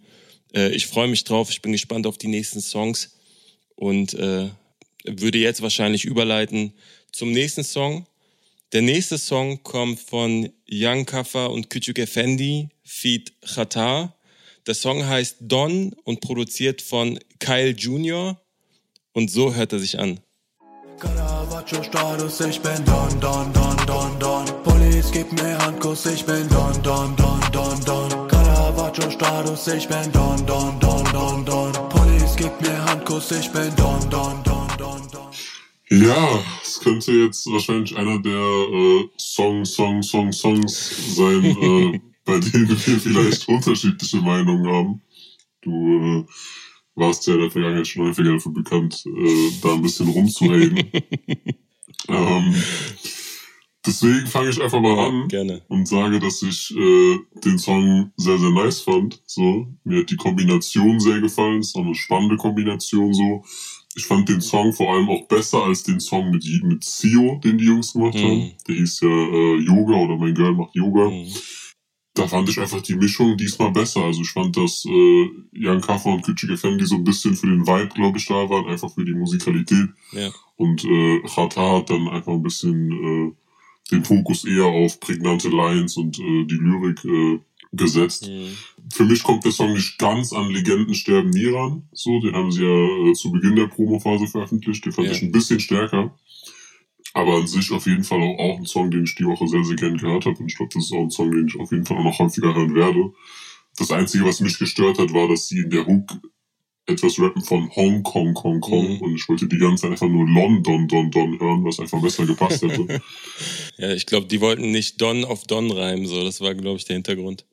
Äh, 0.53 0.69
ich 0.69 0.87
freue 0.87 1.07
mich 1.07 1.23
drauf, 1.23 1.49
ich 1.49 1.61
bin 1.61 1.71
gespannt 1.71 2.07
auf 2.07 2.17
die 2.17 2.27
nächsten 2.27 2.61
Songs 2.61 3.17
und 3.75 4.13
äh, 4.13 4.49
würde 5.05 5.37
jetzt 5.37 5.61
wahrscheinlich 5.61 6.05
überleiten 6.05 6.73
zum 7.11 7.31
nächsten 7.31 7.63
Song. 7.63 8.07
Der 8.71 8.81
nächste 8.81 9.17
Song 9.17 9.61
kommt 9.61 9.99
von 9.99 10.49
Young 10.69 11.05
Kaffa 11.05 11.45
und 11.45 11.69
Küçük 11.69 11.99
Effendi, 11.99 12.69
Feed 12.83 13.31
Khatar. 13.41 14.17
Der 14.65 14.73
Song 14.73 15.05
heißt 15.05 15.37
Don 15.41 15.93
und 16.05 16.21
produziert 16.21 16.81
von 16.81 17.19
Kyle 17.39 17.69
Jr. 17.69 18.41
Und 19.11 19.29
so 19.29 19.53
hört 19.53 19.73
er 19.73 19.79
sich 19.79 19.99
an. 19.99 20.19
Caravaggio-Status, 21.03 22.39
ich 22.41 22.61
bin 22.61 22.85
Don, 22.85 23.19
Don, 23.19 23.51
Don, 23.51 23.75
Don, 23.85 24.19
Don. 24.19 24.45
Police, 24.63 25.11
gib 25.11 25.31
mir 25.33 25.57
Handkuss, 25.59 26.05
ich 26.05 26.25
bin 26.25 26.47
Don, 26.47 26.81
Don, 26.81 27.13
Don, 27.17 27.41
Don, 27.51 27.79
Don. 27.81 28.27
Caravaggio-Status, 28.29 29.67
ich 29.67 29.87
bin 29.87 30.11
Don, 30.13 30.45
Don, 30.45 30.79
Don, 30.79 31.03
Don, 31.11 31.45
Don. 31.45 31.73
Police, 31.89 32.35
gib 32.37 32.53
mir 32.61 32.85
Handkuss, 32.85 33.31
ich 33.31 33.51
bin 33.51 33.75
Don, 33.75 33.99
Don, 34.09 34.41
Don, 34.43 34.67
Don, 34.77 35.01
Don. 35.11 35.31
Ja, 35.89 36.39
es 36.61 36.79
könnte 36.79 37.11
jetzt 37.11 37.45
wahrscheinlich 37.47 37.95
einer 37.97 38.19
der 38.21 38.31
äh, 38.31 39.09
Song, 39.17 39.65
Song, 39.65 40.01
Song, 40.01 40.31
Songs 40.31 41.15
sein, 41.17 41.43
äh, 41.43 41.99
bei 42.23 42.39
denen 42.39 42.69
wir 42.69 42.77
vielleicht 42.77 43.47
unterschiedliche 43.49 44.17
Meinungen 44.17 44.67
haben. 44.67 45.01
Du 45.61 46.21
äh, 46.21 46.25
warst 46.95 47.27
ja 47.27 47.33
in 47.33 47.41
der 47.41 47.51
Vergangenheit 47.51 47.87
schon 47.87 48.07
häufiger 48.07 48.33
dafür 48.33 48.53
bekannt, 48.53 49.03
äh, 49.05 49.51
da 49.61 49.73
ein 49.73 49.81
bisschen 49.81 50.09
rumzureden. 50.09 50.77
ähm, 52.07 52.55
Deswegen 53.85 54.27
fange 54.27 54.49
ich 54.49 54.61
einfach 54.61 54.79
mal 54.79 54.97
an 54.97 55.27
Gerne. 55.27 55.61
und 55.67 55.87
sage, 55.87 56.19
dass 56.19 56.41
ich 56.41 56.73
äh, 56.73 57.17
den 57.43 57.59
Song 57.59 58.13
sehr, 58.15 58.37
sehr 58.37 58.51
nice 58.51 58.79
fand. 58.79 59.21
So, 59.25 59.67
mir 59.83 59.99
hat 59.99 60.09
die 60.09 60.15
Kombination 60.15 61.01
sehr 61.01 61.19
gefallen, 61.19 61.59
ist 61.59 61.75
auch 61.75 61.83
eine 61.83 61.95
spannende 61.95 62.37
Kombination 62.37 63.13
so. 63.13 63.43
Ich 63.95 64.05
fand 64.05 64.29
den 64.29 64.39
Song 64.41 64.71
vor 64.71 64.93
allem 64.93 65.09
auch 65.09 65.27
besser 65.27 65.65
als 65.65 65.83
den 65.83 65.99
Song 65.99 66.31
mit, 66.31 66.45
mit 66.63 66.83
Sio, 66.83 67.39
den 67.43 67.57
die 67.57 67.65
Jungs 67.65 67.91
gemacht 67.91 68.15
mhm. 68.15 68.19
haben. 68.19 68.51
Der 68.67 68.75
hieß 68.75 69.01
ja 69.01 69.09
äh, 69.09 69.57
Yoga 69.57 69.95
oder 69.95 70.17
Mein 70.17 70.33
Girl 70.33 70.53
macht 70.53 70.73
Yoga. 70.75 71.09
Mhm. 71.09 71.27
Da 72.15 72.27
fand 72.27 72.47
ich 72.47 72.59
einfach 72.59 72.81
die 72.81 72.95
Mischung 72.95 73.35
diesmal 73.37 73.71
besser. 73.71 74.03
Also 74.03 74.21
ich 74.21 74.29
fand, 74.29 74.55
dass 74.55 74.85
äh, 74.85 75.29
Jan 75.51 75.81
Kaffer 75.81 76.09
und 76.09 76.23
Küçük 76.23 76.55
Family 76.57 76.85
so 76.85 76.95
ein 76.95 77.03
bisschen 77.03 77.35
für 77.35 77.47
den 77.47 77.65
Vibe, 77.65 77.89
glaube 77.95 78.19
ich, 78.19 78.27
da 78.27 78.47
waren, 78.49 78.67
einfach 78.67 78.93
für 78.93 79.03
die 79.03 79.15
Musikalität. 79.15 79.89
Ja. 80.11 80.29
Und 80.55 80.85
äh, 80.85 81.21
Chata 81.27 81.77
hat 81.77 81.89
dann 81.89 82.07
einfach 82.07 82.33
ein 82.33 82.43
bisschen 82.43 82.91
äh, 82.91 83.31
den 83.91 84.05
Fokus 84.05 84.45
eher 84.45 84.65
auf 84.65 84.99
prägnante 84.99 85.49
Lines 85.49 85.97
und 85.97 86.19
äh, 86.19 86.45
die 86.45 86.55
Lyrik 86.55 87.03
äh, 87.03 87.39
gesetzt. 87.71 88.29
Mhm. 88.29 88.55
Für 88.91 89.05
mich 89.05 89.23
kommt 89.23 89.43
der 89.45 89.51
Song 89.51 89.73
nicht 89.73 89.97
ganz 89.97 90.33
an 90.33 90.51
Legenden 90.51 90.93
sterben 90.93 91.31
nie 91.31 91.47
ran. 91.47 91.83
So, 91.93 92.19
den 92.19 92.35
haben 92.35 92.51
sie 92.51 92.63
ja 92.63 93.09
äh, 93.09 93.13
zu 93.13 93.31
Beginn 93.31 93.55
der 93.55 93.67
Promophase 93.67 94.27
veröffentlicht. 94.27 94.85
Den 94.85 94.93
fand 94.93 95.07
ja. 95.07 95.13
ich 95.13 95.21
ein 95.23 95.31
bisschen 95.31 95.59
stärker. 95.59 96.15
Aber 97.13 97.35
an 97.37 97.47
sich 97.47 97.71
auf 97.71 97.85
jeden 97.85 98.03
Fall 98.03 98.21
auch, 98.21 98.39
auch 98.39 98.57
ein 98.57 98.65
Song, 98.65 98.89
den 98.89 99.03
ich 99.03 99.15
die 99.15 99.25
Woche 99.25 99.47
sehr, 99.47 99.63
sehr 99.63 99.75
gern 99.75 99.97
gehört 99.97 100.25
habe. 100.25 100.37
Und 100.37 100.47
ich 100.47 100.57
glaube, 100.57 100.71
das 100.73 100.85
ist 100.85 100.93
auch 100.93 101.03
ein 101.03 101.11
Song, 101.11 101.31
den 101.31 101.47
ich 101.47 101.59
auf 101.59 101.71
jeden 101.71 101.85
Fall 101.85 101.97
auch 101.97 102.03
noch 102.03 102.19
häufiger 102.19 102.55
hören 102.55 102.73
werde. 102.73 103.13
Das 103.77 103.91
Einzige, 103.91 104.25
was 104.25 104.39
mich 104.39 104.57
gestört 104.57 104.99
hat, 104.99 105.13
war, 105.13 105.27
dass 105.27 105.47
sie 105.47 105.59
in 105.59 105.69
der 105.69 105.85
Hook 105.85 106.09
etwas 106.85 107.17
rappen 107.19 107.43
von 107.43 107.69
Hong 107.75 108.03
Kong, 108.03 108.35
Hong 108.43 108.59
Kong. 108.59 108.95
Mhm. 108.95 109.01
Und 109.01 109.15
ich 109.15 109.27
wollte 109.29 109.47
die 109.47 109.57
ganze 109.57 109.83
Zeit 109.83 109.91
einfach 109.91 110.09
nur 110.09 110.27
London, 110.27 110.87
Don, 110.87 111.09
Don 111.11 111.39
hören, 111.39 111.63
was 111.63 111.79
einfach 111.79 112.01
besser 112.01 112.25
gepasst 112.25 112.61
hätte. 112.61 113.01
ja, 113.77 113.93
ich 113.93 114.05
glaube, 114.05 114.27
die 114.27 114.41
wollten 114.41 114.71
nicht 114.71 114.99
Don 115.01 115.23
auf 115.23 115.45
Don 115.45 115.71
reimen, 115.71 116.05
so. 116.05 116.23
Das 116.23 116.41
war, 116.41 116.53
glaube 116.55 116.77
ich, 116.77 116.85
der 116.85 116.95
Hintergrund. 116.95 117.45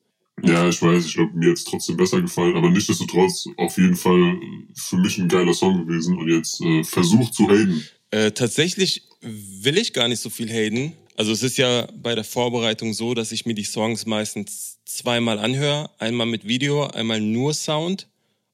Ja, 0.43 0.67
ich 0.67 0.81
weiß, 0.81 1.05
ich 1.05 1.13
glaube, 1.13 1.37
mir 1.37 1.49
jetzt 1.49 1.67
trotzdem 1.67 1.97
besser 1.97 2.21
gefallen, 2.21 2.55
aber 2.55 2.69
nichtsdestotrotz 2.69 3.47
auf 3.57 3.77
jeden 3.77 3.95
Fall 3.95 4.39
für 4.75 4.97
mich 4.97 5.17
ein 5.19 5.27
geiler 5.27 5.53
Song 5.53 5.85
gewesen 5.85 6.17
und 6.17 6.29
jetzt 6.29 6.61
äh, 6.61 6.83
versucht 6.83 7.33
zu 7.33 7.47
haten. 7.47 7.85
Äh, 8.11 8.31
tatsächlich 8.31 9.03
will 9.21 9.77
ich 9.77 9.93
gar 9.93 10.07
nicht 10.07 10.19
so 10.19 10.29
viel 10.29 10.49
haten. 10.49 10.93
Also 11.15 11.31
es 11.31 11.43
ist 11.43 11.57
ja 11.57 11.87
bei 11.95 12.15
der 12.15 12.23
Vorbereitung 12.23 12.93
so, 12.93 13.13
dass 13.13 13.31
ich 13.31 13.45
mir 13.45 13.53
die 13.53 13.63
Songs 13.63 14.05
meistens 14.05 14.79
zweimal 14.85 15.39
anhöre. 15.39 15.89
Einmal 15.99 16.27
mit 16.27 16.47
Video, 16.47 16.87
einmal 16.87 17.21
nur 17.21 17.53
Sound. 17.53 18.07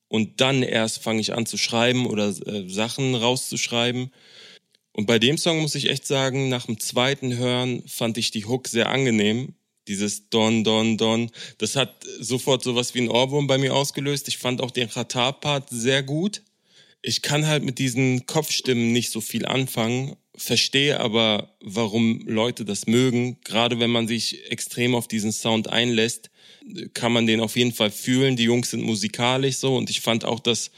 Und 0.10 0.40
dann 0.42 0.64
erst 0.64 1.04
fange 1.04 1.20
ich 1.20 1.34
an 1.34 1.46
zu 1.46 1.58
schreiben 1.58 2.06
oder 2.06 2.30
äh, 2.30 2.70
Sachen 2.70 3.16
rauszuschreiben. 3.16 4.12
Und 4.94 5.06
bei 5.06 5.20
dem 5.20 5.38
Song 5.38 5.60
muss 5.60 5.76
ich 5.76 5.90
echt 5.90 6.08
sagen, 6.08 6.50
nach 6.50 6.66
dem 6.66 6.80
zweiten 6.80 7.38
Hören 7.38 7.84
fand 7.88 8.18
ich 8.18 8.32
die 8.32 8.46
Hook 8.46 8.68
sehr 8.68 8.90
angenehm. 8.90 9.54
Dieses 9.88 10.30
Don, 10.30 10.64
Don, 10.64 10.98
Don. 10.98 11.32
Das 11.60 11.76
hat 11.76 12.06
sofort 12.20 12.64
sowas 12.64 12.94
wie 12.94 13.02
ein 13.02 13.10
Ohrwurm 13.10 13.48
bei 13.48 13.58
mir 13.58 13.76
ausgelöst. 13.76 14.28
Ich 14.28 14.38
fand 14.38 14.60
auch 14.62 14.72
den 14.72 14.90
Khatar-Part 14.90 15.70
sehr 15.70 16.04
gut. 16.04 16.42
Ich 17.02 17.22
kann 17.22 17.48
halt 17.48 17.64
mit 17.64 17.80
diesen 17.80 18.26
Kopfstimmen 18.26 18.92
nicht 18.92 19.12
so 19.12 19.22
viel 19.22 19.46
anfangen, 19.46 20.16
verstehe 20.36 21.00
aber, 21.00 21.56
warum 21.62 22.22
Leute 22.28 22.64
das 22.64 22.88
mögen. 22.88 23.40
Gerade 23.44 23.80
wenn 23.80 23.90
man 23.90 24.08
sich 24.08 24.52
extrem 24.52 24.96
auf 24.96 25.08
diesen 25.08 25.32
Sound 25.32 25.70
einlässt, 25.70 26.30
kann 26.94 27.12
man 27.12 27.28
den 27.28 27.40
auf 27.40 27.56
jeden 27.56 27.74
Fall 27.74 27.92
fühlen. 27.92 28.36
Die 28.36 28.44
Jungs 28.44 28.72
sind 28.72 28.84
musikalisch 28.84 29.58
so 29.58 29.76
und 29.76 29.90
ich 29.90 30.02
fand 30.02 30.26
auch, 30.26 30.40
dass 30.40 30.72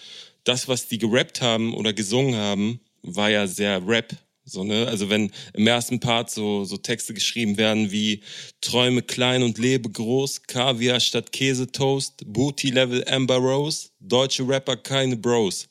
das, 0.44 0.68
was 0.68 0.88
die 0.88 0.98
gerappt 0.98 1.42
haben 1.42 1.74
oder 1.74 1.94
gesungen 1.94 2.36
haben, 2.36 2.80
war 3.02 3.30
ja 3.30 3.48
sehr 3.48 3.86
Rap. 3.86 4.16
So, 4.46 4.64
ne? 4.64 4.88
Also 4.88 5.10
wenn 5.10 5.32
im 5.54 5.68
ersten 5.68 6.00
Part 6.00 6.32
so, 6.32 6.64
so 6.64 6.78
Texte 6.78 7.14
geschrieben 7.14 7.58
werden 7.58 7.92
wie 7.92 8.22
Träume 8.62 9.02
klein 9.04 9.44
und 9.44 9.58
lebe 9.58 9.90
groß, 9.90 10.44
Kaviar 10.44 11.00
statt 11.00 11.32
Käsetoast, 11.32 12.24
Booty 12.26 12.72
Level 12.72 13.04
Amber 13.08 13.38
Rose, 13.38 13.90
deutsche 14.00 14.48
Rapper 14.48 14.78
keine 14.78 15.18
Bros 15.18 15.70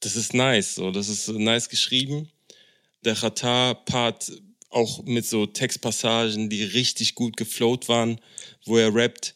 das 0.00 0.16
ist 0.16 0.34
nice, 0.34 0.74
so, 0.74 0.90
das 0.90 1.08
ist 1.08 1.28
nice 1.28 1.68
geschrieben. 1.68 2.28
Der 3.04 3.14
Qatar-Part 3.14 4.32
auch 4.70 5.02
mit 5.04 5.26
so 5.26 5.46
Textpassagen, 5.46 6.50
die 6.50 6.62
richtig 6.62 7.14
gut 7.14 7.36
geflowt 7.36 7.88
waren, 7.88 8.20
wo 8.64 8.76
er 8.76 8.94
rappt, 8.94 9.34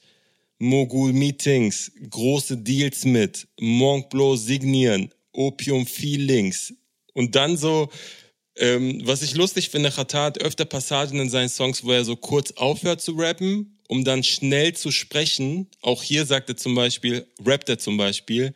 Mogul 0.58 1.12
Meetings, 1.12 1.90
große 2.08 2.58
Deals 2.58 3.04
mit, 3.04 3.48
Montblanc 3.58 4.38
signieren, 4.38 5.12
Opium 5.32 5.86
Feelings. 5.86 6.72
Und 7.14 7.34
dann 7.34 7.56
so, 7.56 7.90
ähm, 8.56 9.00
was 9.04 9.22
ich 9.22 9.34
lustig 9.34 9.70
finde, 9.70 9.90
Qatar 9.90 10.26
hat 10.26 10.40
öfter 10.40 10.64
Passagen 10.64 11.18
in 11.18 11.30
seinen 11.30 11.48
Songs, 11.48 11.82
wo 11.82 11.90
er 11.90 12.04
so 12.04 12.14
kurz 12.14 12.52
aufhört 12.52 13.00
zu 13.00 13.12
rappen, 13.12 13.78
um 13.88 14.04
dann 14.04 14.22
schnell 14.22 14.74
zu 14.74 14.92
sprechen. 14.92 15.68
Auch 15.80 16.02
hier 16.02 16.26
sagt 16.26 16.48
er 16.48 16.56
zum 16.56 16.74
Beispiel, 16.74 17.26
rappt 17.44 17.68
er 17.68 17.78
zum 17.78 17.96
Beispiel, 17.96 18.54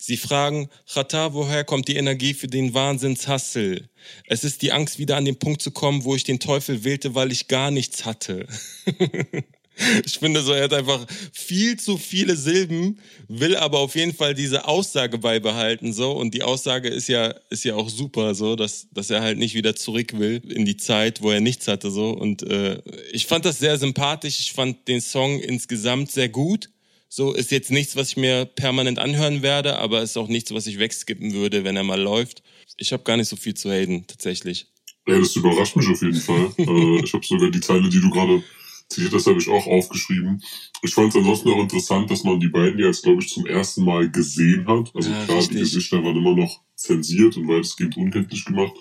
Sie 0.00 0.16
fragen, 0.16 0.70
Chata, 0.86 1.34
woher 1.34 1.64
kommt 1.64 1.88
die 1.88 1.96
Energie 1.96 2.32
für 2.32 2.46
den 2.46 2.72
Wahnsinnshassel? 2.72 3.88
Es 4.28 4.44
ist 4.44 4.62
die 4.62 4.70
Angst, 4.70 5.00
wieder 5.00 5.16
an 5.16 5.24
den 5.24 5.40
Punkt 5.40 5.60
zu 5.60 5.72
kommen, 5.72 6.04
wo 6.04 6.14
ich 6.14 6.22
den 6.22 6.38
Teufel 6.38 6.84
wählte, 6.84 7.16
weil 7.16 7.32
ich 7.32 7.48
gar 7.48 7.72
nichts 7.72 8.04
hatte. 8.04 8.46
ich 10.06 10.20
finde 10.20 10.42
so, 10.42 10.52
er 10.52 10.64
hat 10.64 10.72
einfach 10.72 11.04
viel 11.32 11.80
zu 11.80 11.98
viele 11.98 12.36
Silben, 12.36 13.00
will 13.26 13.56
aber 13.56 13.80
auf 13.80 13.96
jeden 13.96 14.14
Fall 14.14 14.34
diese 14.34 14.68
Aussage 14.68 15.18
beibehalten, 15.18 15.92
so. 15.92 16.12
Und 16.12 16.32
die 16.32 16.44
Aussage 16.44 16.88
ist 16.88 17.08
ja, 17.08 17.34
ist 17.50 17.64
ja 17.64 17.74
auch 17.74 17.88
super, 17.88 18.36
so, 18.36 18.54
dass, 18.54 18.86
dass 18.92 19.10
er 19.10 19.20
halt 19.20 19.38
nicht 19.38 19.54
wieder 19.54 19.74
zurück 19.74 20.16
will 20.16 20.40
in 20.48 20.64
die 20.64 20.76
Zeit, 20.76 21.22
wo 21.22 21.32
er 21.32 21.40
nichts 21.40 21.66
hatte, 21.66 21.90
so. 21.90 22.10
Und 22.10 22.44
äh, 22.44 22.80
ich 23.10 23.26
fand 23.26 23.44
das 23.44 23.58
sehr 23.58 23.76
sympathisch. 23.78 24.38
Ich 24.38 24.52
fand 24.52 24.86
den 24.86 25.00
Song 25.00 25.40
insgesamt 25.40 26.12
sehr 26.12 26.28
gut. 26.28 26.70
So 27.08 27.32
ist 27.32 27.50
jetzt 27.50 27.70
nichts, 27.70 27.96
was 27.96 28.10
ich 28.10 28.16
mir 28.16 28.44
permanent 28.44 28.98
anhören 28.98 29.42
werde, 29.42 29.78
aber 29.78 30.02
ist 30.02 30.16
auch 30.16 30.28
nichts, 30.28 30.52
was 30.52 30.66
ich 30.66 30.78
wegskippen 30.78 31.32
würde, 31.32 31.64
wenn 31.64 31.76
er 31.76 31.84
mal 31.84 32.00
läuft. 32.00 32.42
Ich 32.76 32.92
habe 32.92 33.02
gar 33.02 33.16
nicht 33.16 33.28
so 33.28 33.36
viel 33.36 33.54
zu 33.54 33.70
haten, 33.70 34.06
tatsächlich. 34.06 34.66
Ja, 35.06 35.18
das 35.18 35.34
überrascht 35.34 35.74
mich 35.74 35.88
auf 35.88 36.02
jeden 36.02 36.20
Fall. 36.20 36.52
äh, 36.58 37.02
ich 37.02 37.12
habe 37.12 37.24
sogar 37.24 37.50
die 37.50 37.60
Zeile, 37.60 37.88
die 37.88 38.00
du 38.00 38.10
gerade 38.10 38.42
zitiert 38.88 39.12
hast, 39.14 39.26
habe 39.26 39.38
ich 39.38 39.48
auch 39.48 39.66
aufgeschrieben. 39.66 40.42
Ich 40.82 40.92
fand 40.92 41.08
es 41.08 41.16
ansonsten 41.16 41.48
auch 41.50 41.60
interessant, 41.60 42.10
dass 42.10 42.24
man 42.24 42.40
die 42.40 42.48
beiden 42.48 42.78
jetzt, 42.78 43.02
glaube 43.02 43.22
ich, 43.22 43.28
zum 43.30 43.46
ersten 43.46 43.84
Mal 43.84 44.10
gesehen 44.10 44.66
hat. 44.66 44.94
Also 44.94 45.10
ja, 45.10 45.24
klar, 45.24 45.38
richtig. 45.38 45.56
die 45.56 45.62
Gesichter 45.62 46.04
waren 46.04 46.16
immer 46.16 46.36
noch 46.36 46.60
zensiert 46.74 47.36
und 47.36 47.48
weitestgehend 47.48 47.96
unkenntlich 47.96 48.44
gemacht. 48.44 48.72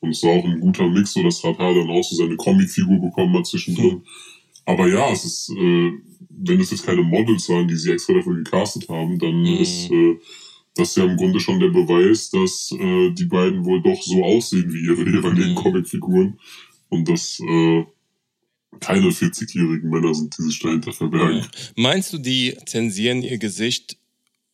Und 0.00 0.10
es 0.10 0.22
war 0.22 0.30
auch 0.30 0.44
ein 0.44 0.60
guter 0.60 0.88
Mix, 0.88 1.12
so 1.12 1.22
dass 1.22 1.44
Radar 1.44 1.74
dann 1.74 1.90
auch 1.90 2.02
so 2.02 2.16
seine 2.16 2.36
Comicfigur 2.36 3.00
bekommen 3.00 3.36
hat 3.36 3.46
zwischendrin. 3.46 3.90
Hm. 3.90 4.02
Aber 4.64 4.88
ja, 4.88 5.10
es 5.10 5.24
ist, 5.24 5.50
äh, 5.50 5.92
wenn 6.44 6.60
es 6.60 6.70
jetzt 6.70 6.86
keine 6.86 7.02
Models 7.02 7.48
waren, 7.48 7.68
die 7.68 7.76
sie 7.76 7.92
extra 7.92 8.14
dafür 8.14 8.36
gecastet 8.36 8.88
haben, 8.88 9.18
dann 9.18 9.40
mhm. 9.40 9.58
ist 9.58 9.90
äh, 9.90 10.18
das 10.74 10.96
ja 10.96 11.04
im 11.04 11.16
Grunde 11.16 11.40
schon 11.40 11.60
der 11.60 11.68
Beweis, 11.68 12.30
dass 12.30 12.72
äh, 12.72 13.10
die 13.10 13.26
beiden 13.26 13.64
wohl 13.64 13.82
doch 13.82 14.00
so 14.02 14.24
aussehen 14.24 14.72
wie 14.72 14.86
ihre 14.86 15.08
jeweiligen 15.08 15.50
mhm. 15.50 15.56
Comicfiguren 15.56 16.38
und 16.88 17.08
dass 17.08 17.40
äh, 17.40 17.84
keine 18.80 19.08
40-jährigen 19.08 19.90
Männer 19.90 20.14
sind, 20.14 20.36
die 20.36 20.42
sich 20.42 20.58
dahinter 20.58 20.92
verbergen. 20.92 21.38
Ja. 21.38 21.46
Meinst 21.76 22.12
du, 22.12 22.18
die 22.18 22.56
zensieren 22.66 23.22
ihr 23.22 23.38
Gesicht, 23.38 23.98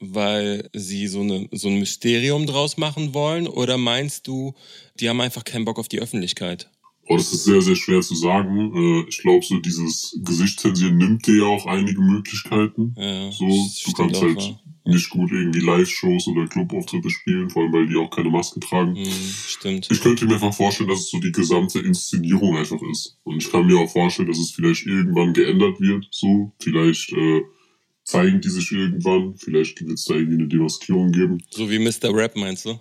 weil 0.01 0.69
sie 0.73 1.07
so, 1.07 1.21
eine, 1.21 1.49
so 1.53 1.69
ein 1.69 1.79
Mysterium 1.79 2.47
draus 2.47 2.77
machen 2.77 3.15
wollen? 3.15 3.47
Oder 3.47 3.79
meinst 3.79 4.27
du, 4.27 4.55
die 4.99 5.09
haben 5.09 5.21
einfach 5.21 5.45
keinen 5.45 5.65
Bock 5.65 5.79
auf 5.79 5.89
die 5.89 6.01
Öffentlichkeit? 6.01 6.71
Oh, 7.11 7.17
das 7.17 7.33
ist 7.33 7.45
sehr, 7.45 7.63
sehr 7.63 7.75
schwer 7.75 8.03
zu 8.03 8.15
sagen. 8.15 8.75
Äh, 8.77 9.09
ich 9.09 9.19
glaube, 9.19 9.45
so 9.45 9.59
dieses 9.59 10.19
Gesichtszensieren 10.23 10.99
nimmt 10.99 11.27
dir 11.27 11.39
ja 11.39 11.45
auch 11.45 11.65
einige 11.65 12.03
Möglichkeiten. 12.03 12.95
Ja, 12.99 13.33
so, 13.33 13.47
du 13.47 13.93
kannst 13.93 14.21
halt 14.21 14.37
auch, 14.37 14.61
nicht 14.85 15.09
gut 15.09 15.33
irgendwie 15.33 15.61
Live-Shows 15.61 16.29
oder 16.29 16.47
Clubauftritte 16.47 17.09
spielen, 17.09 17.49
vor 17.49 17.63
allem 17.63 17.73
weil 17.73 17.87
die 17.87 17.97
auch 17.97 18.11
keine 18.11 18.29
Maske 18.29 18.61
tragen. 18.61 18.93
Mhm, 18.93 19.07
stimmt. 19.47 19.89
Ich 19.91 20.03
könnte 20.03 20.27
mir 20.27 20.35
einfach 20.35 20.53
vorstellen, 20.53 20.91
dass 20.91 21.01
es 21.01 21.11
so 21.11 21.19
die 21.19 21.33
gesamte 21.33 21.79
Inszenierung 21.79 22.59
einfach 22.59 22.81
ist. 22.91 23.19
Und 23.25 23.43
ich 23.43 23.51
kann 23.51 23.67
mir 23.67 23.79
auch 23.79 23.91
vorstellen, 23.91 24.29
dass 24.29 24.39
es 24.39 24.51
vielleicht 24.51 24.87
irgendwann 24.87 25.33
geändert 25.33 25.81
wird. 25.81 26.07
So, 26.11 26.53
vielleicht 26.61 27.11
äh, 27.13 27.41
zeigen 28.05 28.43
die 28.43 28.51
sich 28.51 28.71
irgendwann. 28.71 29.35
Vielleicht 29.37 29.81
wird 29.81 29.93
es 29.93 30.05
da 30.05 30.15
irgendwie 30.15 30.41
eine 30.41 30.49
Demaskierung 30.49 31.11
geben. 31.11 31.43
So 31.51 31.71
wie 31.71 31.79
Mr. 31.79 32.15
Rap 32.15 32.37
meinst 32.37 32.67
du? 32.67 32.79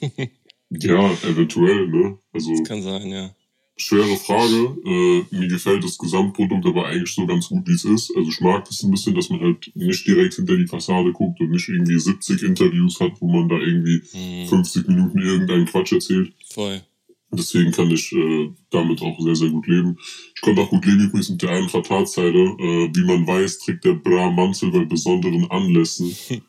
ja, 0.70 1.10
eventuell, 1.24 1.88
ne? 1.88 2.18
Also, 2.32 2.52
das 2.52 2.68
kann 2.68 2.82
sein, 2.82 3.10
ja 3.10 3.34
schwere 3.76 4.16
Frage. 4.16 4.76
Äh, 4.84 5.36
mir 5.36 5.48
gefällt 5.48 5.84
das 5.84 5.98
Gesamtprodukt 5.98 6.66
aber 6.66 6.86
eigentlich 6.86 7.14
so 7.14 7.26
ganz 7.26 7.48
gut, 7.48 7.66
wie 7.66 7.74
es 7.74 7.84
ist. 7.84 8.12
Also 8.16 8.30
ich 8.30 8.40
mag 8.40 8.64
das 8.64 8.82
ein 8.82 8.90
bisschen, 8.90 9.14
dass 9.14 9.30
man 9.30 9.40
halt 9.40 9.70
nicht 9.74 10.06
direkt 10.06 10.34
hinter 10.34 10.56
die 10.56 10.66
Fassade 10.66 11.12
guckt 11.12 11.40
und 11.40 11.50
nicht 11.50 11.68
irgendwie 11.68 11.98
70 11.98 12.42
Interviews 12.42 13.00
hat, 13.00 13.12
wo 13.20 13.28
man 13.28 13.48
da 13.48 13.56
irgendwie 13.56 14.02
mhm. 14.12 14.46
50 14.46 14.88
Minuten 14.88 15.18
irgendeinen 15.18 15.66
Quatsch 15.66 15.92
erzählt. 15.92 16.32
Voll. 16.52 16.82
Deswegen 17.36 17.72
kann 17.72 17.90
ich 17.90 18.12
äh, 18.12 18.50
damit 18.70 19.02
auch 19.02 19.18
sehr, 19.20 19.34
sehr 19.34 19.50
gut 19.50 19.66
leben. 19.66 19.98
Ich 20.34 20.40
konnte 20.40 20.62
auch 20.62 20.70
gut 20.70 20.86
leben 20.86 21.00
übrigens 21.00 21.30
mit 21.30 21.42
der 21.42 21.50
einen 21.50 21.68
Fatalzeile. 21.68 22.38
Äh, 22.58 22.90
wie 22.94 23.04
man 23.04 23.26
weiß, 23.26 23.58
trägt 23.58 23.84
der 23.84 23.94
Bra 23.94 24.30
Mantel 24.30 24.70
bei 24.70 24.84
besonderen 24.84 25.50
Anlässen. 25.50 26.14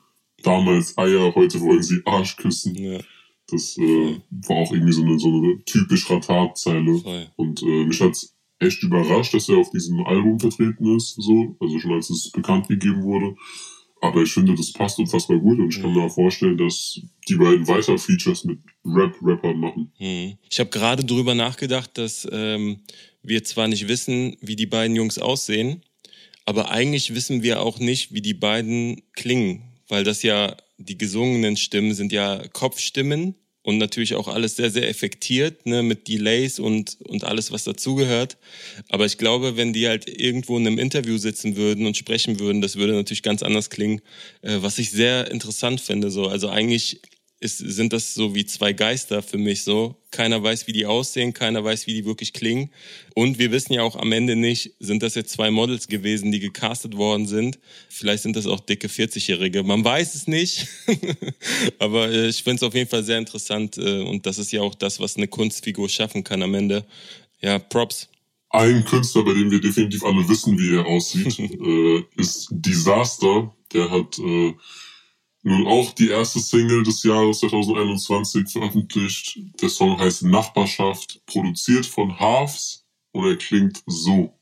Damals 0.43 0.95
Eier, 0.97 1.33
heute 1.33 1.59
wollen 1.61 1.81
sie 1.81 2.01
Arsch 2.05 2.37
küssen. 2.37 2.75
Ja. 2.75 2.99
Das 3.47 3.77
äh, 3.77 4.19
war 4.47 4.57
auch 4.57 4.71
irgendwie 4.71 4.93
so 4.93 5.03
eine, 5.03 5.19
so 5.19 5.27
eine 5.27 5.63
typisch 5.65 6.09
Ratat-Zeile. 6.09 7.29
Und 7.35 7.61
äh, 7.61 7.85
mich 7.85 8.01
hat's 8.01 8.35
echt 8.59 8.83
überrascht, 8.83 9.33
dass 9.33 9.49
er 9.49 9.57
auf 9.57 9.69
diesem 9.69 10.05
Album 10.05 10.39
vertreten 10.39 10.95
ist, 10.95 11.15
so, 11.17 11.55
also 11.59 11.79
schon 11.79 11.93
als 11.93 12.09
es 12.09 12.31
bekannt 12.31 12.67
gegeben 12.67 13.03
wurde. 13.03 13.35
Aber 14.01 14.21
ich 14.21 14.31
finde, 14.31 14.53
das 14.55 14.71
passt 14.71 14.99
unfassbar 14.99 15.39
gut 15.39 15.59
und 15.59 15.69
ich 15.69 15.81
kann 15.81 15.91
mhm. 15.91 15.97
mir 15.97 16.03
auch 16.03 16.13
vorstellen, 16.13 16.57
dass 16.57 16.99
die 17.27 17.35
beiden 17.35 17.67
weiter 17.67 17.97
Features 17.97 18.43
mit 18.43 18.59
Rap-Rappern 18.85 19.57
machen. 19.57 19.91
Mhm. 19.99 20.37
Ich 20.49 20.59
habe 20.59 20.69
gerade 20.69 21.03
drüber 21.03 21.33
nachgedacht, 21.33 21.97
dass 21.97 22.27
ähm, 22.31 22.81
wir 23.23 23.43
zwar 23.43 23.67
nicht 23.67 23.87
wissen, 23.87 24.37
wie 24.41 24.55
die 24.55 24.67
beiden 24.67 24.95
Jungs 24.95 25.17
aussehen, 25.17 25.81
aber 26.45 26.69
eigentlich 26.69 27.15
wissen 27.15 27.41
wir 27.41 27.61
auch 27.61 27.79
nicht, 27.79 28.13
wie 28.13 28.21
die 28.21 28.35
beiden 28.35 29.01
klingen, 29.13 29.63
weil 29.87 30.03
das 30.03 30.21
ja 30.21 30.55
die 30.77 30.97
gesungenen 30.97 31.57
Stimmen 31.57 31.93
sind 31.93 32.11
ja 32.11 32.47
Kopfstimmen 32.49 33.35
und 33.65 33.79
natürlich 33.79 34.13
auch 34.13 34.27
alles 34.27 34.55
sehr, 34.55 34.69
sehr 34.69 34.87
effektiert, 34.87 35.65
ne, 35.65 35.81
mit 35.81 36.07
Delays 36.07 36.59
und, 36.59 36.97
und 37.01 37.23
alles, 37.23 37.51
was 37.51 37.63
dazugehört. 37.63 38.37
Aber 38.89 39.07
ich 39.07 39.17
glaube, 39.17 39.57
wenn 39.57 39.73
die 39.73 39.87
halt 39.87 40.07
irgendwo 40.07 40.57
in 40.57 40.67
einem 40.67 40.77
Interview 40.77 41.17
sitzen 41.17 41.55
würden 41.55 41.87
und 41.87 41.97
sprechen 41.97 42.39
würden, 42.39 42.61
das 42.61 42.75
würde 42.75 42.93
natürlich 42.93 43.23
ganz 43.23 43.41
anders 43.41 43.71
klingen, 43.71 44.01
äh, 44.43 44.57
was 44.59 44.77
ich 44.77 44.91
sehr 44.91 45.31
interessant 45.31 45.81
finde. 45.81 46.11
So. 46.11 46.27
Also 46.27 46.49
eigentlich 46.49 47.01
ist, 47.39 47.57
sind 47.57 47.91
das 47.91 48.13
so 48.13 48.33
wie 48.33 48.45
zwei 48.45 48.73
Geister 48.73 49.21
für 49.21 49.37
mich 49.37 49.63
so. 49.63 49.95
Keiner 50.11 50.41
weiß, 50.41 50.67
wie 50.67 50.71
die 50.71 50.85
aussehen, 50.85 51.33
keiner 51.33 51.63
weiß, 51.63 51.85
wie 51.85 51.93
die 51.93 52.05
wirklich 52.05 52.31
klingen. 52.31 52.71
Und 53.13 53.39
wir 53.39 53.51
wissen 53.51 53.73
ja 53.73 53.83
auch 53.83 53.95
am 53.97 54.11
Ende 54.13 54.35
nicht, 54.35 54.73
sind 54.79 55.03
das 55.03 55.15
jetzt 55.15 55.33
zwei 55.33 55.51
Models 55.51 55.87
gewesen, 55.87 56.31
die 56.31 56.39
gecastet 56.39 56.95
worden 56.95 57.27
sind. 57.27 57.59
Vielleicht 57.89 58.23
sind 58.23 58.35
das 58.35 58.47
auch 58.47 58.61
dicke 58.61 58.87
40-Jährige. 58.87 59.63
Man 59.63 59.83
weiß 59.83 60.15
es 60.15 60.27
nicht. 60.27 60.67
Aber 61.79 62.09
äh, 62.09 62.29
ich 62.29 62.43
finde 62.43 62.57
es 62.57 62.63
auf 62.63 62.73
jeden 62.73 62.89
Fall 62.89 63.03
sehr 63.03 63.17
interessant. 63.17 63.77
Äh, 63.77 64.01
und 64.03 64.25
das 64.25 64.37
ist 64.37 64.51
ja 64.51 64.61
auch 64.61 64.75
das, 64.75 64.99
was 64.99 65.17
eine 65.17 65.27
Kunstfigur 65.27 65.89
schaffen 65.89 66.23
kann 66.23 66.41
am 66.41 66.53
Ende. 66.53 66.85
Ja, 67.41 67.59
Props. 67.59 68.07
Ein 68.49 68.85
Künstler, 68.85 69.25
bei 69.25 69.33
dem 69.33 69.51
wir 69.51 69.59
definitiv 69.59 70.03
alle 70.05 70.27
wissen, 70.29 70.57
wie 70.57 70.75
er 70.75 70.85
aussieht, 70.85 71.37
äh, 71.39 72.03
ist 72.15 72.47
Disaster. 72.49 73.53
Der 73.73 73.91
hat 73.91 74.17
nun 75.45 75.67
auch 75.67 75.91
die 75.93 76.09
erste 76.09 76.39
Single 76.39 76.83
des 76.83 77.03
Jahres 77.03 77.39
2021 77.39 78.51
veröffentlicht. 78.51 79.39
Der 79.61 79.69
Song 79.69 79.99
heißt 79.99 80.23
Nachbarschaft, 80.23 81.21
produziert 81.27 81.85
von 81.85 82.19
Halves 82.19 82.83
und 83.11 83.27
er 83.27 83.37
klingt 83.37 83.83
so. 83.85 84.33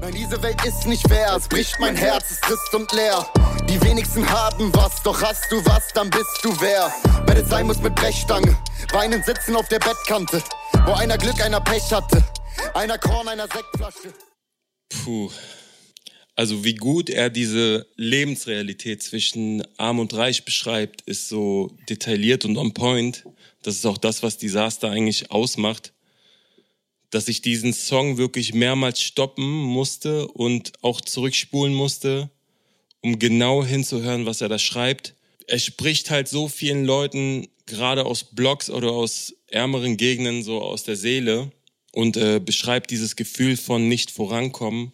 Nein, 0.00 0.14
diese 0.14 0.40
Welt 0.42 0.64
ist 0.64 0.86
nicht 0.86 1.06
fair, 1.08 1.34
es 1.36 1.48
bricht 1.48 1.74
mein 1.80 1.96
Herz, 1.96 2.30
ist 2.30 2.42
trist 2.42 2.74
und 2.74 2.92
leer. 2.92 3.26
Die 3.68 3.80
wenigsten 3.82 4.28
haben 4.28 4.72
was, 4.72 5.02
doch 5.02 5.20
hast 5.20 5.50
du 5.50 5.56
was, 5.66 5.88
dann 5.94 6.10
bist 6.10 6.38
du 6.42 6.54
wer. 6.60 6.92
Es 7.34 7.50
sein 7.50 7.66
muss 7.66 7.82
mit 7.82 7.94
Brechstange, 7.94 8.56
weinen 8.92 9.22
sitzen 9.24 9.56
auf 9.56 9.68
der 9.68 9.78
Bettkante, 9.78 10.42
wo 10.86 10.92
einer 10.92 11.18
Glück, 11.18 11.42
einer 11.44 11.60
Pech 11.60 11.92
hatte, 11.92 12.24
einer 12.72 12.98
Korn, 12.98 13.28
einer 13.28 13.48
Sektflasche. 13.48 14.14
Puh, 15.04 15.30
also 16.36 16.64
wie 16.64 16.74
gut 16.74 17.08
er 17.08 17.30
diese 17.30 17.86
Lebensrealität 17.96 19.02
zwischen 19.02 19.66
Arm 19.78 19.98
und 19.98 20.12
Reich 20.12 20.44
beschreibt, 20.44 21.00
ist 21.02 21.30
so 21.30 21.74
detailliert 21.88 22.44
und 22.44 22.58
on 22.58 22.74
point. 22.74 23.24
Das 23.62 23.76
ist 23.76 23.86
auch 23.86 23.96
das, 23.96 24.22
was 24.22 24.36
Disaster 24.36 24.90
eigentlich 24.90 25.30
ausmacht. 25.30 25.94
Dass 27.08 27.28
ich 27.28 27.40
diesen 27.40 27.72
Song 27.72 28.18
wirklich 28.18 28.52
mehrmals 28.52 29.00
stoppen 29.00 29.50
musste 29.50 30.28
und 30.28 30.72
auch 30.82 31.00
zurückspulen 31.00 31.72
musste, 31.72 32.30
um 33.00 33.18
genau 33.18 33.64
hinzuhören, 33.64 34.26
was 34.26 34.42
er 34.42 34.50
da 34.50 34.58
schreibt. 34.58 35.14
Er 35.46 35.58
spricht 35.58 36.10
halt 36.10 36.28
so 36.28 36.48
vielen 36.48 36.84
Leuten, 36.84 37.48
gerade 37.64 38.04
aus 38.04 38.24
Blogs 38.24 38.68
oder 38.68 38.90
aus 38.90 39.32
ärmeren 39.46 39.96
Gegenden, 39.96 40.42
so 40.42 40.60
aus 40.60 40.84
der 40.84 40.96
Seele 40.96 41.50
und 41.92 42.18
äh, 42.18 42.40
beschreibt 42.44 42.90
dieses 42.90 43.16
Gefühl 43.16 43.56
von 43.56 43.88
nicht 43.88 44.10
vorankommen 44.10 44.92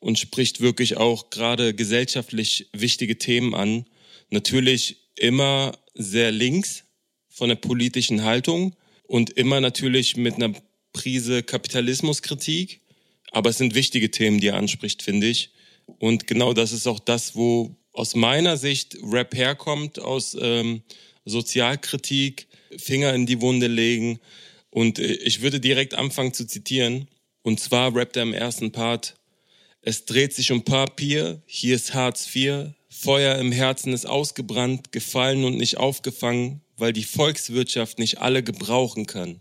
und 0.00 0.18
spricht 0.18 0.60
wirklich 0.60 0.96
auch 0.96 1.30
gerade 1.30 1.74
gesellschaftlich 1.74 2.68
wichtige 2.72 3.18
Themen 3.18 3.54
an. 3.54 3.86
Natürlich 4.30 5.08
immer 5.16 5.76
sehr 5.94 6.30
links 6.30 6.84
von 7.28 7.48
der 7.48 7.56
politischen 7.56 8.24
Haltung 8.24 8.76
und 9.04 9.30
immer 9.30 9.60
natürlich 9.60 10.16
mit 10.16 10.34
einer 10.34 10.52
Prise 10.92 11.42
Kapitalismuskritik. 11.42 12.80
Aber 13.30 13.50
es 13.50 13.58
sind 13.58 13.74
wichtige 13.74 14.10
Themen, 14.10 14.40
die 14.40 14.48
er 14.48 14.56
anspricht, 14.56 15.02
finde 15.02 15.26
ich. 15.26 15.50
Und 15.98 16.26
genau 16.26 16.52
das 16.52 16.72
ist 16.72 16.86
auch 16.86 16.98
das, 16.98 17.34
wo 17.34 17.76
aus 17.92 18.14
meiner 18.14 18.56
Sicht 18.56 18.96
Rap 19.02 19.34
herkommt, 19.34 19.98
aus 19.98 20.36
ähm, 20.40 20.82
Sozialkritik, 21.24 22.46
Finger 22.76 23.14
in 23.14 23.26
die 23.26 23.40
Wunde 23.40 23.66
legen. 23.66 24.20
Und 24.70 24.98
äh, 24.98 25.14
ich 25.14 25.42
würde 25.42 25.60
direkt 25.60 25.94
anfangen 25.94 26.32
zu 26.32 26.46
zitieren. 26.46 27.08
Und 27.42 27.60
zwar 27.60 27.94
rappt 27.94 28.16
er 28.16 28.22
im 28.22 28.34
ersten 28.34 28.72
Part, 28.72 29.17
es 29.88 30.04
dreht 30.04 30.34
sich 30.34 30.52
um 30.52 30.64
Papier, 30.64 31.40
hier 31.46 31.74
ist 31.74 31.94
Hartz 31.94 32.28
IV, 32.36 32.74
Feuer 32.90 33.36
im 33.36 33.52
Herzen 33.52 33.94
ist 33.94 34.04
ausgebrannt, 34.04 34.92
gefallen 34.92 35.44
und 35.44 35.56
nicht 35.56 35.78
aufgefangen, 35.78 36.60
weil 36.76 36.92
die 36.92 37.04
Volkswirtschaft 37.04 37.98
nicht 37.98 38.18
alle 38.18 38.42
gebrauchen 38.42 39.06
kann. 39.06 39.40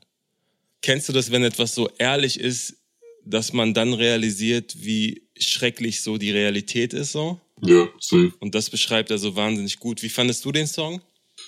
Kennst 0.81 1.10
du 1.10 1.13
das, 1.13 1.31
wenn 1.31 1.43
etwas 1.43 1.75
so 1.75 1.89
ehrlich 1.97 2.39
ist, 2.39 2.77
dass 3.25 3.51
man 3.51 3.73
dann 3.73 3.93
realisiert, 3.93 4.77
wie 4.79 5.23
schrecklich 5.38 6.01
so 6.01 6.17
die 6.17 6.31
Realität 6.31 6.93
ist 6.93 7.12
so? 7.12 7.41
Ja, 7.62 7.89
safe. 7.99 8.31
Und 8.39 8.55
das 8.55 8.69
beschreibt 8.69 9.12
er 9.12 9.17
so 9.17 9.36
wahnsinnig 9.36 9.81
gut. 9.81 10.01
Wie 10.01 10.07
fandest 10.07 10.45
du 10.45 10.53
den 10.53 10.67
Song? 10.67 11.01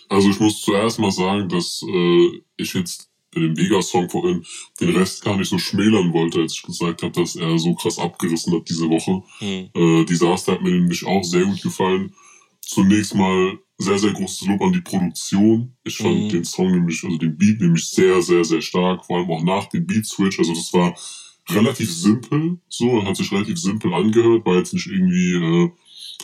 Also 0.10 0.30
ich 0.30 0.40
muss 0.42 0.62
zuerst 0.62 1.00
mal 1.00 1.12
sagen, 1.12 1.48
dass 1.48 1.82
äh, 1.84 2.42
ich 2.58 2.74
jetzt 2.74 3.09
bei 3.34 3.42
dem 3.42 3.58
Vega-Song 3.58 4.10
vorhin 4.10 4.44
den 4.80 4.96
Rest 4.96 5.24
gar 5.24 5.38
nicht 5.38 5.50
so 5.50 5.58
schmälern 5.58 6.14
wollte, 6.14 6.42
als 6.42 6.54
ich 6.54 6.64
gesagt 6.64 7.04
habe, 7.04 7.14
dass 7.14 7.36
er 7.36 7.58
so 7.60 7.76
krass 7.76 8.00
abgerissen 8.00 8.54
hat 8.54 8.70
diese 8.70 8.90
Woche. 8.90 9.24
Mhm. 9.40 9.70
Äh, 9.74 10.06
Disaster 10.06 10.54
hat 10.54 10.62
mir 10.62 10.72
nämlich 10.72 11.06
auch 11.06 11.24
sehr 11.24 11.46
gut 11.46 11.62
gefallen. 11.62 12.14
Zunächst 12.62 13.16
mal 13.16 13.58
sehr, 13.78 13.98
sehr 13.98 14.12
großes 14.12 14.48
Lob 14.48 14.62
an 14.62 14.74
die 14.74 14.82
Produktion. 14.82 15.74
Ich 15.84 15.98
fand 15.98 16.26
mhm. 16.26 16.30
den 16.30 16.44
Song 16.44 16.72
nämlich, 16.72 17.04
also 17.04 17.18
den 17.18 17.38
Beat 17.38 17.62
nämlich 17.62 17.88
sehr, 17.88 18.22
sehr, 18.22 18.44
sehr 18.44 18.62
stark, 18.62 19.06
vor 19.06 19.18
allem 19.18 19.32
auch 19.32 19.44
nach 19.44 19.70
dem 19.70 19.86
Beat-Switch. 19.86 20.38
Also 20.38 20.54
das 20.54 20.74
war 20.74 20.96
relativ 21.50 21.92
simpel, 21.92 22.60
so, 22.68 23.04
hat 23.06 23.16
sich 23.16 23.32
relativ 23.32 23.58
simpel 23.58 23.94
angehört, 23.94 24.46
war 24.46 24.58
jetzt 24.58 24.74
nicht 24.74 24.88
irgendwie 24.88 25.34
äh, 25.34 25.70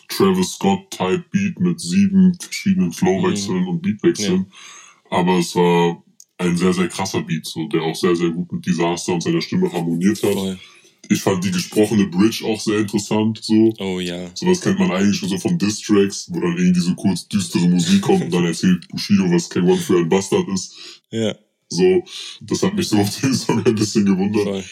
Travis 0.10 0.54
Scott-Type 0.54 1.26
Beat 1.32 1.60
mit 1.60 1.80
sieben 1.80 2.38
verschiedenen 2.40 2.92
Flowwechseln 2.92 3.62
mhm. 3.62 3.68
und 3.68 3.82
Beatwechseln. 3.82 4.48
Ja. 4.50 5.18
Aber 5.18 5.38
es 5.38 5.56
war 5.56 6.04
ein 6.38 6.58
sehr, 6.58 6.74
sehr 6.74 6.88
krasser 6.88 7.22
Beat, 7.22 7.46
so, 7.46 7.68
der 7.68 7.82
auch 7.82 7.96
sehr, 7.96 8.16
sehr 8.16 8.30
gut 8.30 8.52
mit 8.52 8.66
Disaster 8.66 9.14
und 9.14 9.24
seiner 9.24 9.42
Stimme 9.42 9.72
harmoniert 9.72 10.22
hat. 10.24 10.34
Voll. 10.34 10.60
Ich 11.08 11.22
fand 11.22 11.44
die 11.44 11.52
gesprochene 11.52 12.08
Bridge 12.08 12.44
auch 12.46 12.60
sehr 12.60 12.80
interessant, 12.80 13.40
so. 13.44 13.72
Oh 13.78 14.00
ja. 14.00 14.32
Sowas 14.34 14.60
kennt 14.60 14.80
man 14.80 14.92
eigentlich 14.92 15.18
schon 15.18 15.30
so 15.30 15.38
von 15.38 15.58
Distracks, 15.58 16.28
wo 16.32 16.40
dann 16.40 16.58
irgendwie 16.58 16.80
so 16.80 16.96
kurz 16.96 17.28
düstere 17.28 17.68
Musik 17.68 18.02
kommt 18.02 18.24
und 18.24 18.34
dann 18.34 18.46
erzählt 18.46 18.88
Bushido, 18.88 19.30
was 19.30 19.50
K1 19.52 19.78
für 19.78 20.00
ein 20.00 20.10
Bastard 20.10 20.48
ist. 20.50 20.76
Ja. 21.12 21.36
So, 21.70 22.04
das 22.42 22.64
hat 22.64 22.74
mich 22.74 22.88
so 22.88 22.98
auf 22.98 23.20
den 23.20 23.34
Song 23.34 23.64
ein 23.66 23.76
bisschen 23.76 24.06
gewundert. 24.06 24.44
Voll. 24.44 24.64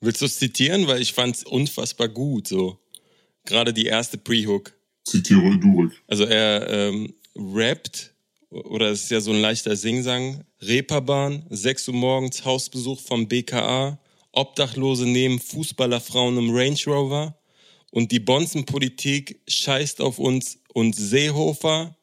Willst 0.00 0.22
du 0.22 0.26
es 0.26 0.38
zitieren? 0.38 0.86
Weil 0.86 1.02
ich 1.02 1.12
fand 1.12 1.36
es 1.36 1.44
unfassbar 1.44 2.08
gut, 2.08 2.48
so. 2.48 2.78
Gerade 3.44 3.72
die 3.72 3.86
erste 3.86 4.18
Pre-Hook. 4.18 4.72
Zitiere 5.04 5.58
du 5.58 5.72
ruhig. 5.72 5.92
Also 6.06 6.24
er 6.24 6.68
ähm, 6.68 7.14
rappt 7.34 8.14
oder 8.50 8.90
es 8.90 9.04
ist 9.04 9.10
ja 9.10 9.20
so 9.20 9.32
ein 9.32 9.40
leichter 9.40 9.76
Singsang. 9.76 10.44
Reeperbahn, 10.60 11.44
6 11.50 11.88
Uhr 11.88 11.94
morgens, 11.94 12.44
Hausbesuch 12.44 13.00
vom 13.00 13.28
BKA, 13.28 13.98
Obdachlose 14.32 15.06
nehmen 15.06 15.38
Fußballerfrauen 15.38 16.36
im 16.36 16.50
Range 16.50 16.78
Rover 16.86 17.38
und 17.90 18.12
die 18.12 18.20
Bonzenpolitik 18.20 19.40
scheißt 19.46 20.00
auf 20.00 20.18
uns 20.18 20.58
und 20.74 20.94
Seehofer 20.94 21.96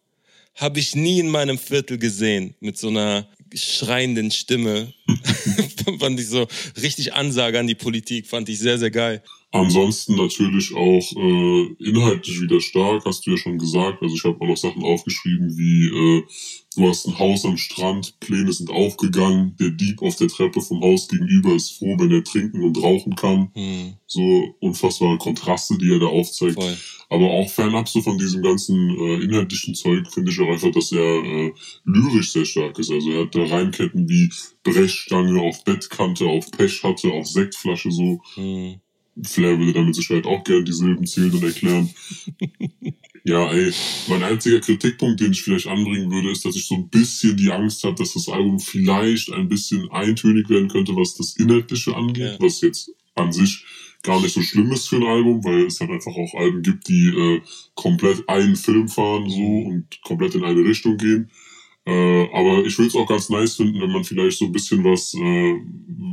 habe 0.55 0.79
ich 0.79 0.95
nie 0.95 1.19
in 1.19 1.29
meinem 1.29 1.57
Viertel 1.57 1.97
gesehen 1.97 2.55
mit 2.61 2.77
so 2.77 2.87
einer 2.87 3.27
schreienden 3.53 4.31
Stimme. 4.31 4.93
fand 5.99 6.19
ich 6.19 6.27
so 6.27 6.47
richtig 6.81 7.13
Ansage 7.13 7.59
an 7.59 7.67
die 7.67 7.75
Politik, 7.75 8.27
fand 8.27 8.49
ich 8.49 8.59
sehr, 8.59 8.77
sehr 8.77 8.91
geil. 8.91 9.21
Ansonsten 9.51 10.15
natürlich 10.15 10.73
auch 10.73 11.11
äh, 11.15 11.89
inhaltlich 11.89 12.41
wieder 12.41 12.59
stark, 12.59 13.05
hast 13.05 13.25
du 13.25 13.31
ja 13.31 13.37
schon 13.37 13.57
gesagt. 13.57 14.01
Also 14.01 14.15
ich 14.15 14.23
habe 14.23 14.39
auch 14.41 14.47
noch 14.47 14.57
Sachen 14.57 14.83
aufgeschrieben 14.83 15.57
wie 15.57 15.87
äh, 15.87 16.23
du 16.75 16.87
hast 16.87 17.07
ein 17.07 17.17
Haus 17.17 17.45
am 17.45 17.57
Strand, 17.57 18.19
Pläne 18.19 18.51
sind 18.51 18.69
aufgegangen, 18.69 19.55
der 19.59 19.71
Dieb 19.71 20.01
auf 20.01 20.15
der 20.15 20.27
Treppe 20.27 20.61
vom 20.61 20.81
Haus 20.81 21.07
gegenüber 21.07 21.55
ist 21.55 21.77
froh, 21.77 21.95
wenn 21.97 22.11
er 22.11 22.23
trinken 22.23 22.63
und 22.63 22.81
rauchen 22.81 23.15
kann. 23.15 23.49
Hm. 23.53 23.93
So 24.07 24.55
unfassbare 24.59 25.17
Kontraste, 25.17 25.77
die 25.77 25.91
er 25.91 25.99
da 25.99 26.07
aufzeigt. 26.07 26.55
Voll. 26.55 26.77
Aber 27.09 27.31
auch 27.31 27.49
fernab 27.49 27.87
so 27.87 28.01
von 28.01 28.17
diesem 28.17 28.41
ganzen 28.41 28.89
äh, 28.89 29.23
inhaltlichen 29.23 29.75
Zeug 29.75 30.07
finde 30.11 30.31
ich 30.31 30.39
auch 30.39 30.49
einfach, 30.49 30.71
dass 30.71 30.91
er 30.91 31.23
äh, 31.23 31.53
lyrisch 31.85 32.31
sehr 32.31 32.45
stark 32.45 32.77
ist. 32.79 32.91
Also 32.91 33.11
er 33.11 33.21
hat 33.23 33.35
da 33.35 33.43
Reimketten 33.43 34.09
wie 34.09 34.31
Brechstange 34.63 35.39
auf 35.41 35.63
Bettkante, 35.63 36.25
auf 36.25 36.49
Pech 36.51 36.83
hatte, 36.83 37.11
auf 37.11 37.27
Sektflasche 37.27 37.91
so. 37.91 38.21
Hm 38.35 38.79
Flair 39.23 39.57
würde 39.57 39.73
damit 39.73 39.95
Sicherheit 39.95 40.25
auch 40.25 40.43
gerne 40.43 40.63
die 40.63 40.73
Silben 40.73 41.05
zählen 41.05 41.31
und 41.31 41.43
erklären. 41.43 41.89
Ja, 43.27 43.51
ey, 43.51 43.73
mein 44.07 44.21
einziger 44.21 44.59
Kritikpunkt, 44.59 45.19
den 45.19 45.31
ich 45.31 45.41
vielleicht 45.41 45.65
anbringen 45.65 46.11
würde, 46.11 46.29
ist, 46.29 46.45
dass 46.45 46.55
ich 46.55 46.67
so 46.67 46.75
ein 46.75 46.89
bisschen 46.89 47.35
die 47.35 47.51
Angst 47.51 47.83
habe, 47.83 47.95
dass 47.95 48.13
das 48.13 48.29
Album 48.29 48.59
vielleicht 48.59 49.31
ein 49.33 49.49
bisschen 49.49 49.89
eintönig 49.89 50.47
werden 50.47 50.67
könnte, 50.67 50.95
was 50.95 51.15
das 51.15 51.35
Inhaltliche 51.35 51.95
angeht, 51.95 52.33
ja. 52.33 52.37
was 52.39 52.61
jetzt 52.61 52.91
an 53.15 53.33
sich 53.33 53.65
gar 54.03 54.21
nicht 54.21 54.35
so 54.35 54.43
schlimm 54.43 54.71
ist 54.71 54.87
für 54.87 54.97
ein 54.97 55.07
Album, 55.07 55.43
weil 55.43 55.65
es 55.65 55.79
halt 55.79 55.89
einfach 55.89 56.15
auch 56.15 56.35
Alben 56.35 56.61
gibt, 56.61 56.87
die 56.87 57.07
äh, 57.07 57.41
komplett 57.73 58.29
einen 58.29 58.55
Film 58.55 58.87
fahren 58.87 59.27
so 59.27 59.41
und 59.41 59.87
komplett 60.03 60.35
in 60.35 60.43
eine 60.43 60.63
Richtung 60.63 60.95
gehen. 60.97 61.31
Äh, 61.87 62.29
aber 62.31 62.63
ich 62.63 62.77
würde 62.77 62.89
es 62.89 62.95
auch 62.95 63.07
ganz 63.07 63.29
nice 63.29 63.55
finden, 63.55 63.81
wenn 63.81 63.91
man 63.91 64.03
vielleicht 64.03 64.37
so 64.37 64.45
ein 64.45 64.51
bisschen 64.51 64.83
was, 64.83 65.15
äh, 65.15 65.55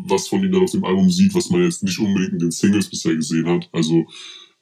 was 0.06 0.28
von 0.28 0.42
ihm 0.42 0.50
dann 0.50 0.62
auf 0.62 0.70
dem 0.70 0.84
Album 0.84 1.10
sieht, 1.10 1.34
was 1.34 1.50
man 1.50 1.62
jetzt 1.62 1.82
nicht 1.82 1.98
unbedingt 1.98 2.32
in 2.32 2.38
den 2.38 2.50
Singles 2.50 2.88
bisher 2.88 3.14
gesehen 3.14 3.46
hat. 3.46 3.68
Also 3.72 4.06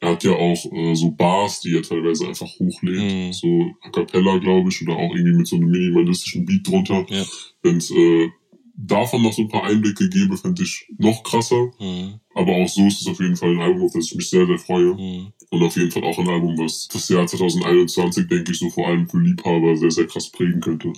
er 0.01 0.11
hat 0.11 0.25
ja 0.25 0.33
auch 0.33 0.73
äh, 0.73 0.95
so 0.95 1.11
Bars, 1.11 1.61
die 1.61 1.77
er 1.77 1.83
teilweise 1.83 2.27
einfach 2.27 2.49
hochlädt, 2.59 3.13
mhm. 3.13 3.33
so 3.33 3.71
a 3.83 3.91
cappella, 3.91 4.39
glaube 4.39 4.71
ich, 4.71 4.81
oder 4.83 4.97
auch 4.97 5.15
irgendwie 5.15 5.37
mit 5.37 5.47
so 5.47 5.57
einem 5.57 5.71
minimalistischen 5.71 6.47
Beat 6.47 6.67
drunter. 6.67 7.05
Ja. 7.11 7.25
Wenn 7.63 7.77
es 7.77 7.91
äh, 7.91 8.31
davon 8.75 9.23
noch 9.23 9.33
so 9.35 9.43
ein 9.43 9.49
paar 9.49 9.65
Einblicke 9.65 10.09
gebe, 10.09 10.39
fände 10.39 10.63
ich 10.63 10.87
noch 10.97 11.23
krasser. 11.23 11.71
Mhm. 11.79 12.21
Aber 12.35 12.53
auch 12.53 12.69
so 12.69 12.87
ist 12.87 13.03
es 13.03 13.07
auf 13.09 13.21
jeden 13.21 13.37
Fall 13.37 13.51
ein 13.51 13.61
Album, 13.61 13.83
auf 13.83 13.93
das 13.93 14.07
ich 14.07 14.15
mich 14.15 14.31
sehr, 14.31 14.47
sehr 14.47 14.59
freue. 14.59 14.95
Mhm. 14.95 15.33
Und 15.51 15.63
auf 15.63 15.77
jeden 15.77 15.91
Fall 15.91 16.05
auch 16.05 16.19
ein 16.19 16.29
Album, 16.29 16.57
was 16.59 16.89
das 16.89 17.09
Jahr 17.11 17.27
2021, 17.27 18.27
denke 18.27 18.53
ich, 18.53 18.59
so 18.59 18.71
vor 18.71 18.89
allem 18.89 19.07
für 19.07 19.19
Liebhaber 19.19 19.77
sehr, 19.77 19.91
sehr 19.91 20.07
krass 20.07 20.31
prägen 20.31 20.61
könnte. 20.61 20.93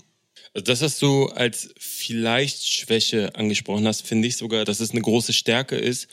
Also 0.54 0.64
das, 0.64 0.82
was 0.82 0.98
du 0.98 1.26
als 1.26 1.74
vielleicht 1.78 2.68
Schwäche 2.68 3.34
angesprochen 3.34 3.86
hast, 3.86 4.06
finde 4.06 4.28
ich 4.28 4.36
sogar, 4.36 4.64
dass 4.64 4.80
es 4.80 4.92
eine 4.92 5.00
große 5.00 5.32
Stärke 5.32 5.76
ist. 5.76 6.06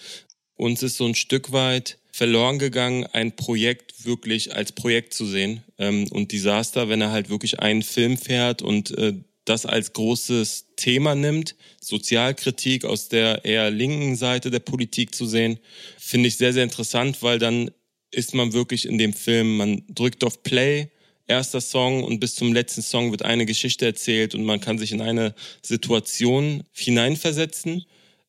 Uns 0.56 0.82
ist 0.82 0.98
so 0.98 1.06
ein 1.06 1.16
Stück 1.16 1.52
weit 1.52 1.99
verloren 2.12 2.60
gegangen, 2.60 3.06
ein 3.14 3.36
Projekt 3.36 4.06
wirklich 4.06 4.56
als 4.56 4.72
Projekt 4.72 5.14
zu 5.14 5.26
sehen. 5.26 5.64
Ähm, 5.78 6.08
und 6.12 6.32
Disaster, 6.32 6.90
wenn 6.90 7.02
er 7.02 7.12
halt 7.12 7.30
wirklich 7.30 7.60
einen 7.60 7.84
Film 7.84 8.18
fährt 8.18 8.62
und 8.62 8.98
äh, 8.98 9.14
das 9.46 9.66
als 9.66 9.94
großes 9.94 10.68
Thema 10.76 11.16
nimmt, 11.16 11.56
Sozialkritik 11.82 12.86
aus 12.86 13.10
der 13.10 13.46
eher 13.46 13.72
linken 13.72 14.16
Seite 14.16 14.52
der 14.52 14.60
Politik 14.60 15.16
zu 15.16 15.26
sehen, 15.26 15.60
finde 15.98 16.28
ich 16.28 16.38
sehr, 16.38 16.54
sehr 16.54 16.64
interessant, 16.64 17.24
weil 17.24 17.40
dann 17.40 17.72
ist 18.12 18.34
man 18.34 18.54
wirklich 18.54 18.86
in 18.86 18.98
dem 18.98 19.14
Film, 19.14 19.58
man 19.58 19.84
drückt 19.90 20.24
auf 20.24 20.44
Play, 20.44 20.90
erster 21.28 21.62
Song 21.62 22.04
und 22.04 22.20
bis 22.20 22.36
zum 22.36 22.54
letzten 22.54 22.82
Song 22.82 23.12
wird 23.12 23.24
eine 23.24 23.46
Geschichte 23.46 23.86
erzählt 23.86 24.36
und 24.36 24.44
man 24.44 24.60
kann 24.60 24.78
sich 24.78 24.92
in 24.92 25.02
eine 25.02 25.36
Situation 25.62 26.64
hineinversetzen. 26.72 27.86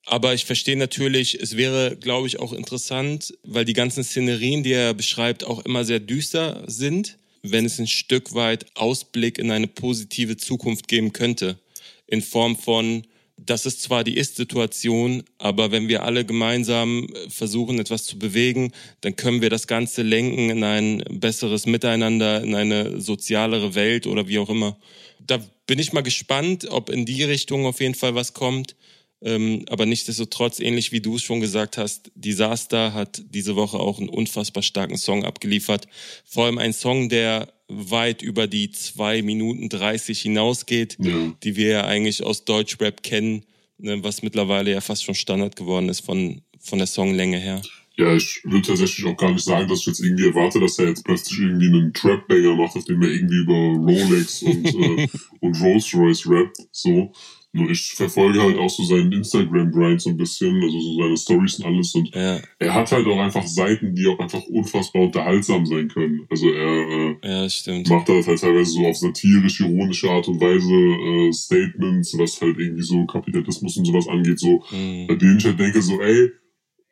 Aber 0.07 0.35
ich 0.35 0.45
verstehe 0.45 0.77
natürlich, 0.77 1.35
es 1.35 1.57
wäre, 1.57 1.97
glaube 1.97 2.27
ich, 2.27 2.41
auch 2.41 2.53
interessant, 2.53 3.35
weil 3.43 3.65
die 3.65 3.75
ganzen 3.75 4.03
Szenerien, 4.03 4.63
die 4.63 4.73
er 4.73 4.95
beschreibt, 4.95 5.45
auch 5.45 5.65
immer 5.65 5.85
sehr 5.85 6.01
düster 6.01 6.65
sind, 6.67 7.19
wenn 7.43 7.65
es 7.65 7.79
ein 7.79 7.87
Stück 7.87 8.35
weit 8.35 8.67
Ausblick 8.77 9.39
in 9.39 9.51
eine 9.51 9.67
positive 9.67 10.37
Zukunft 10.37 10.89
geben 10.89 11.13
könnte. 11.13 11.59
In 12.07 12.23
Form 12.23 12.57
von, 12.57 13.05
das 13.37 13.67
ist 13.67 13.83
zwar 13.83 14.05
die 14.05 14.17
Ist-Situation, 14.17 15.23
aber 15.39 15.71
wenn 15.71 15.89
wir 15.89 16.03
alle 16.03 16.25
gemeinsam 16.25 17.09
versuchen, 17.29 17.79
etwas 17.79 18.05
zu 18.05 18.19
bewegen, 18.19 18.73
dann 19.01 19.17
können 19.17 19.41
wir 19.43 19.51
das 19.51 19.67
Ganze 19.67 20.03
lenken 20.03 20.51
in 20.51 20.65
ein 20.65 21.03
besseres 21.11 21.67
Miteinander, 21.67 22.43
in 22.43 22.55
eine 22.55 23.01
sozialere 23.01 23.75
Welt 23.75 24.07
oder 24.07 24.29
wie 24.29 24.39
auch 24.39 24.51
immer. 24.51 24.77
Da 25.21 25.39
bin 25.67 25.79
ich 25.79 25.93
mal 25.93 26.03
gespannt, 26.03 26.69
ob 26.71 26.91
in 26.91 27.07
die 27.07 27.23
Richtung 27.23 27.67
auf 27.67 27.81
jeden 27.81 27.95
Fall 27.95 28.15
was 28.15 28.35
kommt. 28.35 28.77
Ähm, 29.23 29.65
aber 29.69 29.85
nichtsdestotrotz, 29.85 30.61
ähnlich 30.61 30.93
wie 30.93 31.01
du 31.01 31.17
es 31.17 31.23
schon 31.23 31.41
gesagt 31.41 31.77
hast, 31.77 32.11
Disaster 32.15 32.95
hat 32.95 33.23
diese 33.29 33.55
Woche 33.55 33.79
auch 33.79 33.99
einen 33.99 34.09
unfassbar 34.09 34.63
starken 34.63 34.97
Song 34.97 35.25
abgeliefert. 35.25 35.87
Vor 36.25 36.47
allem 36.47 36.59
ein 36.59 36.73
Song, 36.73 37.09
der 37.09 37.53
weit 37.69 38.23
über 38.23 38.47
die 38.47 38.71
zwei 38.71 39.23
Minuten 39.23 39.69
30 39.69 40.21
hinausgeht, 40.21 40.97
ja. 40.99 41.33
die 41.43 41.57
wir 41.57 41.69
ja 41.69 41.85
eigentlich 41.85 42.25
aus 42.25 42.45
Deutschrap 42.45 43.03
kennen, 43.03 43.45
ne, 43.79 44.03
was 44.03 44.23
mittlerweile 44.23 44.73
ja 44.73 44.81
fast 44.81 45.05
schon 45.05 45.15
Standard 45.15 45.55
geworden 45.55 45.89
ist 45.89 46.01
von, 46.01 46.41
von 46.59 46.79
der 46.79 46.87
Songlänge 46.87 47.39
her. 47.39 47.63
Ja, 47.97 48.15
ich 48.15 48.41
würde 48.45 48.67
tatsächlich 48.67 49.05
auch 49.07 49.17
gar 49.17 49.31
nicht 49.31 49.45
sagen, 49.45 49.69
dass 49.69 49.81
ich 49.81 49.87
jetzt 49.87 50.01
irgendwie 50.01 50.29
erwarte, 50.29 50.59
dass 50.59 50.79
er 50.79 50.89
jetzt 50.89 51.05
plötzlich 51.05 51.39
irgendwie 51.39 51.67
einen 51.67 51.93
Trap-Banger 51.93 52.57
macht, 52.57 52.75
auf 52.77 52.85
dem 52.87 53.03
er 53.03 53.11
irgendwie 53.11 53.37
über 53.37 53.53
Rolex 53.53 54.43
und, 54.43 54.67
äh, 54.75 55.09
und 55.41 55.61
Rolls-Royce 55.61 56.27
rappt, 56.27 56.57
so. 56.73 57.13
Nur 57.53 57.69
ich 57.69 57.93
verfolge 57.95 58.41
halt 58.41 58.57
auch 58.59 58.71
so 58.71 58.85
seinen 58.85 59.11
Instagram-Grind 59.11 60.01
so 60.01 60.11
ein 60.11 60.17
bisschen, 60.17 60.63
also 60.63 60.81
so 60.81 61.03
seine 61.03 61.17
Stories 61.17 61.59
und 61.59 61.67
alles. 61.67 61.95
Und 61.97 62.15
ja. 62.15 62.39
er 62.61 62.75
hat 62.75 62.93
halt 62.93 63.07
auch 63.09 63.19
einfach 63.19 63.45
Seiten, 63.45 63.93
die 63.93 64.07
auch 64.07 64.21
einfach 64.21 64.43
unfassbar 64.45 65.03
unterhaltsam 65.03 65.67
sein 65.67 65.89
können. 65.89 66.27
Also 66.31 66.49
er 66.53 67.17
äh, 67.25 67.49
ja, 67.49 67.83
macht 67.89 68.09
das 68.09 68.29
halt 68.29 68.41
teilweise 68.41 68.71
so 68.71 68.87
auf 68.87 68.97
satirisch, 68.97 69.61
ironische 69.61 70.09
Art 70.09 70.29
und 70.29 70.41
Weise 70.41 70.73
äh, 70.73 71.33
Statements, 71.33 72.17
was 72.17 72.41
halt 72.41 72.57
irgendwie 72.57 72.85
so 72.85 73.05
Kapitalismus 73.07 73.77
und 73.77 73.85
sowas 73.85 74.07
angeht, 74.07 74.39
so, 74.39 74.63
mhm. 74.71 75.09
bei 75.09 75.17
denen 75.17 75.39
ich 75.39 75.45
halt 75.45 75.59
denke, 75.59 75.83
so, 75.83 76.01
ey, 76.01 76.31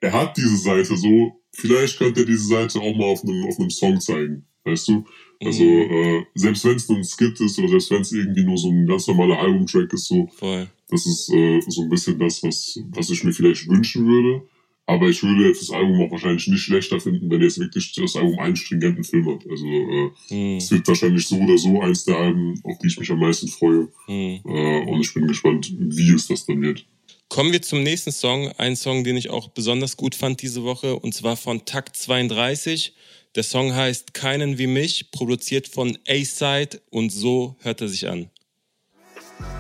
er 0.01 0.13
hat 0.13 0.37
diese 0.37 0.57
Seite 0.57 0.97
so, 0.97 1.41
vielleicht 1.53 1.99
könnte 1.99 2.21
er 2.21 2.27
diese 2.27 2.49
Seite 2.49 2.81
auch 2.81 2.97
mal 2.97 3.07
auf 3.07 3.23
einem, 3.23 3.45
auf 3.47 3.59
einem 3.59 3.71
Song 3.71 4.01
zeigen. 4.01 4.45
Weißt 4.69 4.89
du? 4.89 5.05
Also, 5.43 5.63
mhm. 5.63 5.91
äh, 5.91 6.25
selbst 6.35 6.65
wenn 6.65 6.77
es 6.77 6.89
nur 6.89 6.99
ein 6.99 7.05
Skit 7.05 7.41
ist 7.41 7.59
oder 7.59 7.69
selbst 7.69 7.91
wenn 7.91 8.01
es 8.03 8.13
irgendwie 8.13 8.45
nur 8.45 8.59
so 8.59 8.71
ein 8.71 8.87
ganz 8.87 9.07
normaler 9.07 9.39
Albumtrack 9.39 9.93
ist, 9.93 10.07
so, 10.07 10.29
Voll. 10.37 10.69
das 10.91 11.07
ist 11.07 11.33
äh, 11.33 11.61
so 11.69 11.83
ein 11.83 11.89
bisschen 11.89 12.19
das, 12.19 12.43
was, 12.43 12.81
was 12.91 13.11
ich 13.11 13.23
mir 13.23 13.33
vielleicht 13.33 13.69
wünschen 13.69 14.07
würde. 14.07 14.43
Aber 14.87 15.07
ich 15.07 15.23
würde 15.23 15.47
jetzt 15.47 15.61
das 15.61 15.71
Album 15.71 16.01
auch 16.01 16.11
wahrscheinlich 16.11 16.49
nicht 16.49 16.63
schlechter 16.63 16.99
finden, 16.99 17.31
wenn 17.31 17.43
jetzt 17.43 17.59
wirklich 17.59 17.93
das 17.93 18.17
Album 18.17 18.39
einen 18.39 18.57
stringenten 18.57 19.05
Film 19.05 19.29
hat. 19.29 19.47
Also 19.49 19.67
äh, 19.67 20.11
mhm. 20.31 20.57
es 20.57 20.71
wird 20.71 20.89
wahrscheinlich 20.89 21.27
so 21.27 21.37
oder 21.37 21.59
so 21.59 21.81
eins 21.83 22.05
der 22.05 22.17
Alben, 22.17 22.59
auf 22.65 22.79
die 22.79 22.87
ich 22.87 22.99
mich 22.99 23.11
am 23.11 23.21
meisten 23.21 23.49
freue. 23.49 23.89
Mhm. 24.09 24.41
Äh, 24.47 24.91
und 24.91 25.01
ich 25.01 25.13
bin 25.13 25.29
gespannt, 25.29 25.71
wie 25.79 26.15
es 26.15 26.27
das 26.27 26.47
dann 26.47 26.63
wird. 26.63 26.87
Kommen 27.29 27.53
wir 27.53 27.61
zum 27.61 27.83
nächsten 27.83 28.11
Song. 28.11 28.51
Ein 28.57 28.77
Song, 28.77 29.05
den 29.05 29.19
ich 29.19 29.29
auch 29.29 29.49
besonders 29.49 29.99
gut 29.99 30.15
fand 30.15 30.41
diese 30.41 30.65
Woche, 30.65 30.99
und 30.99 31.13
zwar 31.13 31.37
von 31.37 31.67
Takt 31.67 31.95
32. 31.95 32.95
Der 33.39 33.45
Song 33.45 33.73
heißt 33.73 34.15
Keinen 34.15 34.59
wie 34.59 34.67
mich, 34.67 35.13
produziert 35.13 35.69
von 35.69 35.97
A-Side 36.09 36.81
und 36.91 37.11
so 37.11 37.55
hört 37.61 37.81
er 37.81 37.87
sich 37.87 38.09
an. 38.09 38.31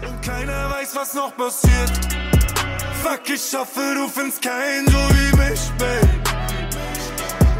Und 0.04 0.20
keiner 0.20 0.68
weiß, 0.68 0.96
was 0.96 1.14
noch 1.14 1.36
passiert. 1.36 1.88
Fuck, 3.04 3.20
ich 3.32 3.56
hoffe, 3.56 3.94
du 3.94 4.08
findest 4.08 4.42
keinen 4.42 4.84
so 4.88 4.98
wie 4.98 5.36
mich, 5.36 5.60
babe. 5.78 6.08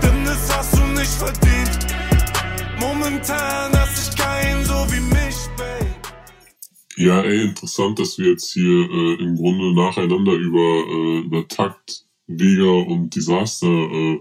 Denn 0.03 0.25
das 0.25 0.57
hast 0.57 0.77
du 0.77 0.87
nicht 0.87 1.07
verdient. 1.07 1.87
Momentan 2.81 3.79
hast 3.79 4.11
ich 4.11 4.17
keinen 4.19 4.65
so 4.65 4.75
wie 4.91 4.99
mich, 4.99 5.37
babe. 5.57 5.87
Ja, 6.97 7.23
ey, 7.23 7.43
interessant, 7.43 7.97
dass 8.01 8.19
wir 8.19 8.31
jetzt 8.31 8.53
hier 8.53 8.91
äh, 8.91 9.23
im 9.23 9.37
Grunde 9.37 9.73
nacheinander 9.73 10.33
über, 10.33 10.59
äh, 10.59 11.19
über 11.27 11.47
Takt, 11.47 12.07
Vega 12.27 12.91
und 12.91 13.15
Disaster 13.15 13.69
äh, 13.69 14.19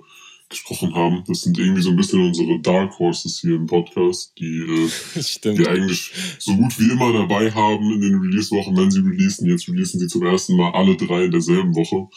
gesprochen 0.49 0.95
haben. 0.95 1.23
Das 1.27 1.41
sind 1.41 1.57
irgendwie 1.57 1.81
so 1.81 1.89
ein 1.89 1.95
bisschen 1.95 2.25
unsere 2.25 2.59
Dark 2.59 2.97
Horses 2.99 3.39
hier 3.39 3.55
im 3.55 3.67
Podcast, 3.67 4.33
die 4.37 4.45
äh, 4.45 5.57
wir 5.57 5.69
eigentlich 5.69 6.11
so 6.39 6.55
gut 6.55 6.79
wie 6.79 6.91
immer 6.91 7.11
dabei 7.13 7.51
haben 7.51 7.91
in 7.91 8.01
den 8.01 8.15
Release-Wochen, 8.15 8.75
wenn 8.77 8.91
sie 8.91 9.01
releasen. 9.01 9.49
Jetzt 9.49 9.67
releasen 9.67 9.99
sie 9.99 10.07
zum 10.07 10.25
ersten 10.25 10.55
Mal 10.55 10.71
alle 10.71 10.95
drei 10.95 11.25
in 11.25 11.31
derselben 11.31 11.75
Woche. 11.75 12.07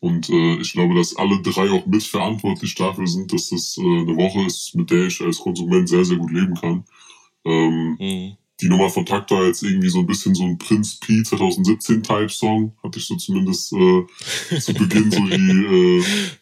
Und 0.00 0.28
äh, 0.30 0.56
ich 0.56 0.72
glaube, 0.72 0.96
dass 0.96 1.16
alle 1.16 1.40
drei 1.42 1.70
auch 1.70 1.86
mitverantwortlich 1.86 2.74
dafür 2.74 3.06
sind, 3.06 3.32
dass 3.32 3.50
das 3.50 3.76
äh, 3.78 3.82
eine 3.82 4.16
Woche 4.16 4.44
ist, 4.46 4.74
mit 4.74 4.90
der 4.90 5.06
ich 5.06 5.20
als 5.20 5.38
Konsument 5.38 5.88
sehr, 5.88 6.04
sehr 6.04 6.16
gut 6.16 6.32
leben 6.32 6.54
kann. 6.54 6.84
Ähm, 7.44 7.96
mhm. 8.00 8.36
Die 8.60 8.68
Nummer 8.68 8.90
von 8.90 9.06
Takt 9.06 9.30
war 9.32 9.46
jetzt 9.46 9.62
irgendwie 9.62 9.88
so 9.88 10.00
ein 10.00 10.06
bisschen 10.06 10.34
so 10.34 10.44
ein 10.44 10.58
Prince 10.58 10.98
P 11.00 11.22
2017 11.22 12.02
Type 12.02 12.28
Song, 12.28 12.72
hatte 12.82 12.98
ich 12.98 13.06
so 13.06 13.16
zumindest 13.16 13.72
äh, 13.72 14.58
zu 14.58 14.74
Beginn 14.74 15.10
so 15.10 15.24
die, 15.24 16.00
äh, 16.00 16.04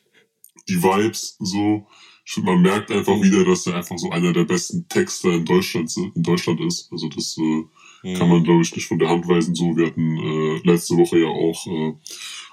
die 0.71 0.83
Vibes 0.83 1.37
so. 1.39 1.87
Ich 2.25 2.35
finde, 2.35 2.53
man 2.53 2.63
merkt 2.63 2.93
einfach 2.93 3.21
wieder, 3.21 3.45
dass 3.45 3.67
er 3.67 3.77
einfach 3.77 3.99
so 3.99 4.11
einer 4.11 4.33
der 4.33 4.45
besten 4.45 4.87
Texter 4.89 5.33
in 5.33 5.45
Deutschland, 5.45 5.93
in 5.97 6.23
Deutschland 6.23 6.61
ist. 6.61 6.91
Also 6.93 7.09
das 7.09 7.37
äh, 7.39 8.15
kann 8.15 8.29
man, 8.29 8.45
glaube 8.45 8.63
ich, 8.63 8.75
nicht 8.75 8.87
von 8.87 8.99
der 8.99 9.09
Hand 9.09 9.27
weisen. 9.27 9.55
So, 9.55 9.77
wir 9.77 9.87
hatten 9.87 10.17
äh, 10.17 10.61
letzte 10.65 10.97
Woche 10.97 11.19
ja 11.19 11.29
auch 11.29 11.67
äh, 11.67 11.95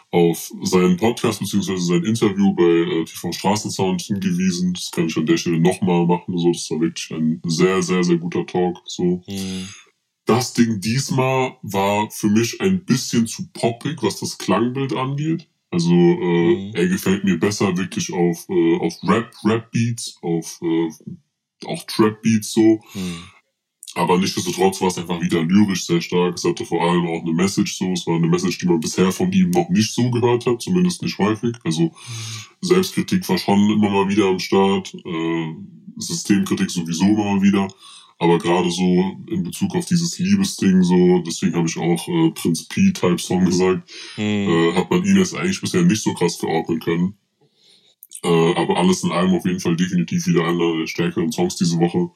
auf 0.09 0.51
seinen 0.63 0.97
Podcast 0.97 1.39
beziehungsweise 1.39 1.86
sein 1.86 2.03
Interview 2.05 2.53
bei 2.55 2.63
äh, 2.63 3.05
TV 3.05 3.32
Straßensound 3.32 4.01
hingewiesen. 4.01 4.74
Das 4.74 4.89
kann 4.89 5.07
ich 5.07 5.18
an 5.18 5.26
der 5.26 5.38
Stelle 5.38 5.59
nochmal 5.59 6.05
machen. 6.05 6.38
So, 6.38 6.51
das 6.51 6.72
war 6.72 6.82
wirklich 6.82 7.11
ein 7.11 7.41
sehr, 7.45 7.82
sehr, 7.84 8.03
sehr 8.03 8.18
guter 8.18 8.45
Talk. 8.45 8.82
So. 8.86 9.22
Mhm. 9.28 9.68
Das 10.26 10.53
Ding 10.53 10.82
diesmal 10.82 11.57
war 11.61 12.09
für 12.11 12.28
mich 12.28 12.59
ein 12.61 12.84
bisschen 12.84 13.28
zu 13.28 13.47
poppig, 13.53 14.01
was 14.01 14.20
das 14.20 14.38
Klangbild 14.38 14.93
angeht. 14.93 15.47
Also 15.70 15.91
äh, 15.91 16.55
mhm. 16.55 16.76
er 16.76 16.88
gefällt 16.88 17.24
mir 17.24 17.39
besser 17.39 17.76
wirklich 17.78 18.13
auf, 18.13 18.47
äh, 18.49 18.78
auf 18.78 18.93
Rap, 19.03 19.32
Rap-Beats, 19.43 20.18
auf 20.22 20.59
äh, 20.61 20.89
auch 21.65 21.84
Trap-Beats 21.84 22.51
so. 22.51 22.80
Mhm. 22.93 23.24
Aber 23.95 24.18
nichtsdestotrotz 24.20 24.80
war 24.80 24.89
es 24.89 24.97
einfach 24.97 25.20
wieder 25.22 25.41
lyrisch 25.43 25.86
sehr 25.86 26.01
stark. 26.01 26.36
Es 26.36 26.43
hatte 26.43 26.65
vor 26.65 26.84
allem 26.84 27.07
auch 27.07 27.22
eine 27.22 27.34
Message 27.34 27.78
so. 27.78 27.91
Es 27.93 28.05
war 28.05 28.15
eine 28.15 28.28
Message, 28.28 28.59
die 28.59 28.68
man 28.68 28.80
bisher 28.80 29.11
von 29.11 29.32
ihm 29.32 29.49
noch 29.49 29.70
nicht 29.70 29.91
so 29.91 30.11
gehört 30.11 30.45
hat, 30.45 30.61
zumindest 30.61 31.01
nicht 31.01 31.18
häufig. 31.18 31.55
Also. 31.63 31.91
Selbstkritik 32.61 33.28
war 33.30 33.38
schon 33.38 33.70
immer 33.72 33.89
mal 33.89 34.09
wieder 34.09 34.26
am 34.26 34.39
Start. 34.39 34.93
Äh, 34.93 35.53
Systemkritik 35.97 36.70
sowieso 36.70 37.05
immer 37.05 37.41
wieder. 37.41 37.68
Aber 38.20 38.39
gerade 38.39 38.72
so 38.72 39.15
in 39.30 39.43
Bezug 39.43 39.76
auf 39.76 39.86
dieses 39.86 40.18
Liebesding, 40.18 40.82
so, 40.82 41.20
deswegen 41.20 41.55
habe 41.55 41.68
ich 41.68 41.78
auch 41.78 42.07
äh, 42.07 42.32
Prinz 42.32 42.68
P-Type-Song 42.68 43.45
gesagt, 43.45 43.89
mhm. 44.18 44.24
äh, 44.24 44.74
hat 44.74 44.89
man 44.89 45.03
ihn 45.03 45.18
jetzt 45.18 45.36
eigentlich 45.36 45.61
bisher 45.61 45.84
nicht 45.84 46.01
so 46.01 46.13
krass 46.13 46.36
verordnen 46.36 46.80
können. 46.80 47.18
Äh, 48.24 48.55
aber 48.55 48.78
alles 48.78 49.03
in 49.03 49.11
allem 49.11 49.36
auf 49.36 49.45
jeden 49.45 49.59
Fall 49.59 49.76
definitiv 49.76 50.26
wieder 50.26 50.45
einer 50.45 50.78
der 50.80 50.88
stärkeren 50.88 51.32
Songs 51.32 51.57
diese 51.57 51.78
Woche. 51.78 52.09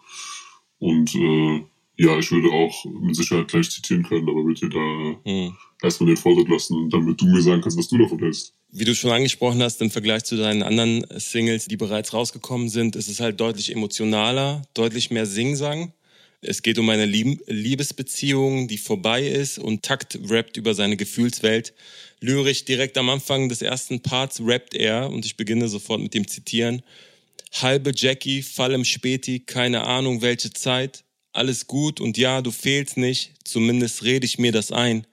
Und 0.79 1.13
äh, 1.13 1.63
ja, 1.97 2.17
ich 2.17 2.31
würde 2.31 2.49
auch 2.49 2.85
mit 2.85 3.15
Sicherheit 3.15 3.47
gleich 3.47 3.69
zitieren 3.69 4.03
können, 4.03 4.27
aber 4.27 4.43
würde 4.43 4.59
dir 4.59 4.69
da 4.69 5.29
hm. 5.29 5.55
erstmal 5.81 6.07
den 6.07 6.17
Vortritt 6.17 6.49
lassen, 6.49 6.89
damit 6.89 7.21
du 7.21 7.25
mir 7.25 7.41
sagen 7.41 7.61
kannst, 7.61 7.77
was 7.77 7.87
du 7.87 7.97
davon 7.97 8.19
hältst. 8.19 8.53
Wie 8.71 8.85
du 8.85 8.95
schon 8.95 9.11
angesprochen 9.11 9.61
hast, 9.61 9.81
im 9.81 9.91
Vergleich 9.91 10.23
zu 10.23 10.37
deinen 10.37 10.63
anderen 10.63 11.05
Singles, 11.17 11.65
die 11.65 11.77
bereits 11.77 12.13
rausgekommen 12.13 12.69
sind, 12.69 12.95
ist 12.95 13.09
es 13.09 13.19
halt 13.19 13.39
deutlich 13.39 13.71
emotionaler, 13.71 14.61
deutlich 14.73 15.11
mehr 15.11 15.25
Singsang. 15.25 15.93
Es 16.39 16.63
geht 16.63 16.79
um 16.79 16.89
eine 16.89 17.05
Liebesbeziehung, 17.05 18.67
die 18.67 18.79
vorbei 18.79 19.27
ist 19.27 19.59
und 19.59 19.83
Takt 19.83 20.17
rappt 20.27 20.57
über 20.57 20.73
seine 20.73 20.97
Gefühlswelt. 20.97 21.73
Lyrisch 22.19 22.65
direkt 22.65 22.97
am 22.97 23.09
Anfang 23.09 23.47
des 23.49 23.61
ersten 23.61 24.01
Parts 24.01 24.41
rappt 24.43 24.73
er 24.73 25.09
und 25.11 25.25
ich 25.25 25.37
beginne 25.37 25.67
sofort 25.67 26.01
mit 26.01 26.15
dem 26.15 26.27
Zitieren. 26.27 26.81
Halbe 27.53 27.91
Jackie, 27.93 28.41
Fall 28.41 28.73
im 28.73 28.85
Späti, 28.85 29.41
keine 29.41 29.83
Ahnung 29.83 30.21
welche 30.21 30.51
Zeit 30.51 31.03
alles 31.33 31.67
gut 31.67 31.99
und 31.99 32.17
ja, 32.17 32.41
du 32.41 32.51
fehlst 32.51 32.97
nicht, 32.97 33.33
zumindest 33.43 34.03
rede 34.03 34.25
ich 34.25 34.37
mir 34.37 34.51
das 34.51 34.71
ein. 34.71 35.05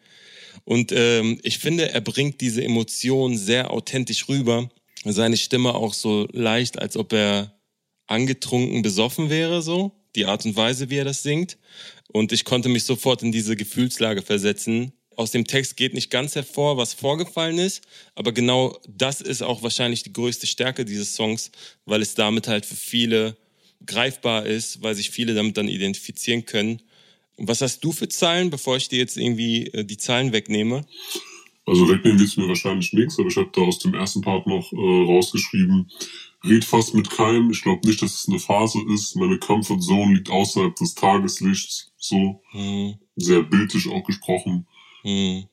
Und 0.65 0.93
ähm, 0.93 1.39
ich 1.43 1.59
finde, 1.59 1.91
er 1.93 2.01
bringt 2.01 2.41
diese 2.41 2.63
Emotion 2.63 3.37
sehr 3.37 3.71
authentisch 3.71 4.29
rüber. 4.29 4.69
Seine 5.05 5.37
Stimme 5.37 5.75
auch 5.75 5.95
so 5.95 6.29
leicht, 6.33 6.79
als 6.79 6.97
ob 6.97 7.13
er 7.13 7.59
angetrunken, 8.07 8.83
besoffen 8.83 9.31
wäre, 9.31 9.63
so. 9.63 9.93
Die 10.17 10.27
Art 10.27 10.45
und 10.45 10.57
Weise, 10.57 10.91
wie 10.91 10.97
er 10.97 11.05
das 11.05 11.23
singt. 11.23 11.59
Und 12.09 12.33
ich 12.33 12.45
konnte 12.45 12.69
mich 12.69 12.85
sofort 12.85 13.23
in 13.23 13.33
diese 13.33 13.57
Gefühlslage 13.57 14.23
versetzen. 14.23 14.93
Aus 15.17 15.31
dem 15.31 15.47
Text 15.47 15.77
geht 15.77 15.95
nicht 15.95 16.11
ganz 16.11 16.35
hervor, 16.35 16.77
was 16.77 16.95
vorgefallen 16.95 17.59
ist, 17.59 17.83
aber 18.15 18.33
genau 18.33 18.79
das 18.89 19.21
ist 19.21 19.43
auch 19.43 19.63
wahrscheinlich 19.63 20.05
die 20.05 20.13
größte 20.13 20.47
Stärke 20.47 20.85
dieses 20.85 21.17
Songs, 21.17 21.51
weil 21.87 22.03
es 22.03 22.15
damit 22.15 22.47
halt 22.47 22.65
für 22.65 22.77
viele 22.77 23.37
greifbar 23.87 24.47
ist, 24.47 24.83
weil 24.83 24.95
sich 24.95 25.11
viele 25.11 25.35
damit 25.35 25.57
dann 25.57 25.69
identifizieren 25.69 26.45
können. 26.45 26.83
Was 27.37 27.61
hast 27.61 27.85
du 27.85 27.93
für 27.93 28.09
Zahlen, 28.09 28.51
bevor 28.51 28.77
ich 28.77 28.89
dir 28.89 28.99
jetzt 28.99 29.17
irgendwie 29.17 29.67
äh, 29.69 29.85
die 29.85 29.97
Zahlen 29.97 30.33
wegnehme? 30.33 30.85
Also 31.67 31.89
wegnehmen 31.89 32.19
willst 32.19 32.37
du 32.37 32.41
mir 32.41 32.49
wahrscheinlich 32.49 32.93
nichts, 32.93 33.19
aber 33.19 33.29
ich 33.29 33.37
habe 33.37 33.51
da 33.53 33.61
aus 33.61 33.79
dem 33.79 33.95
ersten 33.95 34.23
Part 34.23 34.47
noch 34.47 34.73
äh, 34.73 34.77
rausgeschrieben, 34.77 35.91
red 36.45 36.65
fast 36.65 36.95
mit 36.95 37.11
keinem, 37.11 37.51
ich 37.51 37.63
glaube 37.63 37.87
nicht, 37.87 38.01
dass 38.01 38.15
es 38.15 38.29
eine 38.29 38.39
Phase 38.39 38.79
ist, 38.93 39.17
meine 39.17 39.39
Comfort 39.39 39.81
Zone 39.81 40.15
liegt 40.15 40.31
außerhalb 40.31 40.75
des 40.77 40.95
Tageslichts, 40.95 41.93
so, 41.99 42.43
hm. 42.53 42.95
sehr 43.17 43.43
bildlich 43.43 43.87
auch 43.89 44.03
gesprochen. 44.05 44.67
Hm. 45.03 45.45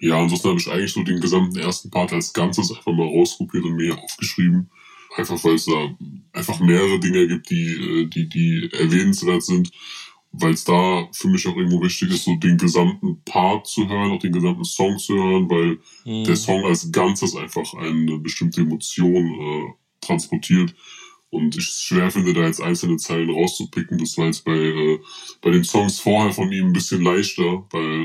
Ja, 0.00 0.20
ansonsten 0.20 0.48
habe 0.48 0.60
ich 0.60 0.68
eigentlich 0.68 0.92
so 0.92 1.02
den 1.02 1.20
gesamten 1.20 1.56
ersten 1.56 1.90
Part 1.90 2.12
als 2.12 2.32
Ganzes 2.32 2.70
einfach 2.70 2.92
mal 2.92 3.06
rauskopiert 3.06 3.64
und 3.64 3.76
mir 3.76 3.96
aufgeschrieben. 3.96 4.70
Einfach 5.16 5.42
weil 5.44 5.54
es 5.54 5.66
da 5.66 5.96
einfach 6.32 6.58
mehrere 6.60 6.98
Dinge 6.98 7.28
gibt, 7.28 7.50
die, 7.50 7.72
äh, 7.72 8.06
die, 8.06 8.28
die 8.28 8.70
erwähnenswert 8.72 9.42
sind, 9.42 9.70
weil 10.32 10.52
es 10.52 10.64
da 10.64 11.08
für 11.12 11.28
mich 11.28 11.46
auch 11.46 11.56
irgendwo 11.56 11.80
wichtig 11.82 12.10
ist, 12.10 12.24
so 12.24 12.34
den 12.36 12.58
gesamten 12.58 13.22
Part 13.24 13.66
zu 13.66 13.88
hören, 13.88 14.10
auch 14.10 14.18
den 14.18 14.32
gesamten 14.32 14.64
Song 14.64 14.98
zu 14.98 15.14
hören, 15.14 15.48
weil 15.48 15.78
mhm. 16.04 16.24
der 16.24 16.36
Song 16.36 16.64
als 16.64 16.90
Ganzes 16.90 17.36
einfach 17.36 17.74
eine 17.74 18.18
bestimmte 18.18 18.62
Emotion 18.62 19.24
äh, 19.24 19.72
transportiert. 20.00 20.74
Und 21.30 21.56
ich 21.56 21.64
schwer 21.64 22.12
finde, 22.12 22.32
da 22.32 22.42
jetzt 22.42 22.60
einzelne 22.60 22.96
Zeilen 22.96 23.28
rauszupicken. 23.28 23.98
Das 23.98 24.16
war 24.16 24.26
jetzt 24.26 24.44
bei, 24.44 24.52
äh, 24.52 25.00
bei 25.40 25.50
den 25.50 25.64
Songs 25.64 25.98
vorher 25.98 26.32
von 26.32 26.50
ihm 26.52 26.66
ein 26.66 26.72
bisschen 26.72 27.02
leichter, 27.02 27.64
weil 27.72 28.02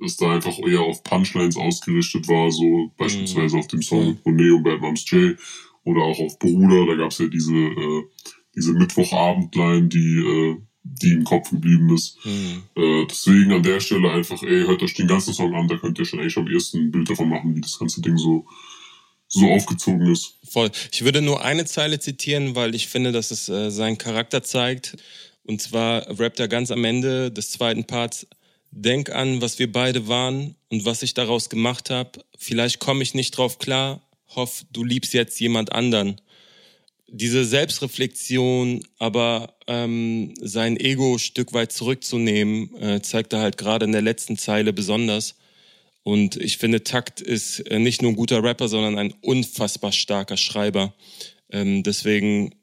äh, 0.00 0.04
es 0.04 0.16
da 0.16 0.32
einfach 0.32 0.58
eher 0.58 0.80
auf 0.80 1.02
Punchlines 1.02 1.58
ausgerichtet 1.58 2.26
war, 2.26 2.50
so 2.50 2.90
beispielsweise 2.96 3.56
mhm. 3.56 3.60
auf 3.60 3.66
dem 3.68 3.82
Song 3.82 4.18
Monet 4.24 4.52
und 4.52 4.62
Bad 4.62 4.80
Moms 4.80 5.04
J 5.10 5.36
oder 5.84 6.02
auch 6.02 6.18
auf 6.18 6.38
Bruder, 6.38 6.86
da 6.86 6.94
gab 6.94 7.10
es 7.10 7.18
ja 7.18 7.26
diese, 7.26 7.54
äh, 7.54 8.02
diese 8.54 8.72
Mittwochabendline, 8.72 9.88
die, 9.88 10.18
äh, 10.18 10.56
die 10.82 11.12
im 11.12 11.24
Kopf 11.24 11.50
geblieben 11.50 11.94
ist. 11.94 12.18
Mhm. 12.24 12.62
Äh, 12.76 13.06
deswegen 13.08 13.52
an 13.52 13.62
der 13.62 13.80
Stelle 13.80 14.10
einfach, 14.10 14.42
ey, 14.42 14.64
hört 14.66 14.82
euch 14.82 14.94
den 14.94 15.08
ganzen 15.08 15.32
Song 15.32 15.54
an, 15.54 15.68
da 15.68 15.76
könnt 15.76 15.98
ihr 15.98 16.04
schon 16.04 16.20
eigentlich 16.20 16.36
am 16.36 16.48
ersten 16.48 16.78
ein 16.78 16.90
Bild 16.90 17.08
davon 17.08 17.28
machen, 17.28 17.54
wie 17.54 17.60
das 17.60 17.78
ganze 17.78 18.00
Ding 18.02 18.16
so, 18.16 18.46
so 19.28 19.48
aufgezogen 19.50 20.06
ist. 20.12 20.38
Voll. 20.44 20.70
Ich 20.92 21.04
würde 21.04 21.22
nur 21.22 21.42
eine 21.42 21.64
Zeile 21.64 21.98
zitieren, 21.98 22.54
weil 22.54 22.74
ich 22.74 22.88
finde, 22.88 23.12
dass 23.12 23.30
es 23.30 23.48
äh, 23.48 23.70
seinen 23.70 23.98
Charakter 23.98 24.42
zeigt. 24.42 24.96
Und 25.42 25.60
zwar 25.60 26.18
rappt 26.18 26.40
er 26.40 26.48
ganz 26.48 26.70
am 26.70 26.84
Ende 26.84 27.30
des 27.30 27.50
zweiten 27.50 27.84
Parts, 27.84 28.26
Denk 28.76 29.10
an, 29.10 29.40
was 29.40 29.60
wir 29.60 29.70
beide 29.70 30.08
waren 30.08 30.56
und 30.68 30.84
was 30.84 31.04
ich 31.04 31.14
daraus 31.14 31.48
gemacht 31.48 31.90
habe. 31.90 32.10
Vielleicht 32.36 32.80
komme 32.80 33.04
ich 33.04 33.14
nicht 33.14 33.30
drauf 33.30 33.60
klar, 33.60 34.02
hoff, 34.34 34.64
du 34.72 34.84
liebst 34.84 35.14
jetzt 35.14 35.38
jemand 35.40 35.72
anderen. 35.72 36.20
Diese 37.08 37.44
Selbstreflexion, 37.44 38.84
aber 38.98 39.54
ähm, 39.66 40.34
sein 40.40 40.76
Ego 40.78 41.18
Stück 41.18 41.52
weit 41.52 41.72
zurückzunehmen, 41.72 42.74
äh, 42.80 43.02
zeigt 43.02 43.32
er 43.32 43.40
halt 43.40 43.56
gerade 43.56 43.84
in 43.84 43.92
der 43.92 44.02
letzten 44.02 44.36
Zeile 44.36 44.72
besonders. 44.72 45.36
Und 46.02 46.36
ich 46.36 46.58
finde, 46.58 46.84
Takt 46.84 47.20
ist 47.20 47.60
äh, 47.60 47.78
nicht 47.78 48.02
nur 48.02 48.12
ein 48.12 48.16
guter 48.16 48.42
Rapper, 48.42 48.68
sondern 48.68 48.98
ein 48.98 49.14
unfassbar 49.22 49.92
starker 49.92 50.36
Schreiber. 50.36 50.94
Ähm, 51.50 51.82
deswegen 51.82 52.54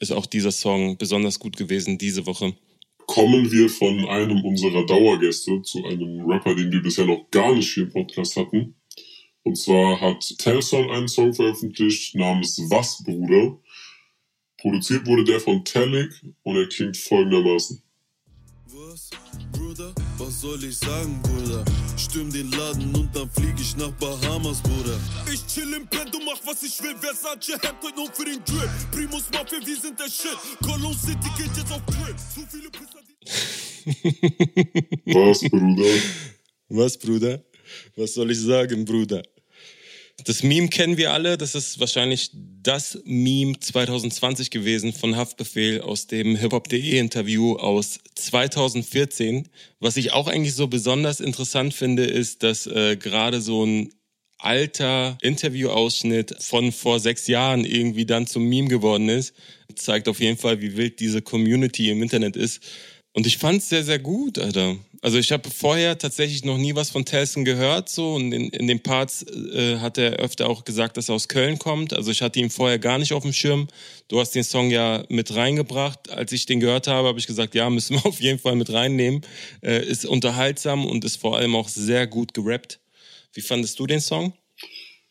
ist 0.00 0.12
auch 0.12 0.26
dieser 0.26 0.52
Song 0.52 0.96
besonders 0.96 1.38
gut 1.38 1.56
gewesen 1.56 1.98
diese 1.98 2.26
Woche. 2.26 2.54
Kommen 3.06 3.50
wir 3.50 3.68
von 3.68 4.06
einem 4.06 4.44
unserer 4.44 4.86
Dauergäste 4.86 5.60
zu 5.62 5.84
einem 5.84 6.24
Rapper, 6.30 6.54
den 6.54 6.72
wir 6.72 6.82
bisher 6.82 7.04
noch 7.04 7.30
gar 7.30 7.54
nicht 7.54 7.72
hier 7.72 7.84
im 7.84 7.92
Podcast 7.92 8.36
hatten. 8.36 8.74
Und 9.44 9.56
zwar 9.56 10.00
hat 10.00 10.38
Telson 10.38 10.90
einen 10.90 11.06
Song 11.06 11.34
veröffentlicht 11.34 12.14
namens 12.14 12.58
Was, 12.70 13.04
Bruder? 13.04 13.58
Produziert 14.56 15.06
wurde 15.06 15.24
der 15.24 15.38
von 15.38 15.62
Telic 15.62 16.10
und 16.42 16.56
er 16.56 16.66
klingt 16.66 16.96
folgendermaßen. 16.96 17.82
Was, 18.66 19.10
Bruder? 19.52 19.94
Was 20.16 20.40
soll 20.40 20.64
ich 20.64 20.78
sagen, 20.78 21.20
Bruder? 21.22 21.62
Stürm 21.98 22.32
den 22.32 22.50
Laden 22.52 22.94
und 22.94 23.14
dann 23.14 23.28
flieg 23.28 23.54
ich 23.60 23.76
nach 23.76 23.92
Bahamas, 23.92 24.62
Bruder. 24.62 24.98
Ich 25.30 25.46
chill 25.46 25.74
im 25.74 25.86
Bett 25.88 26.14
und 26.14 26.24
mach 26.24 26.40
was 26.46 26.62
ich 26.62 26.82
will. 26.82 26.96
Versace 26.96 27.58
Hemd 27.60 27.98
und 27.98 28.16
für 28.16 28.24
den 28.24 28.42
Drip. 28.46 28.70
Primus 28.92 29.24
Mafia, 29.30 29.58
wir 29.64 29.76
sind 29.76 30.00
der 30.00 30.08
Shit. 30.08 30.38
Cologne 30.62 30.96
City 30.96 31.28
geht 31.36 31.54
jetzt 31.54 31.70
auf 31.70 31.82
Drip. 31.84 32.16
Zu 32.18 32.40
viele 32.50 32.70
Pisser, 32.70 33.02
Was, 35.04 35.40
Bruder? 35.50 36.00
Was, 36.70 36.96
Bruder? 36.98 37.44
Was 37.96 38.14
soll 38.14 38.30
ich 38.30 38.40
sagen, 38.40 38.86
Bruder? 38.86 39.22
Das 40.22 40.44
Meme 40.44 40.68
kennen 40.68 40.96
wir 40.96 41.12
alle. 41.12 41.36
Das 41.36 41.54
ist 41.54 41.80
wahrscheinlich 41.80 42.30
das 42.32 42.98
Meme 43.04 43.58
2020 43.58 44.50
gewesen 44.50 44.92
von 44.92 45.16
Haftbefehl 45.16 45.80
aus 45.80 46.06
dem 46.06 46.36
hiphop.de 46.36 46.98
Interview 46.98 47.56
aus 47.56 47.98
2014. 48.14 49.48
Was 49.80 49.96
ich 49.96 50.12
auch 50.12 50.28
eigentlich 50.28 50.54
so 50.54 50.68
besonders 50.68 51.18
interessant 51.18 51.74
finde, 51.74 52.04
ist, 52.04 52.44
dass 52.44 52.66
äh, 52.66 52.96
gerade 52.96 53.40
so 53.40 53.66
ein 53.66 53.92
alter 54.38 55.18
Interviewausschnitt 55.20 56.36
von 56.38 56.70
vor 56.70 57.00
sechs 57.00 57.26
Jahren 57.26 57.64
irgendwie 57.64 58.06
dann 58.06 58.26
zum 58.26 58.44
Meme 58.44 58.68
geworden 58.68 59.08
ist. 59.08 59.34
Zeigt 59.74 60.06
auf 60.06 60.20
jeden 60.20 60.38
Fall, 60.38 60.60
wie 60.60 60.76
wild 60.76 61.00
diese 61.00 61.22
Community 61.22 61.90
im 61.90 62.02
Internet 62.02 62.36
ist. 62.36 62.62
Und 63.14 63.28
ich 63.28 63.38
fand 63.38 63.58
es 63.58 63.68
sehr, 63.68 63.84
sehr 63.84 64.00
gut, 64.00 64.40
Alter. 64.40 64.76
Also 65.00 65.18
ich 65.18 65.30
habe 65.30 65.48
vorher 65.48 65.96
tatsächlich 65.98 66.44
noch 66.44 66.58
nie 66.58 66.74
was 66.74 66.90
von 66.90 67.04
Telson 67.04 67.44
gehört, 67.44 67.88
so 67.88 68.14
und 68.14 68.32
in, 68.32 68.48
in 68.48 68.66
den 68.66 68.80
Parts 68.80 69.22
äh, 69.22 69.78
hat 69.78 69.98
er 69.98 70.14
öfter 70.14 70.48
auch 70.48 70.64
gesagt, 70.64 70.96
dass 70.96 71.08
er 71.10 71.14
aus 71.14 71.28
Köln 71.28 71.58
kommt. 71.58 71.92
Also 71.92 72.10
ich 72.10 72.22
hatte 72.22 72.40
ihn 72.40 72.50
vorher 72.50 72.80
gar 72.80 72.98
nicht 72.98 73.12
auf 73.12 73.22
dem 73.22 73.32
Schirm. 73.32 73.68
Du 74.08 74.18
hast 74.18 74.34
den 74.34 74.42
Song 74.42 74.70
ja 74.70 75.04
mit 75.10 75.32
reingebracht. 75.36 76.10
Als 76.10 76.32
ich 76.32 76.46
den 76.46 76.58
gehört 76.58 76.88
habe, 76.88 77.06
habe 77.06 77.18
ich 77.20 77.28
gesagt, 77.28 77.54
ja, 77.54 77.70
müssen 77.70 77.96
wir 77.96 78.06
auf 78.06 78.20
jeden 78.20 78.40
Fall 78.40 78.56
mit 78.56 78.72
reinnehmen. 78.72 79.20
Äh, 79.62 79.84
ist 79.86 80.06
unterhaltsam 80.06 80.84
und 80.84 81.04
ist 81.04 81.16
vor 81.16 81.36
allem 81.36 81.54
auch 81.54 81.68
sehr 81.68 82.08
gut 82.08 82.34
gerappt. 82.34 82.80
Wie 83.32 83.42
fandest 83.42 83.78
du 83.78 83.86
den 83.86 84.00
Song? 84.00 84.32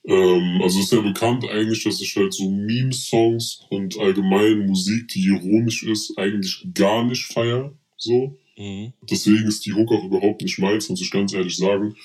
Ähm, 0.05 0.59
also 0.61 0.81
ist 0.81 0.91
ja 0.91 0.99
bekannt 0.99 1.45
eigentlich, 1.45 1.83
dass 1.83 2.01
ich 2.01 2.13
halt 2.17 2.33
so 2.33 2.49
Meme-Songs 2.49 3.65
und 3.69 3.97
allgemein 3.97 4.65
Musik, 4.65 5.07
die 5.09 5.27
ironisch 5.27 5.83
ist, 5.83 6.17
eigentlich 6.17 6.65
gar 6.73 7.05
nicht 7.05 7.25
feier. 7.31 7.77
So. 8.03 8.37
Mhm. 8.57 8.93
Deswegen 9.09 9.47
ist 9.47 9.65
die 9.65 9.73
Hook 9.73 9.91
auch 9.91 10.03
überhaupt 10.03 10.41
nicht 10.41 10.59
meins, 10.59 10.89
muss 10.89 11.01
ich 11.01 11.11
ganz 11.11 11.33
ehrlich 11.33 11.57
sagen. 11.57 11.95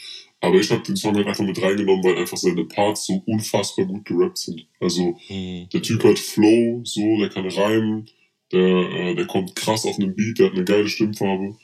Aber 0.41 0.59
ich 0.59 0.71
habe 0.71 0.83
den 0.83 0.97
Song 0.97 1.17
halt 1.17 1.27
einfach 1.27 1.45
mit 1.45 1.61
reingenommen, 1.61 2.05
weil 2.05 2.17
einfach 2.17 2.37
seine 2.37 2.65
Parts 2.65 3.07
so 3.07 3.23
unfassbar 3.27 3.87
gut 3.87 4.05
gerappt 4.05 4.39
sind. 4.39 4.67
Also 4.81 5.17
mhm. 5.29 5.69
der 5.73 5.83
Typ 5.83 6.05
hat 6.05 6.19
Flow, 6.19 6.81
so, 6.85 7.19
der 7.19 7.29
kann 7.29 7.49
reimen, 7.49 8.09
der, 8.53 8.61
äh, 8.61 9.15
der 9.15 9.27
kommt 9.27 9.57
krass 9.57 9.85
auf 9.85 9.99
einen 9.99 10.15
Beat, 10.15 10.39
der 10.39 10.47
hat 10.47 10.55
eine 10.55 10.65
geile 10.65 10.89
Stimmfarbe. 10.89 11.57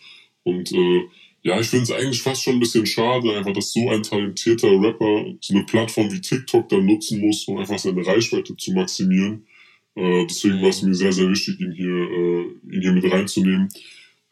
Und 0.43 0.73
äh, 0.73 1.03
ja, 1.43 1.61
ich 1.61 1.69
finde 1.69 1.85
es 1.85 1.93
eigentlich 1.93 2.23
fast 2.23 2.43
schon 2.43 2.55
ein 2.55 2.61
bisschen 2.61 2.87
schade, 2.87 3.37
einfach, 3.37 3.53
dass 3.53 3.73
so 3.73 3.89
ein 3.91 4.03
talentierter 4.03 4.71
Rapper 4.81 5.27
so 5.41 5.55
eine 5.55 5.65
Plattform 5.65 6.11
wie 6.11 6.21
TikTok 6.21 6.69
dann 6.69 6.87
nutzen 6.87 7.21
muss, 7.21 7.47
um 7.47 7.59
einfach 7.59 7.79
seine 7.79 8.05
Reichweite 8.05 8.57
zu 8.57 8.73
maximieren 8.73 9.47
Äh, 9.95 10.27
deswegen 10.27 10.61
war 10.61 10.71
es 10.71 10.83
mir 10.83 10.95
sehr, 10.95 11.13
sehr 11.13 11.29
wichtig, 11.31 11.61
ihn 11.61 11.71
hier, 11.71 11.87
äh, 11.87 12.75
ihn 12.75 12.83
hier 12.83 12.93
mit 12.93 13.05
reinzunehmen. 13.05 13.69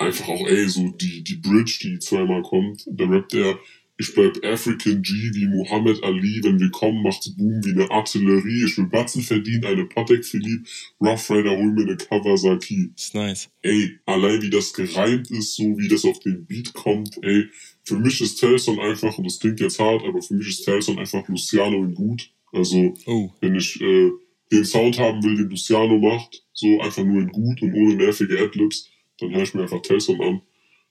Einfach 0.03 0.29
auch, 0.29 0.47
ey, 0.47 0.69
so 0.69 0.89
die, 0.89 1.23
die 1.23 1.37
Bridge, 1.37 1.79
die 1.83 1.99
zweimal 1.99 2.43
kommt. 2.43 2.85
Da 2.91 3.05
rappt 3.05 3.35
er, 3.35 3.59
ich 3.99 4.15
bleib 4.15 4.45
African 4.45 5.03
G 5.03 5.13
wie 5.35 5.47
Muhammad 5.47 6.03
Ali, 6.03 6.41
wenn 6.43 6.59
wir 6.59 6.71
kommen, 6.71 7.03
macht's 7.03 7.35
Boom 7.37 7.65
wie 7.65 7.71
eine 7.71 7.91
Artillerie. 7.91 8.65
Ich 8.65 8.77
will 8.77 8.87
Batzen 8.87 9.23
verdienen, 9.23 9.65
eine 9.65 9.85
Patek 9.85 10.25
Philippe, 10.25 10.65
Rough 11.01 11.31
Rider, 11.31 11.51
hol 11.51 11.73
mir 11.73 11.83
eine 11.83 11.97
Kawasaki. 11.97 12.91
Ist 12.97 13.15
nice. 13.15 13.49
Ey, 13.63 13.99
allein 14.07 14.43
wie 14.43 14.51
das 14.51 14.73
gereimt 14.73 15.31
ist, 15.31 15.55
so 15.55 15.79
wie 15.79 15.89
das 15.89 16.05
auf 16.05 16.19
den 16.21 16.47
Beat 16.47 16.73
kommt, 16.73 17.17
ey. 17.23 17.45
Für 17.85 17.99
mich 17.99 18.21
ist 18.21 18.41
Telson 18.41 18.81
einfach, 18.81 19.17
und 19.19 19.25
das 19.25 19.39
klingt 19.39 19.61
jetzt 19.61 19.79
hart, 19.79 20.03
aber 20.05 20.21
für 20.21 20.35
mich 20.35 20.49
ist 20.49 20.65
Telson 20.65 20.99
einfach 20.99 21.29
Luciano 21.29 21.85
in 21.85 21.95
gut. 21.95 22.31
Also, 22.53 22.95
oh. 23.07 23.31
wenn 23.41 23.55
ich 23.55 23.81
äh, 23.81 24.11
den 24.51 24.65
Sound 24.65 24.99
haben 24.99 25.23
will, 25.23 25.37
den 25.37 25.51
Luciano 25.51 25.99
macht, 25.99 26.45
so 26.53 26.81
einfach 26.81 27.05
nur 27.05 27.23
in 27.23 27.29
gut 27.29 27.63
und 27.63 27.73
ohne 27.75 27.95
nervige 27.95 28.39
Adlibs, 28.39 28.89
dann 29.23 29.35
höre 29.35 29.43
ich 29.43 29.55
mir 29.55 29.62
einfach 29.62 29.83
Telson 29.83 30.20
an. 30.20 30.43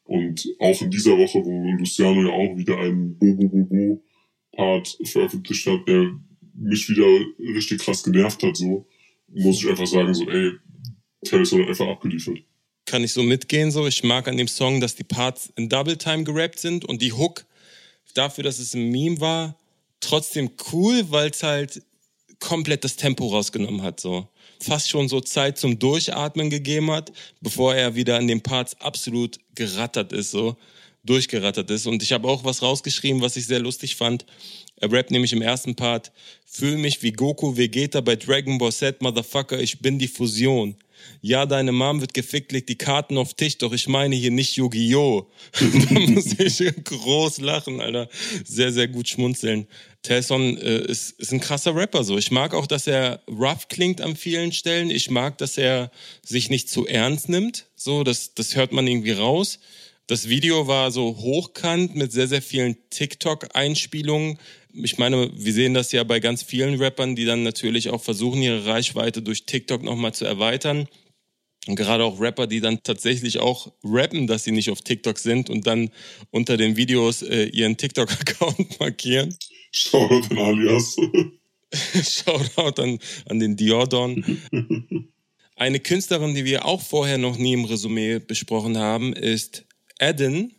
Und 0.03 0.47
auch 0.59 0.81
in 0.81 0.89
dieser 0.89 1.17
Woche, 1.17 1.39
wo 1.39 1.71
Luciano 1.77 2.21
ja 2.23 2.29
auch 2.33 2.57
wieder 2.57 2.77
einen 2.79 3.17
Bo-Bo-Bo-Bo-Part 3.17 4.97
veröffentlicht 5.03 5.67
hat, 5.67 5.87
der 5.87 6.11
mich 6.53 6.89
wieder 6.89 7.07
richtig 7.55 7.81
krass 7.81 8.03
genervt 8.03 8.43
hat, 8.43 8.57
so, 8.57 8.87
muss 9.27 9.63
ich 9.63 9.69
einfach 9.69 9.87
sagen, 9.87 10.13
so, 10.13 10.29
ey, 10.29 10.51
Telson 11.23 11.61
hat 11.61 11.69
einfach 11.69 11.87
abgeliefert. 11.87 12.39
Kann 12.85 13.03
ich 13.03 13.13
so 13.13 13.23
mitgehen, 13.23 13.71
so. 13.71 13.87
Ich 13.87 14.03
mag 14.03 14.27
an 14.27 14.37
dem 14.37 14.47
Song, 14.47 14.81
dass 14.81 14.95
die 14.95 15.03
Parts 15.03 15.53
in 15.55 15.69
Double 15.69 15.97
Time 15.97 16.23
gerappt 16.23 16.59
sind 16.59 16.83
und 16.83 17.01
die 17.01 17.13
Hook 17.13 17.45
dafür, 18.15 18.43
dass 18.43 18.59
es 18.59 18.73
ein 18.73 18.89
Meme 18.89 19.21
war, 19.21 19.57
trotzdem 19.99 20.49
cool, 20.73 21.05
weil 21.09 21.29
es 21.29 21.43
halt 21.43 21.83
komplett 22.39 22.83
das 22.83 22.95
Tempo 22.95 23.27
rausgenommen 23.27 23.81
hat, 23.81 23.99
so. 23.99 24.27
Fast 24.61 24.89
schon 24.89 25.09
so 25.09 25.19
Zeit 25.21 25.57
zum 25.57 25.79
Durchatmen 25.79 26.49
gegeben 26.49 26.91
hat, 26.91 27.11
bevor 27.41 27.73
er 27.75 27.95
wieder 27.95 28.17
an 28.17 28.27
den 28.27 28.41
Parts 28.41 28.79
absolut 28.79 29.39
gerattert 29.55 30.13
ist, 30.13 30.31
so. 30.31 30.55
Durchgerattert 31.03 31.71
ist. 31.71 31.87
Und 31.87 32.03
ich 32.03 32.11
habe 32.11 32.27
auch 32.27 32.43
was 32.43 32.61
rausgeschrieben, 32.61 33.23
was 33.23 33.35
ich 33.35 33.47
sehr 33.47 33.59
lustig 33.59 33.95
fand. 33.95 34.23
Er 34.75 34.91
rappt 34.91 35.09
nämlich 35.09 35.33
im 35.33 35.41
ersten 35.41 35.75
Part, 35.75 36.11
fühl 36.45 36.77
mich 36.77 37.01
wie 37.01 37.11
Goku 37.11 37.57
Vegeta 37.57 38.01
bei 38.01 38.15
Dragon 38.15 38.59
Ball 38.59 38.71
Z, 38.71 39.01
Motherfucker, 39.01 39.59
ich 39.59 39.79
bin 39.79 39.97
die 39.97 40.07
Fusion. 40.07 40.75
Ja, 41.21 41.45
deine 41.45 41.71
Mom 41.71 42.01
wird 42.01 42.13
gefickt, 42.13 42.51
legt 42.51 42.69
die 42.69 42.77
Karten 42.77 43.17
auf 43.17 43.33
Tisch, 43.33 43.57
doch 43.57 43.73
ich 43.73 43.87
meine 43.87 44.15
hier 44.15 44.31
nicht 44.31 44.55
Yu-Gi-Oh! 44.55 45.29
da 45.59 45.99
muss 45.99 46.39
ich 46.39 46.83
groß 46.83 47.39
lachen, 47.41 47.79
Alter. 47.79 48.09
Sehr, 48.43 48.71
sehr 48.71 48.87
gut 48.87 49.07
schmunzeln. 49.07 49.67
Telson 50.03 50.57
äh, 50.57 50.81
ist, 50.85 51.19
ist 51.19 51.31
ein 51.31 51.39
krasser 51.39 51.75
Rapper 51.75 52.03
so. 52.03 52.17
Ich 52.17 52.31
mag 52.31 52.53
auch, 52.53 52.65
dass 52.65 52.87
er 52.87 53.21
rough 53.27 53.67
klingt 53.67 54.01
an 54.01 54.15
vielen 54.15 54.51
Stellen. 54.51 54.89
Ich 54.89 55.11
mag, 55.11 55.37
dass 55.37 55.57
er 55.57 55.91
sich 56.25 56.49
nicht 56.49 56.69
zu 56.69 56.87
ernst 56.87 57.29
nimmt. 57.29 57.67
So, 57.75 58.03
das, 58.03 58.33
das 58.33 58.55
hört 58.55 58.71
man 58.71 58.87
irgendwie 58.87 59.11
raus. 59.11 59.59
Das 60.07 60.27
Video 60.27 60.67
war 60.67 60.91
so 60.91 61.17
hochkant 61.17 61.95
mit 61.95 62.11
sehr, 62.11 62.27
sehr 62.27 62.41
vielen 62.41 62.75
TikTok-Einspielungen. 62.89 64.39
Ich 64.73 64.97
meine, 64.97 65.31
wir 65.33 65.53
sehen 65.53 65.73
das 65.73 65.91
ja 65.91 66.03
bei 66.03 66.19
ganz 66.19 66.43
vielen 66.43 66.81
Rappern, 66.81 67.15
die 67.15 67.25
dann 67.25 67.43
natürlich 67.43 67.89
auch 67.89 68.01
versuchen, 68.01 68.41
ihre 68.41 68.65
Reichweite 68.65 69.21
durch 69.21 69.45
TikTok 69.45 69.83
nochmal 69.83 70.13
zu 70.13 70.25
erweitern. 70.25 70.87
Und 71.67 71.75
gerade 71.75 72.03
auch 72.03 72.19
Rapper, 72.19 72.47
die 72.47 72.59
dann 72.59 72.81
tatsächlich 72.81 73.39
auch 73.39 73.71
rappen, 73.83 74.25
dass 74.25 74.43
sie 74.43 74.51
nicht 74.51 74.71
auf 74.71 74.81
TikTok 74.81 75.19
sind 75.19 75.49
und 75.49 75.67
dann 75.67 75.91
unter 76.31 76.57
den 76.57 76.75
Videos 76.75 77.21
äh, 77.21 77.45
ihren 77.45 77.77
TikTok-Account 77.77 78.79
markieren. 78.79 79.35
Shoutout 79.71 80.31
an 80.31 80.37
Alias. 80.39 80.95
Shoutout 82.03 82.81
an, 82.81 82.99
an 83.29 83.39
den 83.39 83.55
Diordon. 83.55 84.41
Eine 85.55 85.79
Künstlerin, 85.79 86.33
die 86.33 86.45
wir 86.45 86.65
auch 86.65 86.81
vorher 86.81 87.19
noch 87.19 87.37
nie 87.37 87.53
im 87.53 87.65
Resümee 87.65 88.17
besprochen 88.17 88.77
haben, 88.77 89.13
ist 89.13 89.65
Eden. 89.99 90.55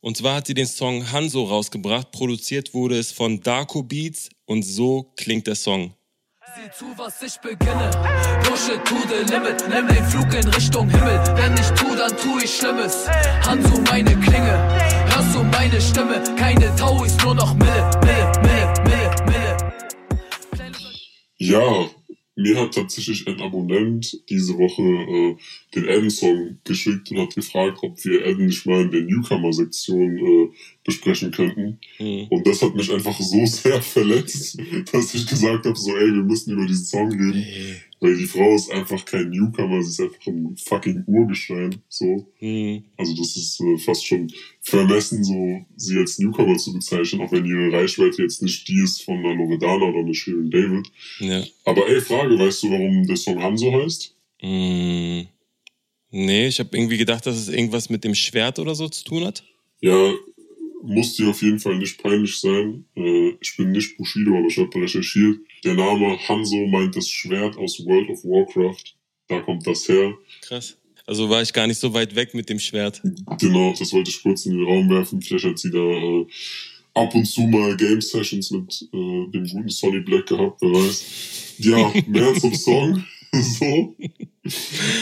Und 0.00 0.16
zwar 0.16 0.36
hat 0.36 0.46
sie 0.46 0.54
den 0.54 0.66
Song 0.66 1.12
Hanso 1.12 1.44
rausgebracht. 1.44 2.10
Produziert 2.10 2.72
wurde 2.72 2.98
es 2.98 3.12
von 3.12 3.40
Darko 3.40 3.82
Beats 3.82 4.30
und 4.46 4.62
so 4.62 5.12
klingt 5.16 5.46
der 5.46 5.56
Song. 5.56 5.94
Sieh 6.56 6.70
zu, 6.72 6.86
was 6.96 7.22
ich 7.22 7.38
beginne. 7.38 7.90
Pushe 8.42 8.82
to 8.84 8.96
the 9.08 9.32
limit. 9.32 9.62
Nimm 9.68 9.86
den 9.86 10.04
Flug 10.06 10.32
in 10.34 10.48
Richtung 10.48 10.88
Himmel. 10.88 11.20
Wenn 11.36 11.54
ich 11.54 11.68
tu, 11.78 11.94
dann 11.94 12.16
tu 12.16 12.38
ich 12.42 12.56
Schlimmes. 12.56 13.06
Hanso 13.46 13.80
meine 13.82 14.18
Klinge. 14.18 14.56
Hörst 15.10 15.34
du 15.34 15.44
meine 15.44 15.80
Stimme? 15.80 16.22
Keine 16.36 16.74
Tau 16.76 17.04
ist 17.04 17.22
nur 17.22 17.34
noch 17.34 17.54
Mille, 17.54 17.90
Mille, 18.00 18.32
Mille, 18.42 18.72
Mille, 18.84 19.10
Mille. 19.26 19.56
Ja, 21.38 21.88
mir 22.40 22.58
hat 22.58 22.74
tatsächlich 22.74 23.26
ein 23.26 23.40
Abonnent 23.40 24.18
diese 24.28 24.56
Woche 24.56 24.82
äh, 24.82 25.36
den 25.74 25.84
Eden-Song 25.88 26.58
geschickt 26.64 27.10
und 27.10 27.18
hat 27.18 27.34
gefragt, 27.34 27.78
ob 27.82 28.02
wir 28.04 28.24
Eden 28.24 28.46
nicht 28.46 28.66
mal 28.66 28.82
in 28.82 28.90
der 28.90 29.02
Newcomer-Sektion 29.02 30.18
äh, 30.18 30.48
besprechen 30.84 31.30
könnten. 31.30 31.78
Mhm. 31.98 32.26
Und 32.30 32.46
das 32.46 32.62
hat 32.62 32.74
mich 32.74 32.92
einfach 32.92 33.18
so 33.18 33.44
sehr 33.46 33.80
verletzt, 33.80 34.58
dass 34.92 35.14
ich 35.14 35.26
gesagt 35.26 35.66
habe, 35.66 35.76
so, 35.76 35.96
ey, 35.96 36.06
wir 36.14 36.22
müssen 36.22 36.52
über 36.52 36.66
diesen 36.66 36.86
Song 36.86 37.10
reden. 37.10 37.42
Hey. 37.42 37.76
Weil 38.02 38.16
die 38.16 38.24
Frau 38.24 38.54
ist 38.54 38.70
einfach 38.70 39.04
kein 39.04 39.28
Newcomer, 39.28 39.82
sie 39.82 39.90
ist 39.90 40.00
einfach 40.00 40.26
ein 40.26 40.56
fucking 40.56 41.04
Urgestein. 41.06 41.82
So. 41.88 42.26
Mhm. 42.40 42.84
Also 42.96 43.14
das 43.14 43.36
ist 43.36 43.60
äh, 43.60 43.76
fast 43.76 44.06
schon 44.06 44.32
vermessen, 44.62 45.22
so 45.22 45.60
sie 45.76 45.98
als 45.98 46.18
Newcomer 46.18 46.56
zu 46.56 46.72
bezeichnen, 46.72 47.20
auch 47.20 47.30
wenn 47.30 47.44
ihre 47.44 47.70
Reichweite 47.70 48.22
jetzt 48.22 48.42
nicht 48.42 48.66
die 48.68 48.80
ist 48.82 49.02
von 49.02 49.18
einer 49.18 49.34
Loredana 49.34 49.84
oder 49.84 49.98
einer 49.98 50.14
Shirin 50.14 50.50
David. 50.50 50.90
Ja. 51.18 51.44
Aber 51.66 51.86
ey, 51.88 52.00
Frage, 52.00 52.38
weißt 52.38 52.62
du, 52.62 52.70
warum 52.70 53.06
der 53.06 53.16
Song 53.16 53.42
Hanso 53.42 53.70
heißt? 53.70 54.16
Mhm. 54.42 55.28
Nee, 56.10 56.48
ich 56.48 56.58
habe 56.58 56.76
irgendwie 56.76 56.96
gedacht, 56.96 57.26
dass 57.26 57.36
es 57.36 57.48
irgendwas 57.48 57.90
mit 57.90 58.02
dem 58.02 58.14
Schwert 58.14 58.58
oder 58.58 58.74
so 58.74 58.88
zu 58.88 59.04
tun 59.04 59.24
hat. 59.24 59.44
Ja, 59.80 60.12
muss 60.82 61.16
dir 61.16 61.28
auf 61.28 61.42
jeden 61.42 61.58
Fall 61.58 61.76
nicht 61.76 62.02
peinlich 62.02 62.38
sein. 62.38 62.84
Äh, 62.96 63.34
ich 63.40 63.56
bin 63.56 63.72
nicht 63.72 63.96
Bushido, 63.96 64.36
aber 64.36 64.46
ich 64.48 64.58
habe 64.58 64.74
recherchiert. 64.80 65.38
Der 65.64 65.74
Name 65.74 66.18
Hanzo 66.28 66.66
meint 66.66 66.96
das 66.96 67.08
Schwert 67.08 67.56
aus 67.56 67.84
World 67.84 68.10
of 68.10 68.24
Warcraft. 68.24 68.96
Da 69.28 69.40
kommt 69.40 69.66
das 69.66 69.88
her. 69.88 70.14
Krass. 70.42 70.76
Also 71.06 71.28
war 71.28 71.42
ich 71.42 71.52
gar 71.52 71.66
nicht 71.66 71.78
so 71.78 71.92
weit 71.92 72.14
weg 72.14 72.34
mit 72.34 72.48
dem 72.48 72.58
Schwert. 72.58 73.02
Genau, 73.40 73.74
das 73.78 73.92
wollte 73.92 74.10
ich 74.10 74.22
kurz 74.22 74.46
in 74.46 74.56
den 74.56 74.64
Raum 74.64 74.88
werfen. 74.90 75.20
Vielleicht 75.20 75.44
hat 75.44 75.58
sie 75.58 75.70
da 75.70 75.78
äh, 75.78 76.26
ab 76.94 77.14
und 77.14 77.24
zu 77.24 77.42
mal 77.42 77.76
Game 77.76 78.00
Sessions 78.00 78.50
mit 78.50 78.88
äh, 78.92 79.30
dem 79.30 79.46
guten 79.46 79.68
Sonny 79.68 80.00
Black 80.00 80.26
gehabt, 80.26 80.60
wer 80.60 80.70
weiß. 80.70 81.56
Ja, 81.58 81.92
mehr 82.06 82.34
zum 82.34 82.54
Song. 82.54 83.04
so. 83.32 83.96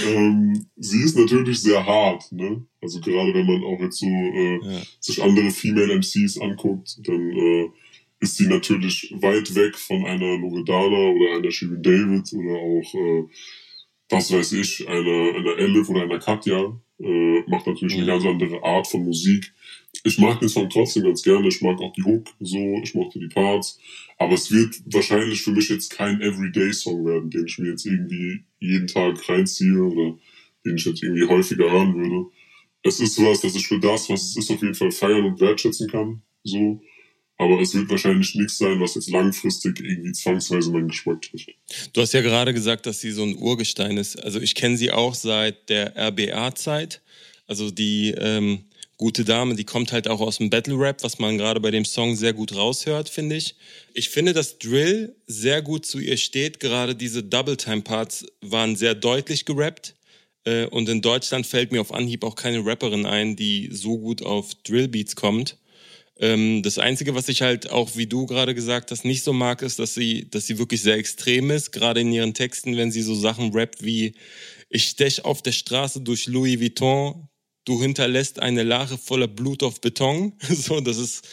ähm, 0.06 0.66
sie 0.76 1.02
ist 1.02 1.16
natürlich 1.16 1.60
sehr 1.60 1.84
hart, 1.84 2.30
ne? 2.32 2.64
Also 2.82 3.00
gerade 3.00 3.32
wenn 3.32 3.46
man 3.46 3.64
auch 3.64 3.80
jetzt 3.80 3.98
so 3.98 4.06
äh, 4.06 4.60
ja. 4.62 4.82
sich 5.00 5.22
andere 5.22 5.50
Female 5.50 5.94
MCs 5.98 6.38
anguckt, 6.38 6.98
dann 7.06 7.30
äh, 7.32 7.68
ist 8.20 8.36
sie 8.36 8.46
natürlich 8.46 9.14
weit 9.20 9.54
weg 9.54 9.76
von 9.76 10.04
einer 10.04 10.38
Loredana 10.38 11.10
oder 11.10 11.36
einer 11.36 11.50
Shirin 11.50 11.82
David 11.82 12.32
oder 12.32 12.58
auch, 12.58 12.94
äh, 12.94 13.24
was 14.10 14.32
weiß 14.32 14.52
ich, 14.52 14.88
einer, 14.88 15.36
einer 15.36 15.58
Elif 15.58 15.88
oder 15.88 16.02
einer 16.02 16.18
Katja. 16.18 16.80
Äh, 17.00 17.42
macht 17.48 17.66
natürlich 17.66 17.94
mhm. 17.94 18.02
eine 18.02 18.12
ganz 18.12 18.24
andere 18.24 18.62
Art 18.64 18.88
von 18.88 19.04
Musik. 19.04 19.52
Ich 20.02 20.18
mag 20.18 20.40
den 20.40 20.48
Song 20.48 20.68
trotzdem 20.68 21.04
ganz 21.04 21.22
gerne. 21.22 21.46
Ich 21.46 21.62
mag 21.62 21.80
auch 21.80 21.92
die 21.92 22.02
Hook 22.02 22.28
so, 22.40 22.80
ich 22.82 22.94
mochte 22.94 23.20
die 23.20 23.28
Parts. 23.28 23.78
Aber 24.18 24.34
es 24.34 24.50
wird 24.50 24.80
wahrscheinlich 24.86 25.42
für 25.42 25.52
mich 25.52 25.68
jetzt 25.68 25.90
kein 25.90 26.20
Everyday-Song 26.20 27.04
werden, 27.06 27.30
den 27.30 27.46
ich 27.46 27.58
mir 27.58 27.70
jetzt 27.70 27.86
irgendwie 27.86 28.44
jeden 28.58 28.88
Tag 28.88 29.28
reinziehe 29.28 29.80
oder 29.80 30.18
den 30.64 30.76
ich 30.76 30.84
jetzt 30.84 31.02
irgendwie 31.02 31.26
häufiger 31.26 31.70
hören 31.70 31.94
würde. 31.94 32.30
Es 32.82 32.98
ist 33.00 33.22
was, 33.22 33.42
dass 33.42 33.54
ich 33.54 33.66
für 33.66 33.78
das, 33.78 34.08
was 34.10 34.22
es 34.22 34.36
ist, 34.36 34.50
auf 34.50 34.60
jeden 34.60 34.74
Fall 34.74 34.90
feiern 34.90 35.24
und 35.24 35.40
wertschätzen 35.40 35.88
kann. 35.88 36.22
So. 36.42 36.80
Aber 37.38 37.60
es 37.60 37.72
wird 37.72 37.88
wahrscheinlich 37.88 38.34
nichts 38.34 38.58
sein, 38.58 38.80
was 38.80 38.96
jetzt 38.96 39.10
langfristig 39.10 39.78
irgendwie 39.80 40.12
zwangsweise 40.12 40.70
meinen 40.70 40.88
Geschmack 40.88 41.22
trifft. 41.22 41.50
Du 41.92 42.00
hast 42.00 42.12
ja 42.12 42.20
gerade 42.20 42.52
gesagt, 42.52 42.84
dass 42.86 43.00
sie 43.00 43.12
so 43.12 43.22
ein 43.22 43.36
Urgestein 43.36 43.96
ist. 43.96 44.16
Also 44.22 44.40
ich 44.40 44.56
kenne 44.56 44.76
sie 44.76 44.90
auch 44.90 45.14
seit 45.14 45.68
der 45.68 45.96
RBA-Zeit. 45.96 47.00
Also 47.46 47.70
die 47.70 48.10
ähm, 48.10 48.64
gute 48.96 49.24
Dame, 49.24 49.54
die 49.54 49.64
kommt 49.64 49.92
halt 49.92 50.08
auch 50.08 50.20
aus 50.20 50.38
dem 50.38 50.50
Battle 50.50 50.78
Rap, 50.78 51.04
was 51.04 51.20
man 51.20 51.38
gerade 51.38 51.60
bei 51.60 51.70
dem 51.70 51.84
Song 51.84 52.16
sehr 52.16 52.32
gut 52.32 52.54
raushört, 52.56 53.08
finde 53.08 53.36
ich. 53.36 53.54
Ich 53.94 54.08
finde, 54.08 54.32
dass 54.32 54.58
Drill 54.58 55.14
sehr 55.28 55.62
gut 55.62 55.86
zu 55.86 56.00
ihr 56.00 56.16
steht. 56.16 56.58
Gerade 56.58 56.96
diese 56.96 57.22
Double-Time-Parts 57.22 58.26
waren 58.40 58.74
sehr 58.74 58.96
deutlich 58.96 59.44
gerappt. 59.44 59.94
Äh, 60.44 60.66
und 60.66 60.88
in 60.88 61.02
Deutschland 61.02 61.46
fällt 61.46 61.70
mir 61.70 61.80
auf 61.80 61.94
Anhieb 61.94 62.24
auch 62.24 62.34
keine 62.34 62.66
Rapperin 62.66 63.06
ein, 63.06 63.36
die 63.36 63.70
so 63.72 63.96
gut 63.96 64.22
auf 64.22 64.54
Drill-Beats 64.64 65.14
kommt. 65.14 65.56
Ähm, 66.20 66.62
das 66.62 66.78
Einzige, 66.78 67.14
was 67.14 67.28
ich 67.28 67.42
halt 67.42 67.70
auch, 67.70 67.96
wie 67.96 68.06
du 68.06 68.26
gerade 68.26 68.54
gesagt 68.54 68.90
hast, 68.90 69.04
nicht 69.04 69.22
so 69.22 69.32
mag, 69.32 69.62
ist, 69.62 69.78
dass 69.78 69.94
sie, 69.94 70.28
dass 70.30 70.46
sie 70.46 70.58
wirklich 70.58 70.82
sehr 70.82 70.96
extrem 70.96 71.50
ist, 71.50 71.70
gerade 71.72 72.00
in 72.00 72.12
ihren 72.12 72.34
Texten, 72.34 72.76
wenn 72.76 72.90
sie 72.90 73.02
so 73.02 73.14
Sachen 73.14 73.52
rappt 73.52 73.84
wie 73.84 74.14
ich 74.70 74.84
stech 74.84 75.24
auf 75.24 75.42
der 75.42 75.52
Straße 75.52 76.00
durch 76.00 76.26
Louis 76.26 76.60
Vuitton, 76.60 77.28
du 77.64 77.80
hinterlässt 77.80 78.40
eine 78.40 78.62
Lache 78.62 78.98
voller 78.98 79.28
Blut 79.28 79.62
auf 79.62 79.80
Beton. 79.80 80.32
so, 80.48 80.80
das 80.80 80.98
ist 80.98 81.26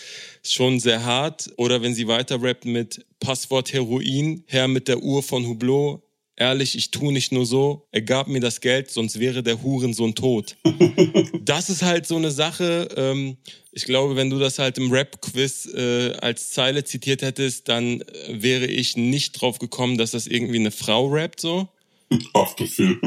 schon 0.44 0.80
sehr 0.80 1.04
hart. 1.04 1.52
Oder 1.58 1.82
wenn 1.82 1.96
sie 1.96 2.08
weiter 2.08 2.42
rappt 2.42 2.66
mit 2.66 3.06
Passwort 3.20 3.74
Heroin, 3.74 4.44
Herr 4.48 4.68
mit 4.68 4.88
der 4.88 5.02
Uhr 5.02 5.24
von 5.24 5.46
Hublot, 5.46 6.04
ehrlich, 6.38 6.76
ich 6.76 6.92
tue 6.92 7.14
nicht 7.14 7.32
nur 7.32 7.46
so, 7.46 7.88
er 7.92 8.02
gab 8.02 8.28
mir 8.28 8.40
das 8.40 8.62
Geld, 8.62 8.92
sonst 8.92 9.20
wäre 9.20 9.44
der 9.44 9.62
Hurensohn 9.62 10.16
tot. 10.16 10.56
das 11.42 11.70
ist 11.70 11.82
halt 11.82 12.06
so 12.06 12.16
eine 12.16 12.32
Sache. 12.32 12.90
Ähm, 12.96 13.38
ich 13.72 13.86
glaube, 13.86 14.16
wenn 14.16 14.30
du 14.30 14.40
das 14.40 14.60
halt 14.60 14.78
im 14.78 14.92
Rap-Quiz 14.92 15.68
äh, 15.74 16.14
als 16.22 16.52
Zeile 16.52 16.84
zitiert 16.84 17.22
hättest, 17.22 17.68
dann 17.70 18.02
äh, 18.02 18.06
wäre 18.30 18.66
ich 18.66 18.98
nicht 18.98 19.34
drauf 19.34 19.60
gekommen, 19.60 19.98
dass 19.98 20.12
das 20.12 20.28
irgendwie 20.28 20.60
eine 20.60 20.72
Frau 20.72 21.08
rappt 21.08 21.40
so. 21.40 21.68
Haftbefehl. 22.34 23.00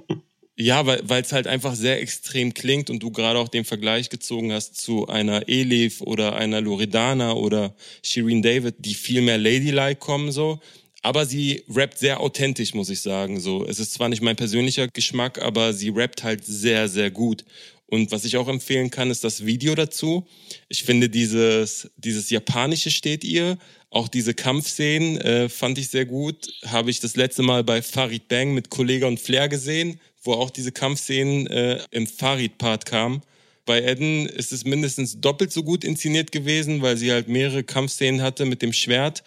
ja, 0.56 0.86
weil 0.86 1.22
es 1.22 1.32
halt 1.32 1.46
einfach 1.46 1.74
sehr 1.74 2.00
extrem 2.00 2.54
klingt 2.54 2.90
und 2.90 3.02
du 3.02 3.10
gerade 3.10 3.38
auch 3.38 3.48
den 3.48 3.64
Vergleich 3.64 4.10
gezogen 4.10 4.52
hast 4.52 4.76
zu 4.76 5.08
einer 5.08 5.48
Elif 5.48 6.00
oder 6.00 6.36
einer 6.36 6.60
Loredana 6.60 7.32
oder 7.32 7.74
Shireen 8.02 8.42
David, 8.42 8.76
die 8.80 8.94
viel 8.94 9.22
mehr 9.22 9.38
ladylike 9.38 9.98
kommen 9.98 10.30
so 10.30 10.60
aber 11.04 11.26
sie 11.26 11.64
rappt 11.68 11.98
sehr 11.98 12.20
authentisch, 12.20 12.72
muss 12.72 12.88
ich 12.88 13.02
sagen. 13.02 13.38
So, 13.38 13.66
es 13.66 13.78
ist 13.78 13.92
zwar 13.92 14.08
nicht 14.08 14.22
mein 14.22 14.36
persönlicher 14.36 14.88
Geschmack, 14.88 15.40
aber 15.40 15.74
sie 15.74 15.90
rappt 15.90 16.24
halt 16.24 16.44
sehr, 16.46 16.88
sehr 16.88 17.10
gut. 17.10 17.44
Und 17.86 18.10
was 18.10 18.24
ich 18.24 18.38
auch 18.38 18.48
empfehlen 18.48 18.90
kann, 18.90 19.10
ist 19.10 19.22
das 19.22 19.44
Video 19.44 19.74
dazu. 19.74 20.26
Ich 20.70 20.82
finde 20.82 21.10
dieses, 21.10 21.90
dieses 21.98 22.30
Japanische 22.30 22.90
steht 22.90 23.22
ihr. 23.22 23.58
Auch 23.90 24.08
diese 24.08 24.32
Kampfszenen 24.32 25.18
äh, 25.18 25.48
fand 25.50 25.76
ich 25.76 25.90
sehr 25.90 26.06
gut. 26.06 26.48
Habe 26.64 26.88
ich 26.88 27.00
das 27.00 27.16
letzte 27.16 27.42
Mal 27.42 27.64
bei 27.64 27.82
Farid 27.82 28.26
Bang 28.28 28.54
mit 28.54 28.70
Kollega 28.70 29.06
und 29.06 29.20
Flair 29.20 29.50
gesehen, 29.50 30.00
wo 30.22 30.32
auch 30.32 30.48
diese 30.48 30.72
Kampfszenen 30.72 31.46
äh, 31.48 31.80
im 31.90 32.06
Farid-Part 32.06 32.86
kamen. 32.86 33.22
Bei 33.66 33.82
Eden 33.82 34.24
ist 34.24 34.52
es 34.52 34.64
mindestens 34.64 35.20
doppelt 35.20 35.52
so 35.52 35.64
gut 35.64 35.84
inszeniert 35.84 36.32
gewesen, 36.32 36.80
weil 36.80 36.96
sie 36.96 37.12
halt 37.12 37.28
mehrere 37.28 37.62
Kampfszenen 37.62 38.22
hatte 38.22 38.46
mit 38.46 38.62
dem 38.62 38.72
Schwert 38.72 39.22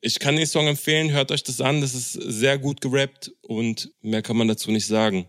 ich 0.00 0.18
kann 0.18 0.36
den 0.36 0.46
Song 0.46 0.66
empfehlen, 0.66 1.12
hört 1.12 1.32
euch 1.32 1.42
das 1.42 1.60
an, 1.60 1.80
das 1.80 1.94
ist 1.94 2.12
sehr 2.12 2.58
gut 2.58 2.80
gerappt 2.80 3.32
und 3.42 3.92
mehr 4.02 4.22
kann 4.22 4.36
man 4.36 4.48
dazu 4.48 4.70
nicht 4.70 4.86
sagen. 4.86 5.26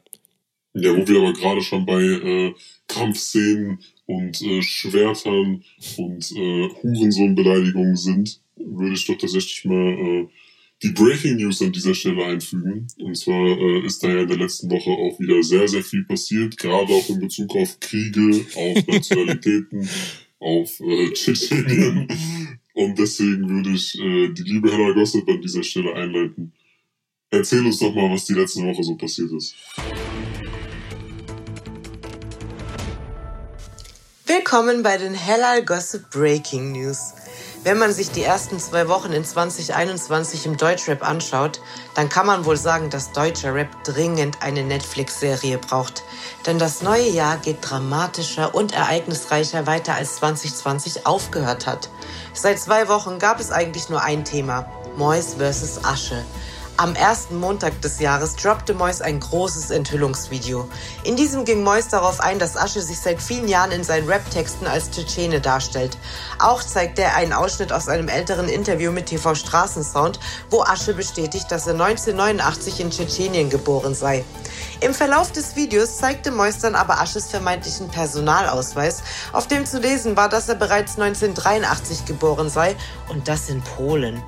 Ja, 0.73 0.95
wo 0.95 1.07
wir 1.07 1.19
aber 1.19 1.33
gerade 1.33 1.61
schon 1.61 1.85
bei 1.85 2.01
äh, 2.01 2.53
Kampfszenen 2.87 3.79
und 4.05 4.41
äh, 4.41 4.61
Schwertern 4.61 5.63
und 5.97 6.31
äh, 6.31 6.69
Hurensohn-Beleidigungen 6.83 7.95
sind, 7.95 8.41
würde 8.55 8.93
ich 8.93 9.05
doch 9.05 9.17
tatsächlich 9.17 9.65
mal 9.65 9.93
äh, 9.93 10.27
die 10.83 10.91
Breaking 10.91 11.37
News 11.37 11.61
an 11.61 11.71
dieser 11.71 11.95
Stelle 11.95 12.23
einfügen. 12.25 12.87
Und 12.99 13.17
zwar 13.17 13.57
äh, 13.57 13.85
ist 13.85 14.03
da 14.03 14.09
ja 14.09 14.21
in 14.21 14.27
der 14.27 14.37
letzten 14.37 14.69
Woche 14.69 14.91
auch 14.91 15.19
wieder 15.19 15.41
sehr, 15.41 15.67
sehr 15.67 15.83
viel 15.83 16.03
passiert, 16.03 16.57
gerade 16.57 16.93
auch 16.93 17.09
in 17.09 17.19
Bezug 17.19 17.55
auf 17.55 17.79
Kriege, 17.79 18.45
auf 18.55 18.87
Nationalitäten, 18.87 19.89
auf 20.39 20.79
äh, 20.79 21.11
Tschetschenien 21.13 22.56
und 22.77 22.99
deswegen 22.99 23.49
würde 23.49 23.71
ich 23.71 23.97
äh, 23.99 24.29
die 24.29 24.43
liebe 24.43 24.71
Hella 24.71 24.93
Gossip 24.93 25.27
an 25.27 25.41
dieser 25.41 25.63
Stelle 25.63 25.95
einleiten. 25.95 26.53
Erzähl 27.31 27.65
uns 27.65 27.79
doch 27.79 27.93
mal, 27.93 28.11
was 28.11 28.25
die 28.25 28.35
letzte 28.35 28.61
Woche 28.61 28.83
so 28.83 28.95
passiert 28.95 29.31
ist. 29.31 29.55
Willkommen 34.27 34.83
bei 34.83 34.97
den 34.97 35.15
Hellal 35.15 35.65
Gossip 35.65 36.11
Breaking 36.11 36.73
News. 36.73 37.13
Wenn 37.67 37.79
man 37.79 37.91
sich 37.91 38.11
die 38.11 38.23
ersten 38.23 38.61
zwei 38.61 38.87
Wochen 38.87 39.11
in 39.11 39.25
2021 39.25 40.45
im 40.45 40.55
Deutschrap 40.55 41.05
anschaut, 41.05 41.59
dann 41.95 42.07
kann 42.07 42.25
man 42.25 42.45
wohl 42.45 42.55
sagen, 42.55 42.89
dass 42.89 43.11
deutscher 43.11 43.53
Rap 43.53 43.83
dringend 43.83 44.41
eine 44.41 44.63
Netflix-Serie 44.63 45.57
braucht. 45.57 46.05
Denn 46.45 46.59
das 46.59 46.81
neue 46.81 47.09
Jahr 47.09 47.35
geht 47.35 47.57
dramatischer 47.59 48.55
und 48.55 48.71
ereignisreicher 48.71 49.67
weiter 49.67 49.95
als 49.95 50.15
2020 50.15 51.05
aufgehört 51.05 51.67
hat. 51.67 51.89
Seit 52.31 52.57
zwei 52.57 52.87
Wochen 52.87 53.19
gab 53.19 53.41
es 53.41 53.51
eigentlich 53.51 53.89
nur 53.89 54.01
ein 54.01 54.23
Thema. 54.23 54.71
Mois 54.95 55.33
vs. 55.33 55.83
Asche. 55.83 56.23
Am 56.79 56.93
ersten 56.93 57.39
Montag 57.39 57.81
des 57.81 57.99
Jahres 57.99 58.35
droppte 58.35 58.75
Mois 58.75 59.01
ein 59.01 59.19
großes 59.19 59.71
Enthüllungsvideo. 59.71 60.69
In 61.05 61.15
diesem 61.15 61.43
ging 61.43 61.63
Mois 61.63 61.87
darauf 61.89 62.19
ein, 62.19 62.37
dass 62.37 62.55
Asche 62.55 62.83
sich 62.83 62.99
seit 62.99 63.19
vielen 63.19 63.47
Jahren 63.47 63.71
in 63.71 63.83
seinen 63.83 64.07
Rap-Texten 64.07 64.67
als 64.67 64.91
Tschetschene 64.91 65.41
darstellt. 65.41 65.97
Auch 66.37 66.61
zeigt 66.61 66.99
er 66.99 67.15
einen 67.15 67.33
Ausschnitt 67.33 67.71
aus 67.71 67.87
einem 67.87 68.09
älteren 68.09 68.47
Interview 68.47 68.91
mit 68.91 69.07
TV 69.07 69.33
Straßensound, 69.33 70.19
wo 70.51 70.61
Asche 70.61 70.93
bestätigt, 70.93 71.47
dass 71.49 71.65
er 71.65 71.73
1989 71.73 72.79
in 72.79 72.91
Tschetschenien 72.91 73.49
geboren 73.49 73.95
sei. 73.95 74.23
Im 74.79 74.93
Verlauf 74.93 75.31
des 75.31 75.55
Videos 75.55 75.97
zeigte 75.97 76.29
Mois 76.29 76.59
dann 76.61 76.75
aber 76.75 77.01
Asches 77.01 77.25
vermeintlichen 77.25 77.87
Personalausweis, 77.87 79.01
auf 79.33 79.47
dem 79.47 79.65
zu 79.65 79.79
lesen 79.79 80.15
war, 80.15 80.29
dass 80.29 80.47
er 80.47 80.53
bereits 80.55 80.99
1983 80.99 82.05
geboren 82.05 82.51
sei 82.51 82.75
und 83.09 83.27
das 83.27 83.49
in 83.49 83.63
Polen. 83.63 84.21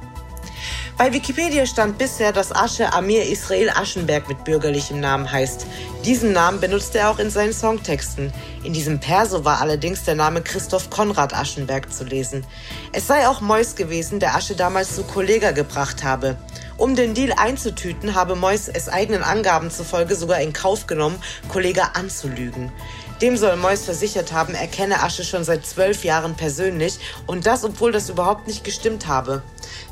Bei 1.00 1.14
Wikipedia 1.14 1.66
stand 1.66 1.98
bisher, 1.98 2.34
dass 2.34 2.54
Asche 2.54 2.92
Amir 2.92 3.26
Israel 3.26 3.70
Aschenberg 3.70 4.28
mit 4.28 4.44
bürgerlichem 4.44 5.00
Namen 5.00 5.32
heißt. 5.32 5.66
Diesen 6.04 6.34
Namen 6.34 6.60
benutzte 6.60 7.00
er 7.00 7.10
auch 7.10 7.20
in 7.20 7.30
seinen 7.30 7.54
Songtexten. 7.54 8.34
In 8.66 8.74
diesem 8.74 9.00
Perso 9.00 9.46
war 9.46 9.62
allerdings 9.62 10.04
der 10.04 10.16
Name 10.16 10.42
Christoph 10.42 10.90
Konrad 10.90 11.34
Aschenberg 11.34 11.94
zu 11.94 12.04
lesen. 12.04 12.46
Es 12.92 13.08
sei 13.08 13.30
auch 13.30 13.40
Mois 13.40 13.76
gewesen, 13.78 14.20
der 14.20 14.36
Asche 14.36 14.58
damals 14.58 14.94
zu 14.94 15.04
Kollega 15.04 15.52
gebracht 15.52 16.04
habe. 16.04 16.36
Um 16.76 16.98
den 16.98 17.14
Deal 17.14 17.32
einzutüten, 17.32 18.14
habe 18.14 18.36
Mois 18.36 18.68
es 18.68 18.90
eigenen 18.90 19.24
Angaben 19.24 19.72
zufolge 19.72 20.18
sogar 20.18 20.42
in 20.42 20.52
Kauf 20.52 20.86
genommen, 20.86 21.24
Kollega 21.48 21.92
anzulügen. 21.94 22.74
Dem 23.22 23.36
soll 23.36 23.56
Mois 23.58 23.84
versichert 23.84 24.32
haben, 24.32 24.54
er 24.54 24.68
kenne 24.68 25.04
Asche 25.04 25.26
schon 25.26 25.44
seit 25.44 25.66
zwölf 25.66 26.06
Jahren 26.06 26.36
persönlich 26.36 27.00
und 27.26 27.46
das, 27.46 27.66
obwohl 27.66 27.92
das 27.92 28.10
überhaupt 28.10 28.48
nicht 28.48 28.64
gestimmt 28.64 29.08
habe. 29.08 29.44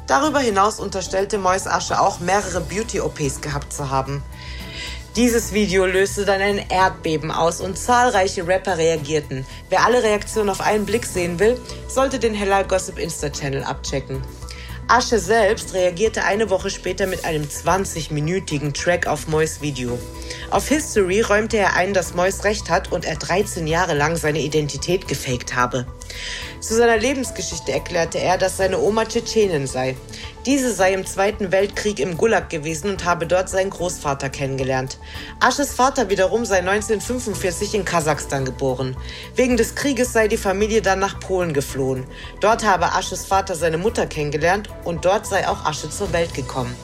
Darüber 0.07 0.39
hinaus 0.39 0.79
unterstellte 0.79 1.37
Mois 1.37 1.67
Asche 1.67 1.99
auch 1.99 2.19
mehrere 2.19 2.61
Beauty-OPs 2.61 3.41
gehabt 3.41 3.73
zu 3.73 3.89
haben. 3.89 4.23
Dieses 5.17 5.51
Video 5.51 5.85
löste 5.85 6.25
dann 6.25 6.41
ein 6.41 6.69
Erdbeben 6.69 7.29
aus 7.29 7.59
und 7.59 7.77
zahlreiche 7.77 8.47
Rapper 8.47 8.77
reagierten. 8.77 9.45
Wer 9.69 9.83
alle 9.83 10.03
Reaktionen 10.03 10.49
auf 10.49 10.61
einen 10.61 10.85
Blick 10.85 11.05
sehen 11.05 11.39
will, 11.39 11.59
sollte 11.87 12.19
den 12.19 12.33
Hella 12.33 12.61
Gossip 12.63 12.99
Insta-Channel 12.99 13.63
abchecken. 13.63 14.21
Asche 14.87 15.19
selbst 15.19 15.73
reagierte 15.73 16.23
eine 16.23 16.49
Woche 16.49 16.69
später 16.69 17.07
mit 17.07 17.25
einem 17.25 17.43
20-minütigen 17.43 18.73
Track 18.73 19.07
auf 19.07 19.27
Mois 19.27 19.59
Video. 19.59 19.99
Auf 20.49 20.69
History 20.69 21.19
räumte 21.19 21.57
er 21.57 21.73
ein, 21.73 21.93
dass 21.93 22.13
Mois 22.13 22.45
recht 22.45 22.69
hat 22.69 22.93
und 22.93 23.03
er 23.03 23.17
13 23.17 23.67
Jahre 23.67 23.95
lang 23.95 24.15
seine 24.15 24.39
Identität 24.39 25.09
gefaked 25.09 25.55
habe. 25.55 25.85
Zu 26.59 26.75
seiner 26.75 26.97
Lebensgeschichte 26.97 27.71
erklärte 27.71 28.17
er, 28.17 28.37
dass 28.37 28.57
seine 28.57 28.79
Oma 28.79 29.05
Tschetschenin 29.05 29.67
sei. 29.67 29.95
Diese 30.45 30.73
sei 30.73 30.93
im 30.93 31.05
Zweiten 31.05 31.51
Weltkrieg 31.51 31.99
im 31.99 32.17
Gulag 32.17 32.49
gewesen 32.49 32.89
und 32.89 33.05
habe 33.05 33.27
dort 33.27 33.47
seinen 33.47 33.69
Großvater 33.69 34.29
kennengelernt. 34.29 34.97
Asches 35.39 35.73
Vater 35.73 36.09
wiederum 36.09 36.45
sei 36.45 36.59
1945 36.59 37.75
in 37.75 37.85
Kasachstan 37.85 38.43
geboren. 38.43 38.97
Wegen 39.35 39.55
des 39.55 39.75
Krieges 39.75 40.13
sei 40.13 40.27
die 40.27 40.37
Familie 40.37 40.81
dann 40.81 40.99
nach 40.99 41.19
Polen 41.19 41.53
geflohen. 41.53 42.05
Dort 42.39 42.65
habe 42.65 42.93
Asches 42.93 43.25
Vater 43.25 43.55
seine 43.55 43.77
Mutter 43.77 44.07
kennengelernt 44.07 44.69
und 44.83 45.05
dort 45.05 45.27
sei 45.27 45.47
auch 45.47 45.63
Asche 45.65 45.89
zur 45.89 46.11
Welt 46.11 46.33
gekommen. 46.33 46.75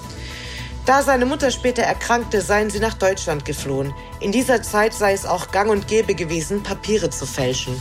Da 0.86 1.02
seine 1.02 1.26
Mutter 1.26 1.50
später 1.50 1.82
erkrankte, 1.82 2.42
seien 2.42 2.70
sie 2.70 2.80
nach 2.80 2.96
Deutschland 2.96 3.46
geflohen. 3.46 3.94
In 4.20 4.34
dieser 4.34 4.62
Zeit 4.62 4.94
sei 4.94 5.14
es 5.14 5.26
auch 5.26 5.52
gang 5.52 5.72
und 5.72 5.88
gäbe 5.88 6.14
gewesen, 6.14 6.62
Papiere 6.62 7.10
zu 7.10 7.26
fälschen. 7.26 7.80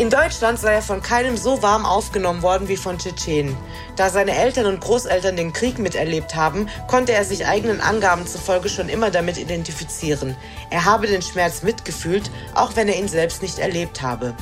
In 0.00 0.08
Deutschland 0.08 0.58
sei 0.58 0.72
er 0.72 0.82
von 0.82 1.02
keinem 1.02 1.36
so 1.36 1.60
warm 1.60 1.84
aufgenommen 1.84 2.40
worden 2.40 2.68
wie 2.68 2.78
von 2.78 2.96
Tschetschenen. 2.96 3.54
Da 3.96 4.08
seine 4.08 4.34
Eltern 4.34 4.64
und 4.64 4.80
Großeltern 4.80 5.36
den 5.36 5.52
Krieg 5.52 5.78
miterlebt 5.78 6.34
haben, 6.34 6.70
konnte 6.88 7.12
er 7.12 7.26
sich 7.26 7.44
eigenen 7.44 7.82
Angaben 7.82 8.26
zufolge 8.26 8.70
schon 8.70 8.88
immer 8.88 9.10
damit 9.10 9.36
identifizieren. 9.36 10.36
Er 10.70 10.86
habe 10.86 11.06
den 11.06 11.20
Schmerz 11.20 11.62
mitgefühlt, 11.62 12.30
auch 12.54 12.76
wenn 12.76 12.88
er 12.88 12.98
ihn 12.98 13.08
selbst 13.08 13.42
nicht 13.42 13.58
erlebt 13.58 14.00
habe. 14.00 14.34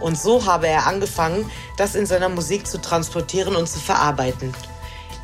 Und 0.00 0.18
so 0.18 0.46
habe 0.46 0.66
er 0.66 0.88
angefangen, 0.88 1.48
das 1.76 1.94
in 1.94 2.06
seiner 2.06 2.28
Musik 2.28 2.66
zu 2.66 2.80
transportieren 2.80 3.54
und 3.54 3.68
zu 3.68 3.78
verarbeiten. 3.78 4.52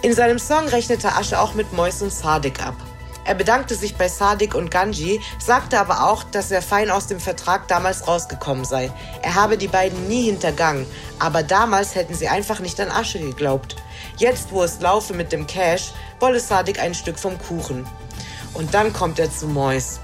In 0.03 0.15
seinem 0.15 0.39
Song 0.39 0.69
rechnete 0.69 1.17
Asche 1.17 1.41
auch 1.41 1.55
mit 1.55 1.73
Mois 1.73 2.01
und 2.01 2.13
Sadik 2.13 2.65
ab. 2.65 2.77
Er 3.25 3.35
bedankte 3.35 3.75
sich 3.75 3.97
bei 3.97 4.09
Sadik 4.09 4.55
und 4.55 4.71
Ganji, 4.71 5.21
sagte 5.39 5.79
aber 5.79 6.09
auch, 6.09 6.25
dass 6.25 6.51
er 6.51 6.63
fein 6.63 6.91
aus 6.91 7.07
dem 7.07 7.21
Vertrag 7.21 7.69
damals 7.69 8.09
rausgekommen 8.09 8.65
sei. 8.65 8.91
Er 9.23 9.35
habe 9.35 9.59
die 9.59 9.69
beiden 9.69 10.09
nie 10.09 10.25
hintergangen, 10.25 10.87
aber 11.19 11.43
damals 11.43 11.95
hätten 11.95 12.15
sie 12.15 12.29
einfach 12.29 12.61
nicht 12.61 12.81
an 12.81 12.91
Asche 12.91 13.21
geglaubt. 13.21 13.77
Jetzt, 14.17 14.53
wo 14.53 14.63
es 14.63 14.81
laufe 14.81 15.15
mit 15.15 15.33
dem 15.33 15.47
Cash, 15.47 15.93
wolle 16.19 16.41
Sadik 16.41 16.81
ein 16.81 16.95
Stück 16.95 17.19
vom 17.19 17.39
Kuchen. 17.39 17.87
Und 18.55 18.75
dann 18.75 18.93
kommt 18.93 19.19
er 19.19 19.31
zu 19.31 19.47
Mois. 19.47 20.01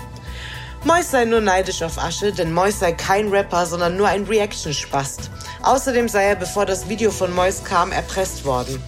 Mois 0.84 1.10
sei 1.10 1.24
nur 1.24 1.40
neidisch 1.40 1.82
auf 1.82 1.98
Asche, 1.98 2.32
denn 2.32 2.52
Mois 2.52 2.78
sei 2.78 2.92
kein 2.92 3.28
Rapper, 3.30 3.66
sondern 3.66 3.96
nur 3.96 4.06
ein 4.06 4.24
Reaction-Spast. 4.24 5.30
Außerdem 5.62 6.08
sei 6.08 6.26
er, 6.26 6.36
bevor 6.36 6.64
das 6.64 6.88
Video 6.88 7.10
von 7.10 7.34
Mois 7.34 7.64
kam, 7.64 7.90
erpresst 7.90 8.44
worden. 8.44 8.80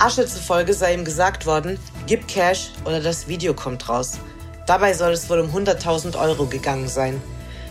Asche 0.00 0.26
zufolge 0.26 0.74
sei 0.74 0.94
ihm 0.94 1.04
gesagt 1.04 1.44
worden, 1.44 1.76
gib 2.06 2.28
Cash 2.28 2.70
oder 2.84 3.00
das 3.00 3.26
Video 3.26 3.52
kommt 3.52 3.88
raus. 3.88 4.20
Dabei 4.64 4.94
soll 4.94 5.10
es 5.10 5.28
wohl 5.28 5.40
um 5.40 5.50
100.000 5.50 6.16
Euro 6.16 6.46
gegangen 6.46 6.86
sein. 6.86 7.20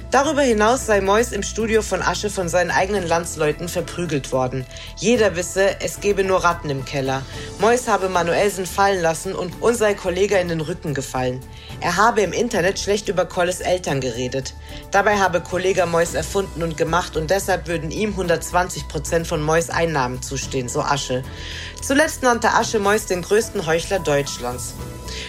Darüber 0.10 0.42
hinaus 0.42 0.86
sei 0.86 1.02
Mois 1.02 1.34
im 1.34 1.44
Studio 1.44 1.82
von 1.82 2.02
Asche 2.02 2.30
von 2.30 2.48
seinen 2.48 2.72
eigenen 2.72 3.06
Landsleuten 3.06 3.68
verprügelt 3.68 4.32
worden. 4.32 4.66
Jeder 4.96 5.36
wisse, 5.36 5.82
es 5.82 6.00
gebe 6.00 6.24
nur 6.24 6.46
Ratten 6.46 6.70
im 6.70 6.86
Keller. 6.86 7.24
Mois 7.60 7.90
habe 7.90 8.08
Manuelsen 8.08 8.66
fallen 8.66 9.02
lassen 9.02 9.36
und 9.36 9.62
uns 9.62 9.80
sei 9.80 9.96
Kollege 9.96 10.38
in 10.38 10.48
den 10.48 10.62
Rücken 10.62 10.94
gefallen. 10.94 11.42
Er 11.82 11.98
habe 11.98 12.22
im 12.22 12.32
Internet 12.32 12.80
schlecht 12.80 13.10
über 13.10 13.26
Kolles 13.26 13.60
Eltern 13.60 14.00
geredet. 14.00 14.54
Dabei 14.92 15.18
habe 15.18 15.42
Kollege 15.42 15.86
Mois 15.86 16.14
erfunden 16.14 16.64
und 16.64 16.78
gemacht 16.78 17.18
und 17.18 17.30
deshalb 17.30 17.68
würden 17.68 17.92
ihm 17.92 18.12
120 18.12 18.88
Prozent 18.88 19.28
von 19.28 19.42
Mois 19.42 19.70
Einnahmen 19.70 20.22
zustehen, 20.22 20.70
so 20.70 20.80
Asche. 20.80 21.22
Zuletzt 21.82 22.24
nannte 22.24 22.54
Asche 22.54 22.80
Mois 22.80 23.08
den 23.08 23.24
größten 23.24 23.66
Heuchler 23.66 24.00
Deutschlands. 24.00 24.74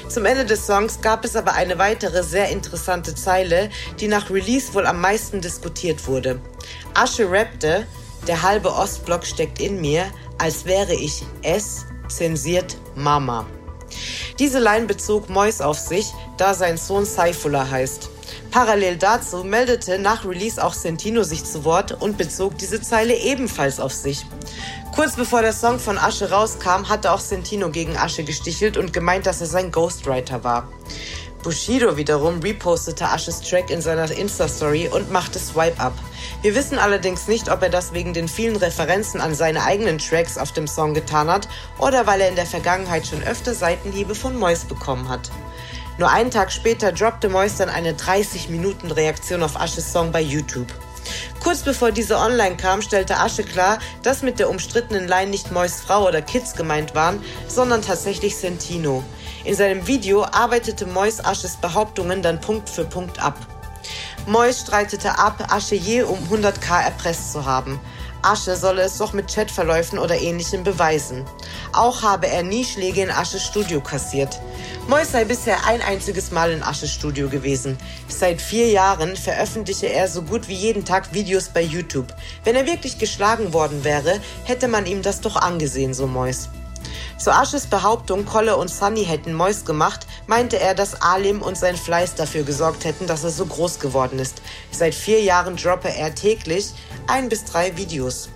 Zum 0.09 0.25
Ende 0.25 0.47
des 0.47 0.67
Songs 0.67 1.01
gab 1.03 1.25
es 1.25 1.37
aber 1.37 1.53
eine 1.53 1.79
weitere 1.79 2.23
sehr 2.23 2.49
interessante 2.49 3.15
Zeile, 3.15 3.69
die 4.01 4.09
nach 4.09 4.31
Release 4.31 4.73
wohl 4.73 4.87
am 4.87 5.01
meisten 5.01 5.41
diskutiert 5.41 6.07
wurde. 6.07 6.41
Asche 6.95 7.31
rappte, 7.31 7.87
der 8.27 8.43
halbe 8.43 8.73
Ostblock 8.73 9.27
steckt 9.27 9.61
in 9.61 9.81
mir, 9.81 10.07
als 10.39 10.65
wäre 10.65 10.95
ich 10.95 11.25
es, 11.43 11.85
zensiert 12.09 12.77
Mama. 12.95 13.47
Diese 14.39 14.59
Line 14.59 14.87
bezog 14.87 15.29
Mois 15.29 15.61
auf 15.61 15.79
sich, 15.79 16.13
da 16.37 16.55
sein 16.55 16.77
Sohn 16.77 17.05
Saifullah 17.05 17.71
heißt. 17.71 18.11
Parallel 18.51 18.97
dazu 18.97 19.45
meldete 19.45 19.99
nach 19.99 20.25
Release 20.25 20.63
auch 20.63 20.75
Sentino 20.75 21.23
sich 21.23 21.45
zu 21.45 21.65
Wort 21.65 21.93
und 22.01 22.19
bezog 22.19 22.57
diese 22.59 22.81
Zeile 22.81 23.15
ebenfalls 23.17 23.81
auf 23.81 23.93
sich. 23.93 24.25
Kurz 24.95 25.17
bevor 25.17 25.43
der 25.43 25.53
Song 25.53 25.79
von 25.79 25.99
Asche 25.99 26.31
rauskam, 26.31 26.89
hatte 26.89 27.13
auch 27.13 27.21
Sentino 27.21 27.71
gegen 27.71 27.97
Asche 27.97 28.25
gestichelt 28.25 28.77
und 28.77 28.93
gemeint, 28.93 29.27
dass 29.27 29.41
er 29.41 29.47
sein 29.47 29.71
Ghostwriter 29.71 30.45
war. 30.45 30.69
Bushido 31.43 31.97
wiederum 31.97 32.41
repostete 32.41 33.05
Ashes 33.05 33.41
Track 33.41 33.71
in 33.71 33.81
seiner 33.81 34.11
Insta-Story 34.11 34.89
und 34.89 35.13
machte 35.13 35.39
Swipe 35.39 35.81
Up. 35.81 35.95
Wir 36.41 36.55
wissen 36.55 36.79
allerdings 36.79 37.27
nicht, 37.27 37.51
ob 37.51 37.63
er 37.63 37.69
das 37.69 37.93
wegen 37.93 38.15
den 38.15 38.29
vielen 38.29 38.55
Referenzen 38.55 39.21
an 39.21 39.35
seine 39.35 39.65
eigenen 39.65 39.99
Tracks 39.99 40.39
auf 40.39 40.53
dem 40.53 40.69
Song 40.69 40.95
getan 40.95 41.29
hat 41.29 41.49
oder 41.79 42.07
weil 42.07 42.21
er 42.21 42.29
in 42.29 42.37
der 42.37 42.47
Vergangenheit 42.47 43.09
schon 43.09 43.25
öfter 43.25 43.55
Seitenhiebe 43.55 44.15
von 44.15 44.37
Mois 44.37 44.65
bekommen 44.65 45.09
hat. 45.09 45.31
Nur 45.99 46.11
einen 46.11 46.31
Tag 46.31 46.53
später 46.53 46.93
droppte 46.93 47.29
Mois 47.29 47.57
dann 47.59 47.69
eine 47.69 47.93
30-Minuten-Reaktion 47.95 49.43
auf 49.43 49.57
Ashes 49.57 49.93
Song 49.93 50.13
bei 50.13 50.21
YouTube. 50.21 50.69
Kurz 51.43 51.63
bevor 51.63 51.91
diese 51.91 52.17
online 52.17 52.57
kam, 52.57 52.83
stellte 52.83 53.17
Asche 53.17 53.43
klar, 53.43 53.81
dass 54.05 54.23
mit 54.23 54.39
der 54.39 54.49
umstrittenen 54.49 55.09
Line 55.09 55.33
nicht 55.33 55.51
Mois 55.51 55.81
Frau 55.85 56.07
oder 56.07 56.23
Kids 56.23 56.55
gemeint 56.55 56.95
waren, 56.95 57.21
sondern 57.49 57.83
tatsächlich 57.83 58.37
Sentino. 58.37 59.03
In 59.45 59.57
seinem 59.57 59.89
Video 59.89 60.25
arbeitete 60.25 60.87
Mois 60.87 61.25
Asches 61.25 61.57
Behauptungen 61.57 62.23
dann 62.23 62.41
Punkt 62.41 62.69
für 62.69 62.85
Punkt 62.85 63.21
ab. 63.21 63.35
Mois 64.27 64.61
streitete 64.61 65.19
ab, 65.19 65.47
Asche 65.51 65.75
je 65.75 66.03
um 66.03 66.19
100k 66.31 66.83
erpresst 66.83 67.33
zu 67.33 67.45
haben. 67.45 67.81
Asche 68.23 68.57
solle 68.57 68.83
es 68.83 68.99
doch 68.99 69.13
mit 69.13 69.33
Chatverläufen 69.33 69.99
oder 69.99 70.21
ähnlichem 70.21 70.65
beweisen. 70.65 71.25
Auch 71.73 72.03
habe 72.03 72.27
er 72.27 72.43
nie 72.43 72.65
Schläge 72.65 73.03
in 73.03 73.11
Asches 73.11 73.45
Studio 73.45 73.81
kassiert. 73.81 74.41
Mois 74.89 75.13
sei 75.13 75.25
bisher 75.25 75.67
ein 75.67 75.83
einziges 75.83 76.31
Mal 76.31 76.51
in 76.51 76.63
Asches 76.63 76.93
Studio 76.93 77.29
gewesen. 77.29 77.79
Seit 78.09 78.41
vier 78.41 78.69
Jahren 78.71 79.17
veröffentliche 79.17 79.87
er 79.87 80.09
so 80.09 80.23
gut 80.23 80.49
wie 80.49 80.55
jeden 80.55 80.85
Tag 80.85 81.15
Videos 81.15 81.49
bei 81.49 81.63
YouTube. 81.63 82.13
Wenn 82.43 82.57
er 82.57 82.67
wirklich 82.67 82.99
geschlagen 82.99 83.53
worden 83.53 83.85
wäre, 83.85 84.21
hätte 84.45 84.67
man 84.67 84.87
ihm 84.87 85.03
das 85.03 85.21
doch 85.21 85.37
angesehen, 85.37 85.95
so 85.95 86.07
Mois. 86.07 86.49
Zu 87.19 87.35
Asches 87.35 87.67
Behauptung, 87.67 88.25
Kolle 88.25 88.57
und 88.57 88.69
Sunny 88.69 89.05
hätten 89.05 89.35
Mois 89.35 89.65
gemacht, 89.65 90.07
meinte 90.29 90.61
er, 90.61 90.77
dass 90.77 91.03
Alim 91.03 91.43
und 91.43 91.59
sein 91.59 91.77
Fleiß 91.77 92.15
dafür 92.15 92.45
gesorgt 92.45 92.85
hätten, 92.85 93.09
dass 93.09 93.25
er 93.25 93.31
so 93.31 93.45
groß 93.45 93.81
geworden 93.81 94.21
ist. 94.21 94.41
Seit 94.71 94.95
vier 94.95 95.21
Jahren 95.21 95.57
droppe 95.57 95.93
er 95.93 96.15
täglich 96.15 96.73
ein 97.09 97.29
bis 97.29 97.45
drei 97.45 97.77
Videos. 97.77 98.29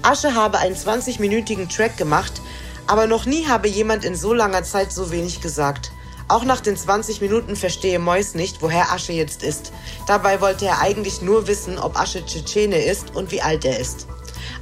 Asche 0.00 0.34
habe 0.34 0.58
einen 0.58 0.76
20-minütigen 0.76 1.68
Track 1.68 1.98
gemacht, 1.98 2.40
aber 2.86 3.06
noch 3.06 3.26
nie 3.26 3.46
habe 3.46 3.68
jemand 3.68 4.06
in 4.06 4.16
so 4.16 4.32
langer 4.32 4.64
Zeit 4.64 4.92
so 4.92 5.10
wenig 5.10 5.42
gesagt. 5.42 5.92
Auch 6.26 6.44
nach 6.44 6.60
den 6.62 6.78
20 6.78 7.20
Minuten 7.20 7.54
verstehe 7.54 7.98
Mois 7.98 8.34
nicht, 8.34 8.62
woher 8.62 8.92
Asche 8.92 9.12
jetzt 9.12 9.42
ist. 9.42 9.72
Dabei 10.06 10.40
wollte 10.40 10.64
er 10.64 10.80
eigentlich 10.80 11.20
nur 11.20 11.48
wissen, 11.48 11.78
ob 11.78 12.00
Asche 12.00 12.24
Tschetschene 12.24 12.78
ist 12.82 13.14
und 13.14 13.30
wie 13.30 13.42
alt 13.42 13.66
er 13.66 13.78
ist. 13.78 14.06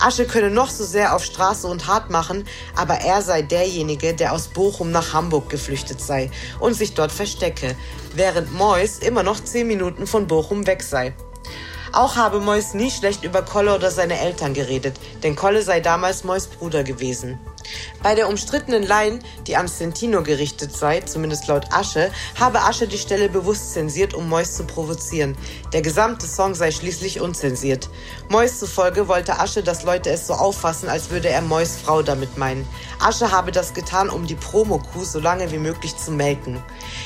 Asche 0.01 0.27
könne 0.27 0.51
noch 0.51 0.71
so 0.71 0.85
sehr 0.85 1.15
auf 1.15 1.25
Straße 1.25 1.67
und 1.67 1.87
hart 1.87 2.11
machen, 2.11 2.47
aber 2.77 2.95
er 2.95 3.23
sei 3.23 3.43
derjenige, 3.43 4.15
der 4.15 4.33
aus 4.33 4.49
Bochum 4.49 4.91
nach 4.91 5.13
Hamburg 5.13 5.49
geflüchtet 5.49 6.01
sei 6.01 6.31
und 6.61 6.75
sich 6.75 6.95
dort 6.95 7.13
verstecke, 7.13 7.77
während 8.15 8.53
Mois 8.53 8.99
immer 9.01 9.23
noch 9.23 9.41
10 9.43 9.67
Minuten 9.67 10.07
von 10.07 10.27
Bochum 10.27 10.67
weg 10.67 10.83
sei. 10.83 11.15
Auch 11.93 12.17
habe 12.17 12.41
Mois 12.41 12.75
nie 12.75 12.91
schlecht 12.91 13.25
über 13.25 13.43
Kolle 13.43 13.75
oder 13.75 13.91
seine 13.91 14.21
Eltern 14.21 14.55
geredet, 14.55 14.95
denn 15.23 15.37
Kolle 15.37 15.63
sei 15.63 15.81
damals 15.81 16.23
Mois 16.23 16.47
Bruder 16.47 16.85
gewesen. 16.85 17.39
Bei 18.03 18.15
der 18.15 18.29
umstrittenen 18.29 18.83
Line, 18.83 19.19
die 19.47 19.57
an 19.57 19.69
Sentino 19.69 20.23
gerichtet 20.23 20.77
sei, 20.77 21.01
zumindest 21.01 21.49
laut 21.49 21.73
Asche, 21.73 22.11
habe 22.39 22.63
Asche 22.63 22.87
die 22.87 22.99
Stelle 22.99 23.29
bewusst 23.29 23.73
zensiert, 23.73 24.15
um 24.15 24.29
Mois 24.29 24.55
zu 24.55 24.65
provozieren. 24.65 25.37
Der 25.73 25.83
gesamte 25.83 26.27
Song 26.27 26.55
sei 26.55 26.71
schließlich 26.71 27.21
unzensiert. 27.21 27.89
Mois 28.29 28.59
zufolge 28.59 29.09
wollte 29.09 29.39
Asche, 29.41 29.63
dass 29.63 29.83
Leute 29.83 30.11
es 30.11 30.27
so 30.27 30.35
auffassen, 30.35 30.89
als 30.89 31.11
würde 31.11 31.29
er 31.29 31.43
Mois 31.43 31.77
Frau 31.83 32.03
damit 32.03 32.39
meinen. 32.39 32.67
Asche 33.01 33.33
habe 33.33 33.53
das 33.53 33.75
getan, 33.75 34.11
um 34.11 34.27
die 34.27 34.37
Promo-Kuh 34.37 35.05
so 35.05 35.19
lange 35.19 35.51
wie 35.51 35.59
möglich 35.59 35.97
zu 35.97 36.13
melken. 36.13 36.63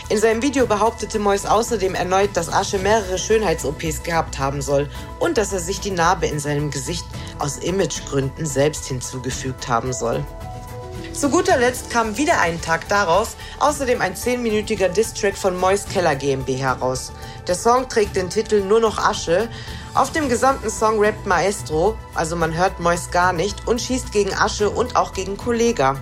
In 0.08 0.18
seinem 0.18 0.42
Video 0.42 0.66
behauptete 0.66 1.18
Mois 1.18 1.46
außerdem 1.46 1.94
erneut, 1.94 2.30
dass 2.34 2.52
Asche 2.52 2.78
mehrere 2.78 3.18
Schönheits-OPs 3.18 4.02
gehabt 4.02 4.38
haben 4.38 4.60
soll 4.60 4.90
und 5.18 5.38
dass 5.38 5.52
er 5.52 5.60
sich 5.60 5.80
die 5.80 5.90
Narbe 5.90 6.26
in 6.26 6.38
seinem 6.38 6.70
Gesicht 6.70 7.04
aus 7.38 7.58
Imagegründen 7.58 8.46
selbst 8.46 8.86
hinzugefügt 8.86 9.68
haben 9.68 9.92
soll. 9.92 10.24
Zu 11.12 11.28
guter 11.28 11.58
Letzt 11.58 11.90
kam 11.90 12.16
wieder 12.16 12.40
einen 12.40 12.60
Tag 12.60 12.88
darauf 12.88 13.36
außerdem 13.62 14.00
ein 14.00 14.14
10-minütiger 14.14 14.88
Distrack 14.88 15.36
von 15.36 15.56
Mois 15.56 15.84
Keller 15.86 16.16
GmbH 16.16 16.72
raus. 16.74 17.12
Der 17.46 17.54
Song 17.54 17.88
trägt 17.88 18.16
den 18.16 18.28
Titel 18.28 18.62
Nur 18.62 18.80
noch 18.80 18.98
Asche. 18.98 19.48
Auf 19.94 20.10
dem 20.10 20.28
gesamten 20.28 20.70
Song 20.70 20.98
rappt 20.98 21.26
Maestro, 21.26 21.96
also 22.14 22.34
man 22.34 22.56
hört 22.56 22.80
Mois 22.80 23.10
gar 23.10 23.32
nicht, 23.32 23.68
und 23.68 23.80
schießt 23.80 24.10
gegen 24.10 24.34
Asche 24.34 24.70
und 24.70 24.96
auch 24.96 25.12
gegen 25.12 25.36
Kollega. 25.36 26.00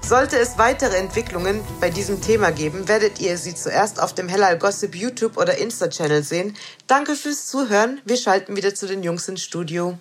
Sollte 0.00 0.38
es 0.38 0.56
weitere 0.56 0.96
Entwicklungen 0.96 1.60
bei 1.80 1.90
diesem 1.90 2.22
Thema 2.22 2.52
geben, 2.52 2.88
werdet 2.88 3.20
ihr 3.20 3.36
sie 3.36 3.54
zuerst 3.54 4.00
auf 4.00 4.14
dem 4.14 4.28
Hellal 4.28 4.56
Gossip 4.56 4.94
YouTube 4.94 5.36
oder 5.36 5.58
Insta-Channel 5.58 6.22
sehen. 6.22 6.56
Danke 6.86 7.14
fürs 7.14 7.46
Zuhören. 7.48 8.00
Wir 8.06 8.16
schalten 8.16 8.56
wieder 8.56 8.74
zu 8.74 8.86
den 8.86 9.02
Jungs 9.02 9.28
ins 9.28 9.42
Studio. 9.42 9.98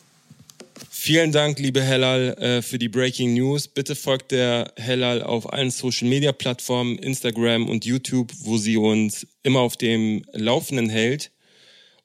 Vielen 1.08 1.32
Dank, 1.32 1.58
liebe 1.58 1.82
Hellal, 1.82 2.34
äh, 2.38 2.62
für 2.62 2.78
die 2.78 2.90
Breaking 2.90 3.34
News. 3.34 3.70
Bitte 3.70 3.96
folgt 3.96 4.34
der 4.34 4.74
Hellal 4.76 5.24
auf 5.24 5.54
allen 5.54 5.72
Social 5.72 6.10
Media 6.10 6.34
Plattformen, 6.34 7.00
Instagram 7.00 7.70
und 7.70 7.86
YouTube, 7.86 8.34
wo 8.40 8.58
sie 8.58 8.76
uns 8.76 9.26
immer 9.42 9.62
auf 9.62 9.78
dem 9.78 10.26
Laufenden 10.34 10.90
hält. 10.90 11.32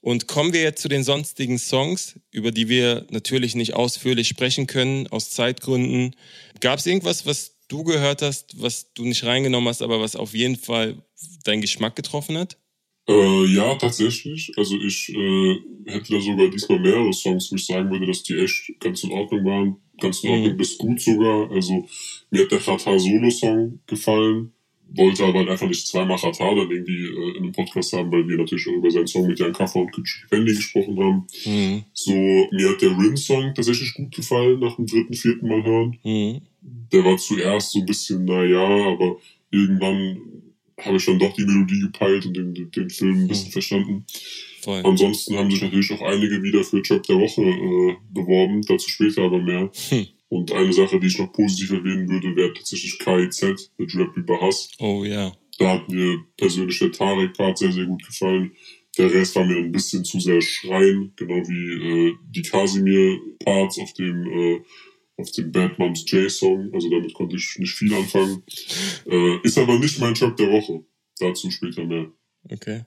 Und 0.02 0.28
kommen 0.28 0.52
wir 0.52 0.62
jetzt 0.62 0.82
zu 0.82 0.88
den 0.88 1.02
sonstigen 1.02 1.58
Songs, 1.58 2.14
über 2.30 2.52
die 2.52 2.68
wir 2.68 3.04
natürlich 3.10 3.56
nicht 3.56 3.74
ausführlich 3.74 4.28
sprechen 4.28 4.68
können, 4.68 5.08
aus 5.08 5.30
Zeitgründen. 5.30 6.14
Gab 6.60 6.78
es 6.78 6.86
irgendwas, 6.86 7.26
was 7.26 7.56
du 7.66 7.82
gehört 7.82 8.22
hast, 8.22 8.62
was 8.62 8.92
du 8.94 9.04
nicht 9.04 9.24
reingenommen 9.24 9.68
hast, 9.68 9.82
aber 9.82 10.00
was 10.00 10.14
auf 10.14 10.32
jeden 10.32 10.54
Fall 10.54 11.02
deinen 11.42 11.60
Geschmack 11.60 11.96
getroffen 11.96 12.38
hat? 12.38 12.56
Äh, 13.08 13.46
ja, 13.46 13.74
tatsächlich. 13.74 14.52
Also 14.56 14.76
ich 14.76 15.08
äh, 15.08 15.56
hätte 15.86 16.12
da 16.12 16.20
sogar 16.20 16.48
diesmal 16.48 16.78
mehrere 16.78 17.12
Songs, 17.12 17.50
wo 17.50 17.56
ich 17.56 17.66
sagen 17.66 17.90
würde, 17.90 18.06
dass 18.06 18.22
die 18.22 18.38
echt 18.38 18.72
ganz 18.78 19.02
in 19.02 19.12
Ordnung 19.12 19.44
waren. 19.44 19.76
Ganz 20.00 20.22
in 20.22 20.30
Ordnung 20.30 20.52
mhm. 20.52 20.56
bis 20.56 20.78
gut 20.78 21.00
sogar. 21.00 21.50
Also 21.50 21.86
mir 22.30 22.42
hat 22.42 22.52
der 22.52 22.60
Chata 22.60 22.98
Solo-Song 22.98 23.80
gefallen. 23.86 24.52
Wollte 24.94 25.24
aber 25.24 25.38
halt 25.38 25.48
einfach 25.48 25.68
nicht 25.68 25.86
zweimal 25.86 26.18
Chata 26.18 26.54
dann 26.54 26.70
irgendwie 26.70 27.06
äh, 27.06 27.36
in 27.36 27.44
einem 27.44 27.52
Podcast 27.52 27.92
haben, 27.94 28.12
weil 28.12 28.28
wir 28.28 28.36
natürlich 28.36 28.68
auch 28.68 28.74
über 28.74 28.90
seinen 28.90 29.06
Song 29.06 29.26
mit 29.26 29.38
Jan 29.38 29.52
Kaffer 29.52 29.80
und 29.80 29.90
Kutschik 29.90 30.28
Fendi 30.28 30.54
gesprochen 30.54 30.98
haben. 30.98 31.26
Mhm. 31.44 31.84
So, 31.94 32.12
mir 32.12 32.68
hat 32.68 32.82
der 32.82 32.90
Rin-Song 32.90 33.52
tatsächlich 33.54 33.94
gut 33.94 34.14
gefallen, 34.14 34.60
nach 34.60 34.76
dem 34.76 34.86
dritten, 34.86 35.14
vierten 35.14 35.48
Mal 35.48 35.64
hören. 35.64 35.98
Mhm. 36.04 36.42
Der 36.92 37.04
war 37.04 37.16
zuerst 37.16 37.72
so 37.72 37.80
ein 37.80 37.86
bisschen, 37.86 38.26
naja, 38.26 38.60
aber 38.60 39.16
irgendwann 39.50 40.41
habe 40.84 40.96
ich 40.96 41.06
dann 41.06 41.18
doch 41.18 41.32
die 41.34 41.44
Melodie 41.44 41.80
gepeilt 41.80 42.26
und 42.26 42.36
den, 42.36 42.70
den 42.70 42.90
Film 42.90 43.22
ein 43.22 43.28
bisschen 43.28 43.46
hm. 43.46 43.52
verstanden. 43.52 44.06
Voll. 44.62 44.82
Ansonsten 44.84 45.36
haben 45.36 45.50
sich 45.50 45.60
natürlich 45.60 45.90
auch 45.92 46.02
einige 46.02 46.42
wieder 46.42 46.62
für 46.62 46.80
Job 46.80 47.02
der 47.04 47.16
Woche 47.16 47.42
äh, 47.42 47.96
beworben, 48.12 48.62
dazu 48.62 48.88
später 48.88 49.22
aber 49.22 49.40
mehr. 49.40 49.70
Hm. 49.88 50.06
Und 50.28 50.52
eine 50.52 50.72
Sache, 50.72 50.98
die 50.98 51.08
ich 51.08 51.18
noch 51.18 51.32
positiv 51.32 51.72
erwähnen 51.72 52.08
würde, 52.08 52.34
wäre 52.34 52.54
tatsächlich 52.54 52.98
KIZ 52.98 53.70
mit 53.76 53.94
Rap 53.94 54.16
über 54.16 54.40
Hass. 54.40 54.70
Oh 54.78 55.04
ja. 55.04 55.32
Da 55.58 55.74
hat 55.74 55.88
mir 55.88 56.24
persönlich 56.36 56.78
der 56.78 56.92
Tarek-Part 56.92 57.58
sehr, 57.58 57.72
sehr 57.72 57.84
gut 57.84 58.02
gefallen. 58.06 58.52
Der 58.96 59.12
Rest 59.12 59.36
war 59.36 59.44
mir 59.44 59.56
ein 59.56 59.72
bisschen 59.72 60.04
zu 60.04 60.20
sehr 60.20 60.40
schreien, 60.40 61.12
genau 61.16 61.36
wie 61.48 62.08
äh, 62.08 62.14
die 62.30 62.42
Casimir-Parts 62.42 63.78
auf 63.78 63.92
dem 63.94 64.26
äh, 64.26 64.60
auf 65.22 65.30
dem 65.32 65.50
Bad 65.52 65.78
Moms 65.78 66.04
J-Song. 66.06 66.70
Also 66.74 66.90
damit 66.90 67.14
konnte 67.14 67.36
ich 67.36 67.58
nicht 67.58 67.74
viel 67.74 67.94
anfangen. 67.94 68.42
Äh, 69.06 69.38
ist 69.42 69.58
aber 69.58 69.78
nicht 69.78 69.98
mein 69.98 70.14
Job 70.14 70.36
der 70.36 70.50
Woche. 70.50 70.84
Dazu 71.18 71.50
später 71.50 71.84
mehr. 71.84 72.10
Okay. 72.50 72.82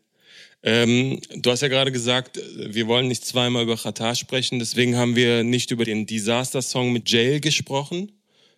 Ähm, 0.62 1.20
du 1.36 1.52
hast 1.52 1.62
ja 1.62 1.68
gerade 1.68 1.92
gesagt, 1.92 2.40
wir 2.56 2.88
wollen 2.88 3.08
nicht 3.08 3.24
zweimal 3.24 3.64
über 3.64 3.78
Qatar 3.78 4.16
sprechen, 4.16 4.58
deswegen 4.58 4.98
haben 4.98 5.16
wir 5.16 5.44
nicht 5.44 5.70
über 5.70 5.86
den 5.86 6.08
Disaster-Song 6.08 6.92
mit 6.92 7.10
Jail 7.10 7.40
gesprochen, 7.40 8.12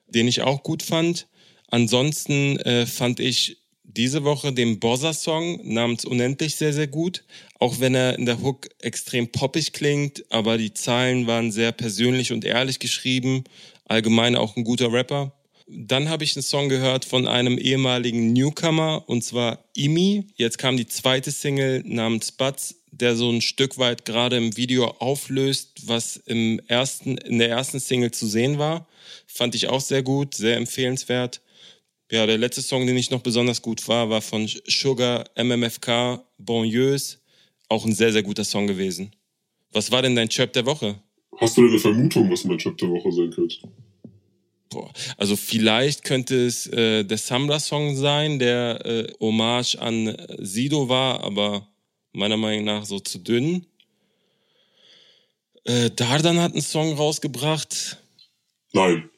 den 0.07 0.27
ich 0.27 0.41
auch 0.41 0.63
gut 0.63 0.83
fand. 0.83 1.27
Ansonsten 1.67 2.57
äh, 2.59 2.85
fand 2.85 3.19
ich 3.19 3.61
diese 3.97 4.23
Woche 4.23 4.53
den 4.53 4.79
Bossa-Song 4.79 5.59
namens 5.63 6.05
Unendlich 6.05 6.55
sehr, 6.55 6.71
sehr 6.71 6.87
gut. 6.87 7.23
Auch 7.59 7.79
wenn 7.79 7.95
er 7.95 8.17
in 8.17 8.27
der 8.27 8.41
Hook 8.41 8.69
extrem 8.79 9.31
poppig 9.31 9.73
klingt, 9.73 10.23
aber 10.31 10.57
die 10.57 10.73
Zeilen 10.73 11.25
waren 11.25 11.51
sehr 11.51 11.71
persönlich 11.71 12.31
und 12.31 12.45
ehrlich 12.45 12.79
geschrieben. 12.79 13.43
Allgemein 13.85 14.35
auch 14.35 14.55
ein 14.55 14.63
guter 14.63 14.93
Rapper. 14.93 15.33
Dann 15.67 16.09
habe 16.09 16.23
ich 16.23 16.35
einen 16.35 16.43
Song 16.43 16.69
gehört 16.69 17.03
von 17.03 17.27
einem 17.27 17.57
ehemaligen 17.57 18.31
Newcomer 18.31 19.03
und 19.07 19.23
zwar 19.23 19.65
Imi. 19.75 20.25
Jetzt 20.35 20.59
kam 20.59 20.77
die 20.77 20.87
zweite 20.87 21.31
Single 21.31 21.83
namens 21.85 22.31
Butts, 22.31 22.75
der 22.91 23.15
so 23.15 23.29
ein 23.29 23.41
Stück 23.41 23.77
weit 23.77 24.05
gerade 24.05 24.37
im 24.37 24.55
Video 24.55 24.85
auflöst, 24.99 25.87
was 25.87 26.17
im 26.17 26.61
ersten, 26.67 27.17
in 27.17 27.39
der 27.39 27.49
ersten 27.49 27.79
Single 27.79 28.11
zu 28.11 28.27
sehen 28.27 28.59
war. 28.59 28.87
Fand 29.25 29.55
ich 29.55 29.67
auch 29.67 29.81
sehr 29.81 30.03
gut, 30.03 30.35
sehr 30.35 30.55
empfehlenswert. 30.55 31.41
Ja, 32.09 32.25
der 32.25 32.37
letzte 32.37 32.61
Song, 32.61 32.87
den 32.87 32.95
ich 32.95 33.11
noch 33.11 33.21
besonders 33.21 33.61
gut 33.61 33.85
war, 33.87 34.09
war 34.09 34.21
von 34.21 34.47
Sugar 34.65 35.25
MMFK 35.35 36.23
Bonnieus. 36.37 37.19
Auch 37.67 37.85
ein 37.85 37.93
sehr, 37.93 38.13
sehr 38.13 38.23
guter 38.23 38.45
Song 38.45 38.65
gewesen. 38.65 39.11
Was 39.73 39.91
war 39.91 40.01
denn 40.01 40.15
dein 40.15 40.29
Chirp 40.29 40.53
der 40.53 40.65
Woche? 40.65 40.95
Hast 41.37 41.57
du 41.57 41.61
denn 41.61 41.71
eine 41.71 41.79
Vermutung, 41.79 42.31
was 42.31 42.45
mein 42.45 42.57
Chirp 42.57 42.77
der 42.77 42.89
Woche 42.89 43.11
sein 43.11 43.29
könnte? 43.31 43.57
Boah. 44.69 44.91
Also 45.17 45.35
vielleicht 45.35 46.03
könnte 46.03 46.45
es 46.45 46.67
äh, 46.67 47.03
der 47.03 47.17
Samra-Song 47.17 47.95
sein, 47.95 48.39
der 48.39 48.85
äh, 48.85 49.13
Hommage 49.19 49.75
an 49.75 50.15
Sido 50.39 50.87
war, 50.87 51.23
aber 51.23 51.67
meiner 52.13 52.37
Meinung 52.37 52.65
nach 52.65 52.85
so 52.85 52.99
zu 52.99 53.19
dünn. 53.19 53.65
Äh, 55.65 55.91
Dardan 55.91 56.39
hat 56.39 56.53
einen 56.53 56.61
Song 56.61 56.93
rausgebracht. 56.93 57.97
Nein. 58.71 59.09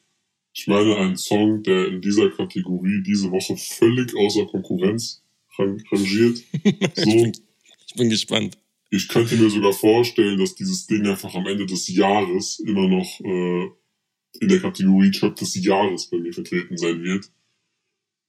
Ich 0.60 0.66
meine 0.66 0.94
einen 0.94 1.16
Song, 1.16 1.62
der 1.62 1.86
in 1.86 2.02
dieser 2.02 2.28
Kategorie 2.28 3.02
diese 3.02 3.30
Woche 3.30 3.56
völlig 3.56 4.14
außer 4.14 4.44
Konkurrenz 4.44 5.22
rangiert. 5.58 6.42
So. 6.96 7.32
ich 7.86 7.94
bin 7.94 8.10
gespannt. 8.10 8.58
Ich 8.90 9.08
könnte 9.08 9.36
mir 9.36 9.48
sogar 9.48 9.72
vorstellen, 9.72 10.38
dass 10.38 10.54
dieses 10.54 10.86
Ding 10.86 11.06
einfach 11.06 11.34
am 11.34 11.46
Ende 11.46 11.64
des 11.64 11.88
Jahres 11.88 12.58
immer 12.58 12.88
noch 12.88 13.20
äh, 13.20 13.70
in 14.40 14.48
der 14.48 14.60
Kategorie 14.60 15.10
Trap 15.10 15.34
des 15.34 15.54
Jahres 15.64 16.10
bei 16.10 16.18
mir 16.18 16.34
vertreten 16.34 16.76
sein 16.76 17.02
wird. 17.02 17.30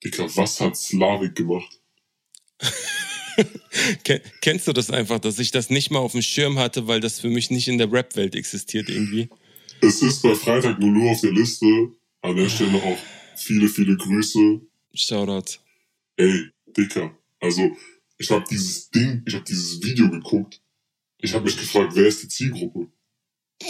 Dicker, 0.01 0.34
was 0.38 0.61
hat 0.61 0.77
Slavik 0.77 1.36
gemacht? 1.36 1.82
Kennst 4.39 4.69
du 4.69 4.71
das 4.71 4.89
einfach, 4.89 5.19
dass 5.19 5.38
ich 5.38 5.51
das 5.51 5.69
nicht 5.69 5.91
mal 5.91 5.99
auf 5.99 6.13
dem 6.13 6.21
Schirm 6.21 6.57
hatte, 6.57 6.88
weil 6.88 7.01
das 7.01 7.19
für 7.19 7.29
mich 7.29 7.51
nicht 7.51 7.67
in 7.67 7.77
der 7.77 7.91
Rap-Welt 7.91 8.36
existiert 8.36 8.88
irgendwie? 8.88 9.27
Es 9.82 10.01
ist 10.01 10.21
bei 10.21 10.34
Freitag 10.34 10.79
nur, 10.79 10.91
nur 10.91 11.11
auf 11.11 11.19
der 11.19 11.34
Liste. 11.34 11.91
An 12.22 12.36
der 12.36 12.49
Stelle 12.49 12.82
auch 12.82 12.97
viele, 13.36 13.67
viele 13.67 13.97
Grüße. 13.97 14.61
Shoutout. 14.93 15.57
Ey, 16.17 16.51
Dicker. 16.67 17.17
Also, 17.39 17.76
ich 18.17 18.30
habe 18.30 18.45
dieses 18.49 18.91
Ding, 18.91 19.24
ich 19.26 19.34
habe 19.34 19.43
dieses 19.43 19.82
Video 19.82 20.09
geguckt. 20.09 20.61
Ich 21.17 21.34
habe 21.34 21.45
mich 21.45 21.57
gefragt, 21.57 21.93
wer 21.95 22.05
ist 22.05 22.22
die 22.24 22.28
Zielgruppe? 22.28 22.91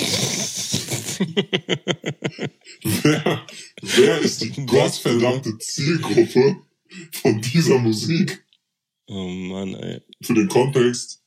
wer, 3.04 3.46
wer 3.82 4.20
ist 4.20 4.42
die 4.42 4.66
gottverdammte 4.66 5.58
Zielgruppe 5.58 6.58
von 7.14 7.42
dieser 7.42 7.78
Musik? 7.78 8.44
Oh 9.08 9.28
Mann, 9.28 9.76
ey. 9.76 10.02
Für 10.22 10.34
den 10.34 10.48
Kontext, 10.48 11.24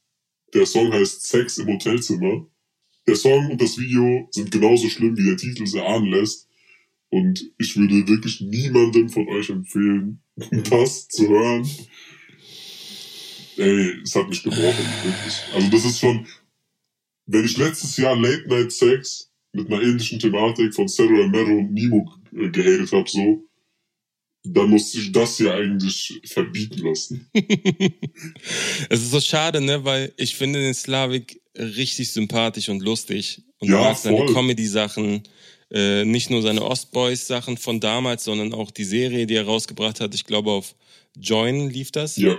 der 0.52 0.66
Song 0.66 0.92
heißt 0.92 1.26
Sex 1.26 1.58
im 1.58 1.68
Hotelzimmer. 1.68 2.46
Der 3.06 3.16
Song 3.16 3.50
und 3.50 3.60
das 3.60 3.78
Video 3.78 4.28
sind 4.30 4.50
genauso 4.50 4.88
schlimm, 4.88 5.16
wie 5.16 5.24
der 5.24 5.36
Titel 5.36 5.64
es 5.64 5.74
erahnen 5.74 6.10
lässt. 6.10 6.48
Und 7.14 7.48
ich 7.58 7.76
würde 7.76 8.08
wirklich 8.08 8.40
niemandem 8.40 9.08
von 9.08 9.28
euch 9.28 9.48
empfehlen, 9.48 10.20
das 10.68 11.06
zu 11.06 11.28
hören. 11.28 11.64
Ey, 13.56 14.00
es 14.02 14.16
hat 14.16 14.28
mich 14.28 14.42
gebrochen, 14.42 14.84
wirklich. 15.04 15.34
Also 15.54 15.70
das 15.70 15.84
ist 15.84 16.00
schon, 16.00 16.26
wenn 17.26 17.44
ich 17.44 17.56
letztes 17.56 17.96
Jahr 17.98 18.16
Late 18.16 18.48
Night 18.48 18.72
Sex 18.72 19.30
mit 19.52 19.68
einer 19.68 19.80
ähnlichen 19.80 20.18
Thematik 20.18 20.74
von 20.74 20.88
Cedro 20.88 21.28
Mero 21.28 21.56
und 21.56 21.72
Nemo 21.72 22.12
äh, 22.32 22.48
gehatet 22.48 22.90
habe, 22.90 23.08
so, 23.08 23.44
dann 24.42 24.70
musste 24.70 24.98
ich 24.98 25.12
das 25.12 25.38
ja 25.38 25.54
eigentlich 25.54 26.20
verbieten 26.24 26.80
lassen. 26.80 27.30
es 28.90 29.02
ist 29.02 29.10
so 29.12 29.20
schade, 29.20 29.60
ne, 29.60 29.84
weil 29.84 30.12
ich 30.16 30.34
finde 30.34 30.60
den 30.60 30.74
Slavik 30.74 31.40
richtig 31.56 32.10
sympathisch 32.10 32.68
und 32.70 32.82
lustig 32.82 33.40
und 33.58 33.68
ja, 33.68 33.78
mag 33.78 33.96
seine 33.96 34.26
Comedy-Sachen, 34.26 35.22
äh, 35.70 36.04
nicht 36.04 36.30
nur 36.30 36.42
seine 36.42 36.62
Ostboys-Sachen 36.62 37.56
von 37.58 37.80
damals, 37.80 38.24
sondern 38.24 38.52
auch 38.52 38.70
die 38.70 38.84
Serie, 38.84 39.26
die 39.26 39.34
er 39.34 39.46
rausgebracht 39.46 40.00
hat. 40.00 40.14
Ich 40.14 40.24
glaube 40.24 40.50
auf 40.50 40.74
Join 41.16 41.70
lief 41.70 41.92
das. 41.92 42.16
Ja. 42.16 42.36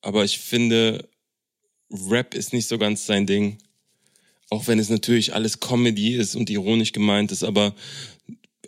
Aber 0.00 0.24
ich 0.24 0.38
finde, 0.38 1.08
Rap 1.90 2.34
ist 2.34 2.52
nicht 2.52 2.68
so 2.68 2.78
ganz 2.78 3.06
sein 3.06 3.26
Ding. 3.26 3.58
Auch 4.50 4.66
wenn 4.66 4.78
es 4.78 4.90
natürlich 4.90 5.34
alles 5.34 5.60
Comedy 5.60 6.14
ist 6.14 6.36
und 6.36 6.50
ironisch 6.50 6.92
gemeint 6.92 7.32
ist, 7.32 7.42
aber 7.42 7.74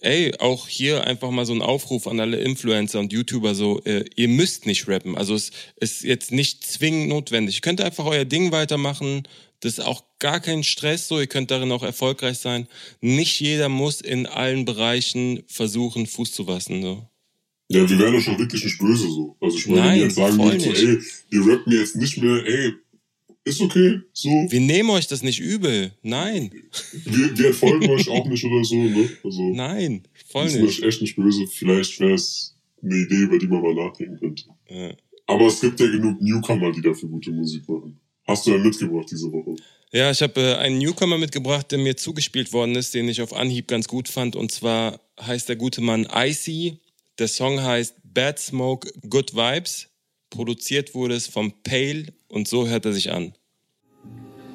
ey, 0.01 0.35
auch 0.39 0.69
hier 0.69 1.05
einfach 1.07 1.31
mal 1.31 1.47
so 1.47 1.53
ein 1.53 1.63
Aufruf 1.63 2.07
an 2.07 2.21
alle 2.21 2.39
Influencer 2.39 3.01
und 3.01 3.13
YouTuber 3.13 3.55
so, 3.55 3.83
äh, 3.85 4.05
ihr 4.15 4.29
müsst 4.29 4.67
nicht 4.67 4.89
rappen. 4.89 5.17
Also 5.17 5.35
es 5.35 5.51
ist 5.77 6.03
jetzt 6.03 6.33
nicht 6.33 6.67
zwingend 6.67 7.09
notwendig. 7.09 7.57
Ihr 7.57 7.61
könnt 7.61 7.81
einfach 7.81 8.05
euer 8.05 8.25
Ding 8.25 8.53
weitermachen. 8.53 9.25
Das 9.61 9.79
ist 9.79 9.85
auch 9.85 10.05
gar 10.19 10.41
kein 10.41 10.63
Stress 10.63 11.09
so. 11.09 11.19
Ihr 11.19 11.27
könnt 11.27 11.51
darin 11.51 11.73
auch 11.73 11.83
erfolgreich 11.83 12.39
sein. 12.39 12.69
Nicht 13.01 13.41
jeder 13.41 13.69
muss 13.69 14.01
in 14.01 14.27
allen 14.27 14.65
Bereichen 14.65 15.43
versuchen, 15.47 16.07
Fuß 16.07 16.33
zu 16.33 16.45
fassen. 16.45 16.83
So. 16.83 17.09
Ja, 17.69 17.89
wir 17.89 17.99
wären 17.99 18.13
doch 18.13 18.21
schon 18.21 18.39
wirklich 18.39 18.65
nicht 18.65 18.79
böse 18.79 19.09
so. 19.09 19.37
Also 19.41 19.57
ich 19.57 19.67
meine, 19.67 19.81
Nein, 19.81 20.01
jetzt 20.01 20.15
sagen 20.15 20.39
wir 20.39 20.61
so, 20.61 20.73
ey, 20.73 20.99
wir 21.31 21.53
rappen 21.53 21.73
jetzt 21.73 21.97
nicht 21.97 22.17
mehr, 22.19 22.47
ey, 22.47 22.75
ist 23.45 23.61
okay, 23.61 24.01
so. 24.13 24.29
Wir 24.29 24.61
nehmen 24.61 24.91
euch 24.91 25.07
das 25.07 25.23
nicht 25.23 25.41
übel, 25.41 25.93
nein. 26.03 26.51
Wir, 27.05 27.39
wir 27.39 27.55
folgen 27.55 27.89
euch 27.91 28.09
auch 28.09 28.27
nicht 28.27 28.45
oder 28.45 28.65
so, 28.65 28.77
ne? 28.77 29.09
Also, 29.23 29.43
nein, 29.53 30.03
voll 30.29 30.47
nicht. 30.47 30.77
Sind 30.77 30.85
echt 30.85 31.01
nicht 31.01 31.17
böse. 31.17 31.47
Vielleicht 31.47 31.99
wäre 32.01 32.15
es 32.15 32.57
eine 32.83 32.97
Idee, 32.97 33.23
über 33.23 33.39
die 33.39 33.47
man 33.47 33.63
mal 33.63 33.75
nachdenken 33.75 34.19
könnte. 34.19 34.45
Ja. 34.69 34.91
Aber 35.29 35.47
es 35.47 35.61
gibt 35.61 35.79
ja 35.81 35.87
genug 35.87 36.21
Newcomer, 36.21 36.73
die 36.73 36.83
dafür 36.83 37.09
gute 37.09 37.31
Musik 37.33 37.69
machen. 37.69 37.99
Hast 38.27 38.47
du 38.47 38.51
ja 38.51 38.59
mitgebracht 38.59 39.07
diese 39.11 39.31
Woche? 39.33 39.57
Ja, 39.93 40.11
ich 40.11 40.21
habe 40.21 40.41
äh, 40.41 40.55
einen 40.57 40.79
Newcomer 40.79 41.17
mitgebracht, 41.17 41.71
der 41.71 41.79
mir 41.79 41.97
zugespielt 41.97 42.53
worden 42.53 42.75
ist, 42.75 42.93
den 42.95 43.09
ich 43.09 43.23
auf 43.23 43.33
Anhieb 43.33 43.69
ganz 43.69 43.87
gut 43.87 44.09
fand. 44.09 44.35
Und 44.35 44.51
zwar 44.51 45.01
heißt 45.21 45.49
der 45.49 45.57
gute 45.57 45.81
Mann 45.81 46.09
Icy. 46.13 46.81
Der 47.19 47.29
Song 47.29 47.63
heißt 47.63 47.95
Bad 48.03 48.39
Smoke, 48.39 48.93
Good 49.09 49.35
Vibes. 49.35 49.89
Produziert 50.31 50.95
wurde 50.95 51.15
es 51.15 51.29
vom 51.29 51.53
Pale 51.63 52.13
und 52.29 52.49
so 52.49 52.67
hört 52.67 52.85
er 52.85 52.93
sich 52.93 53.11
an. 53.13 53.33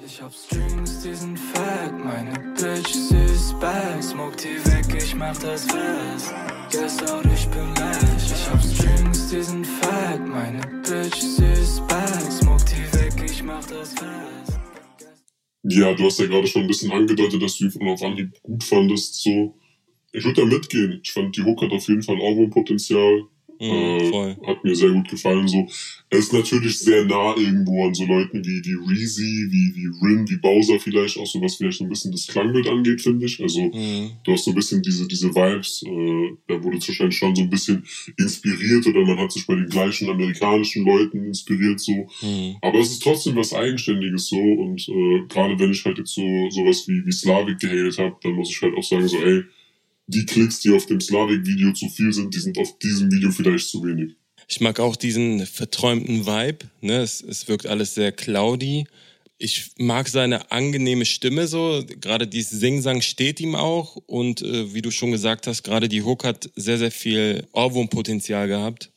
Ich 0.06 0.22
hab 0.22 0.34
Strings, 0.34 1.02
die 1.04 1.16
sind 1.16 1.40
fett, 1.40 1.94
meine 2.04 2.38
Bitch, 2.56 2.94
ist 3.12 3.58
bad. 3.60 4.04
Smoke 4.04 4.36
die 4.36 4.60
weg, 4.70 5.02
ich 5.02 5.16
mach 5.16 5.38
das 5.38 5.66
fest. 5.66 6.34
Guess 6.70 7.02
out, 7.10 7.26
ich 7.34 7.48
bin 7.48 7.74
Lash. 7.76 8.26
Ich 8.26 8.50
hab 8.50 8.62
Strings, 8.62 9.30
die 9.30 9.42
sind 9.42 9.66
fett, 9.66 10.28
meine 10.28 10.62
Bitch, 10.84 11.24
ist 11.40 11.88
bad. 11.88 12.32
Smoke 12.32 12.66
die 12.66 12.94
weg, 12.94 13.01
mach 13.44 13.66
das 13.66 13.94
fest. 13.94 14.60
Ja, 15.64 15.94
du 15.94 16.06
hast 16.06 16.20
ja 16.20 16.26
gerade 16.26 16.48
schon 16.48 16.64
ein 16.64 16.68
bisschen 16.68 16.92
angedeutet, 16.92 17.42
dass 17.42 17.58
du 17.58 17.66
ihn 17.66 17.88
auf 17.88 18.02
Anhieb 18.02 18.42
gut 18.42 18.64
fandest, 18.64 19.22
so. 19.22 19.56
Ich 20.12 20.24
würde 20.26 20.42
da 20.42 20.48
mitgehen. 20.48 21.00
Ich 21.04 21.12
fand, 21.12 21.38
die 21.38 21.44
Hook 21.44 21.62
hat 21.62 21.72
auf 21.72 21.88
jeden 21.88 22.04
Fall 22.04 22.18
auch 22.18 22.38
ein 22.38 22.50
Potenzial. 22.50 23.24
Mhm, 23.62 24.14
äh, 24.14 24.36
hat 24.48 24.64
mir 24.64 24.76
sehr 24.76 24.90
gut 24.90 25.08
gefallen. 25.08 25.48
So, 25.48 25.68
er 26.10 26.18
ist 26.18 26.34
natürlich 26.34 26.80
sehr 26.80 27.06
nah 27.06 27.36
irgendwo 27.38 27.86
an 27.86 27.94
so 27.94 28.06
Leuten 28.06 28.44
wie, 28.44 28.60
wie 28.66 28.92
Reezy, 28.92 29.48
wie, 29.52 29.76
wie 29.76 29.86
Rin, 30.02 30.28
wie 30.28 30.38
Bowser 30.38 30.80
vielleicht, 30.80 31.20
auch 31.20 31.28
so 31.28 31.40
was 31.42 31.58
vielleicht 31.58 31.78
so 31.78 31.84
ein 31.84 31.90
bisschen 31.90 32.12
das 32.12 32.26
Klangbild 32.26 32.68
angeht, 32.68 33.02
finde 33.02 33.28
ich. 33.28 33.40
Also, 33.40 33.62
mhm. 33.62 34.12
du 34.24 34.32
hast 34.32 34.46
so 34.46 34.52
ein 34.52 34.56
bisschen 34.56 34.82
diese, 34.82 35.08
diese 35.08 35.30
Vibes, 35.30 35.84
äh, 35.86 36.38
da 36.48 36.64
wurde 36.64 36.78
wahrscheinlich 36.78 37.18
schon 37.18 37.36
so 37.36 37.44
ein 37.44 37.50
bisschen 37.52 37.86
inspiriert 38.18 38.88
oder 38.88 39.06
man 39.06 39.20
hat 39.20 39.32
sich 39.32 39.46
bei 39.46 39.54
den 39.54 39.68
gleichen 39.68 40.10
amerikanischen 40.10 40.84
Leuten 40.84 41.24
inspiriert, 41.24 41.80
so. 41.80 42.08
Mhm. 42.22 42.56
Aber 42.62 42.80
es 42.80 42.92
ist 42.92 43.04
trotzdem 43.04 43.36
was 43.36 43.54
Eigenständiges 43.54 44.26
so 44.28 44.38
und 44.38 44.82
äh, 44.90 45.28
gerade 45.28 45.60
wenn 45.60 45.72
ich 45.72 45.86
halt 45.86 46.00
jetzt 46.00 46.16
so 46.16 46.50
sowas 46.50 46.88
wie, 46.88 47.06
wie 47.06 47.12
Slavik 47.12 47.60
gehatet 47.60 48.00
habe, 48.00 48.16
dann 48.24 48.34
muss 48.34 48.50
ich 48.50 48.60
halt 48.60 48.76
auch 48.76 48.84
sagen, 48.84 49.08
so, 49.08 49.18
ey, 49.18 49.44
die 50.14 50.26
Klicks, 50.26 50.60
die 50.60 50.72
auf 50.72 50.86
dem 50.86 51.00
Slavik-Video 51.00 51.74
zu 51.74 51.90
viel 51.90 52.14
sind, 52.14 52.34
die 52.34 52.40
sind 52.40 52.58
auf 52.58 52.78
diesem 52.80 53.12
Video 53.12 53.32
vielleicht 53.32 53.68
zu 53.70 53.84
wenig. 53.84 54.16
Ich 54.48 54.60
mag 54.60 54.80
auch 54.80 54.96
diesen 54.96 55.46
verträumten 55.46 56.26
Vibe. 56.26 56.66
Ne? 56.82 56.98
Es, 56.98 57.22
es 57.22 57.48
wirkt 57.48 57.68
alles 57.68 57.96
sehr 57.96 58.12
cloudy. 58.12 58.86
Ich 59.38 59.72
mag 59.78 60.10
seine 60.10 60.52
angenehme 60.52 61.06
Stimme 61.06 61.48
so. 61.48 61.84
Gerade 62.02 62.28
dieses 62.28 62.60
Singsang 62.60 63.02
steht 63.02 63.40
ihm 63.40 63.56
auch. 63.56 63.96
Und 63.96 64.42
äh, 64.42 64.74
wie 64.74 64.82
du 64.82 64.92
schon 64.92 65.12
gesagt 65.12 65.48
hast, 65.48 65.64
gerade 65.64 65.88
die 65.88 66.04
Hook 66.04 66.26
hat 66.26 66.50
sehr, 66.56 66.78
sehr 66.78 66.92
viel 66.92 67.48
Ohrwurmpotenzial 67.54 68.48
gehabt. 68.48 68.92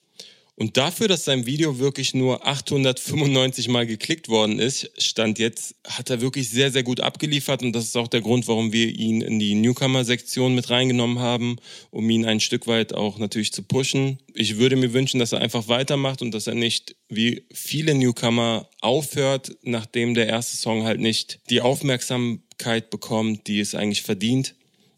Und 0.57 0.77
dafür, 0.77 1.09
dass 1.09 1.25
sein 1.25 1.47
Video 1.47 1.81
wirklich 1.81 2.15
nur 2.15 2.47
895 2.47 3.69
Mal 3.69 3.87
geklickt 3.87 4.29
worden 4.29 4.61
ist, 4.61 4.89
stand 5.03 5.41
jetzt, 5.41 5.75
hat 5.85 6.11
er 6.11 6.21
wirklich 6.21 6.49
sehr, 6.49 6.71
sehr 6.71 6.85
gut 6.85 7.01
abgeliefert. 7.01 7.63
Und 7.63 7.73
das 7.73 7.85
ist 7.85 7.97
auch 7.97 8.07
der 8.07 8.21
Grund, 8.21 8.47
warum 8.47 8.73
wir 8.73 8.87
ihn 8.87 9.21
in 9.21 9.41
die 9.41 9.57
Newcomer-Sektion 9.57 10.55
mit 10.55 10.71
reingenommen 10.71 11.19
haben, 11.19 11.57
um 11.91 12.09
ihn 12.09 12.25
ein 12.25 12.39
Stück 12.39 12.69
weit 12.69 12.95
auch 12.95 13.19
natürlich 13.19 13.53
zu 13.53 13.65
pushen. 13.65 14.19
Ich 14.33 14.57
würde 14.59 14.77
mir 14.77 14.93
wünschen, 14.93 15.19
dass 15.19 15.33
er 15.33 15.41
einfach 15.41 15.67
weitermacht 15.67 16.23
und 16.23 16.33
dass 16.33 16.47
er 16.47 16.55
nicht 16.55 16.95
wie 17.09 17.47
viele 17.53 17.95
Newcomer 17.95 18.69
aufhört, 18.81 19.57
nachdem 19.63 20.15
der 20.15 20.29
erste 20.29 20.57
Song 20.57 20.85
halt 20.85 21.01
nicht 21.01 21.41
die 21.51 21.63
Aufmerksamkeit 21.63 22.91
bekommt, 22.91 23.49
die 23.49 23.59
es 23.59 23.75
eigentlich 23.75 24.03
verdient. 24.03 24.55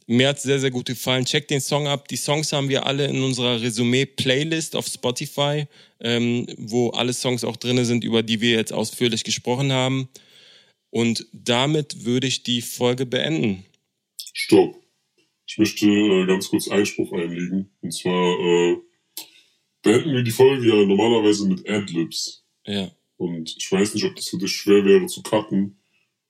Mir 0.06 0.28
hat 0.28 0.40
sehr, 0.40 0.60
sehr 0.60 0.70
gut 0.70 0.86
gefallen. 0.86 1.24
Checkt 1.24 1.50
den 1.50 1.60
Song 1.60 1.88
ab. 1.88 2.06
Die 2.08 2.16
Songs 2.16 2.52
haben 2.52 2.68
wir 2.68 2.86
alle 2.86 3.06
in 3.06 3.22
unserer 3.22 3.60
Resümee-Playlist 3.60 4.76
auf 4.76 4.86
Spotify, 4.86 5.66
ähm, 6.00 6.46
wo 6.58 6.90
alle 6.90 7.12
Songs 7.12 7.42
auch 7.42 7.56
drin 7.56 7.84
sind, 7.84 8.04
über 8.04 8.22
die 8.22 8.40
wir 8.40 8.52
jetzt 8.52 8.72
ausführlich 8.72 9.24
gesprochen 9.24 9.72
haben. 9.72 10.08
Und 10.90 11.26
damit 11.32 12.04
würde 12.04 12.28
ich 12.28 12.44
die 12.44 12.62
Folge 12.62 13.04
beenden. 13.04 13.64
Stopp. 14.32 14.80
Ich 15.48 15.58
möchte 15.58 15.86
äh, 15.86 16.26
ganz 16.26 16.48
kurz 16.48 16.68
Einspruch 16.68 17.12
einlegen. 17.12 17.70
Und 17.80 17.92
zwar 17.92 18.38
äh, 18.38 18.76
beenden 19.82 20.14
wir 20.14 20.22
die 20.22 20.30
Folge 20.30 20.68
ja 20.68 20.74
normalerweise 20.86 21.48
mit 21.48 21.68
Adlibs. 21.68 22.44
Ja. 22.64 22.90
Und 23.16 23.56
ich 23.56 23.70
weiß 23.70 23.94
nicht, 23.94 24.04
ob 24.04 24.14
das 24.14 24.28
für 24.28 24.38
dich 24.38 24.52
schwer 24.52 24.84
wäre 24.84 25.06
zu 25.06 25.22
cutten, 25.22 25.80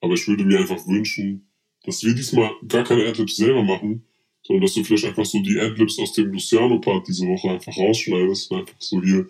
aber 0.00 0.14
ich 0.14 0.26
würde 0.28 0.44
mir 0.44 0.60
einfach 0.60 0.86
wünschen, 0.86 1.45
dass 1.86 2.02
wir 2.02 2.14
diesmal 2.14 2.50
gar 2.68 2.84
keine 2.84 3.06
Adlibs 3.06 3.36
selber 3.36 3.62
machen, 3.62 4.04
sondern 4.42 4.62
dass 4.62 4.74
du 4.74 4.84
vielleicht 4.84 5.06
einfach 5.06 5.24
so 5.24 5.40
die 5.40 5.58
Adlibs 5.58 5.98
aus 5.98 6.12
dem 6.12 6.32
Luciano-Part 6.32 7.08
diese 7.08 7.26
Woche 7.26 7.50
einfach 7.50 7.76
rausschneidest 7.76 8.50
und 8.50 8.58
einfach 8.58 8.76
so 8.80 9.02
hier 9.02 9.28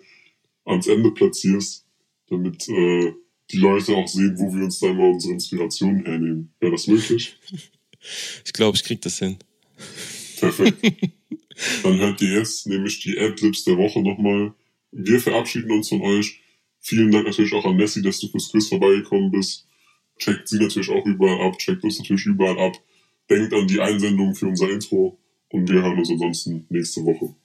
ans 0.65 0.87
Ende 0.87 1.11
platzierst, 1.11 1.85
damit 2.29 2.67
äh, 2.67 3.13
die 3.51 3.57
Leute 3.57 3.95
auch 3.95 4.07
sehen, 4.07 4.37
wo 4.37 4.53
wir 4.53 4.65
uns 4.65 4.79
dann 4.79 4.97
mal 4.97 5.11
unsere 5.11 5.33
Inspirationen 5.33 6.05
hernehmen. 6.05 6.53
Wäre 6.59 6.73
das 6.73 6.87
möglich? 6.87 7.35
Ich 8.45 8.53
glaube, 8.53 8.77
ich 8.77 8.83
krieg 8.83 9.01
das 9.01 9.17
hin. 9.17 9.37
Perfekt. 10.39 10.77
Dann 11.83 11.97
hört 11.97 12.21
ihr 12.21 12.39
jetzt 12.39 12.67
nämlich 12.67 12.99
die 12.99 13.17
Adlibs 13.17 13.63
der 13.63 13.75
Woche 13.75 14.01
nochmal. 14.01 14.53
Wir 14.91 15.19
verabschieden 15.19 15.71
uns 15.71 15.89
von 15.89 16.01
euch. 16.01 16.39
Vielen 16.79 17.11
Dank 17.11 17.25
natürlich 17.25 17.53
auch 17.53 17.65
an 17.65 17.75
Messi, 17.75 18.01
dass 18.01 18.19
du 18.19 18.27
fürs 18.29 18.51
Quiz 18.51 18.67
vorbeigekommen 18.67 19.31
bist. 19.31 19.66
Checkt 20.17 20.47
sie 20.47 20.59
natürlich 20.59 20.89
auch 20.89 21.05
überall 21.05 21.47
ab, 21.47 21.57
checkt 21.57 21.83
uns 21.83 21.99
natürlich 21.99 22.25
überall 22.25 22.59
ab. 22.59 22.73
Denkt 23.29 23.53
an 23.53 23.67
die 23.67 23.81
Einsendung 23.81 24.33
für 24.35 24.47
unser 24.47 24.69
Intro 24.69 25.19
und 25.49 25.69
wir 25.69 25.81
hören 25.81 25.99
uns 25.99 26.09
ansonsten 26.09 26.65
nächste 26.69 27.01
Woche. 27.05 27.35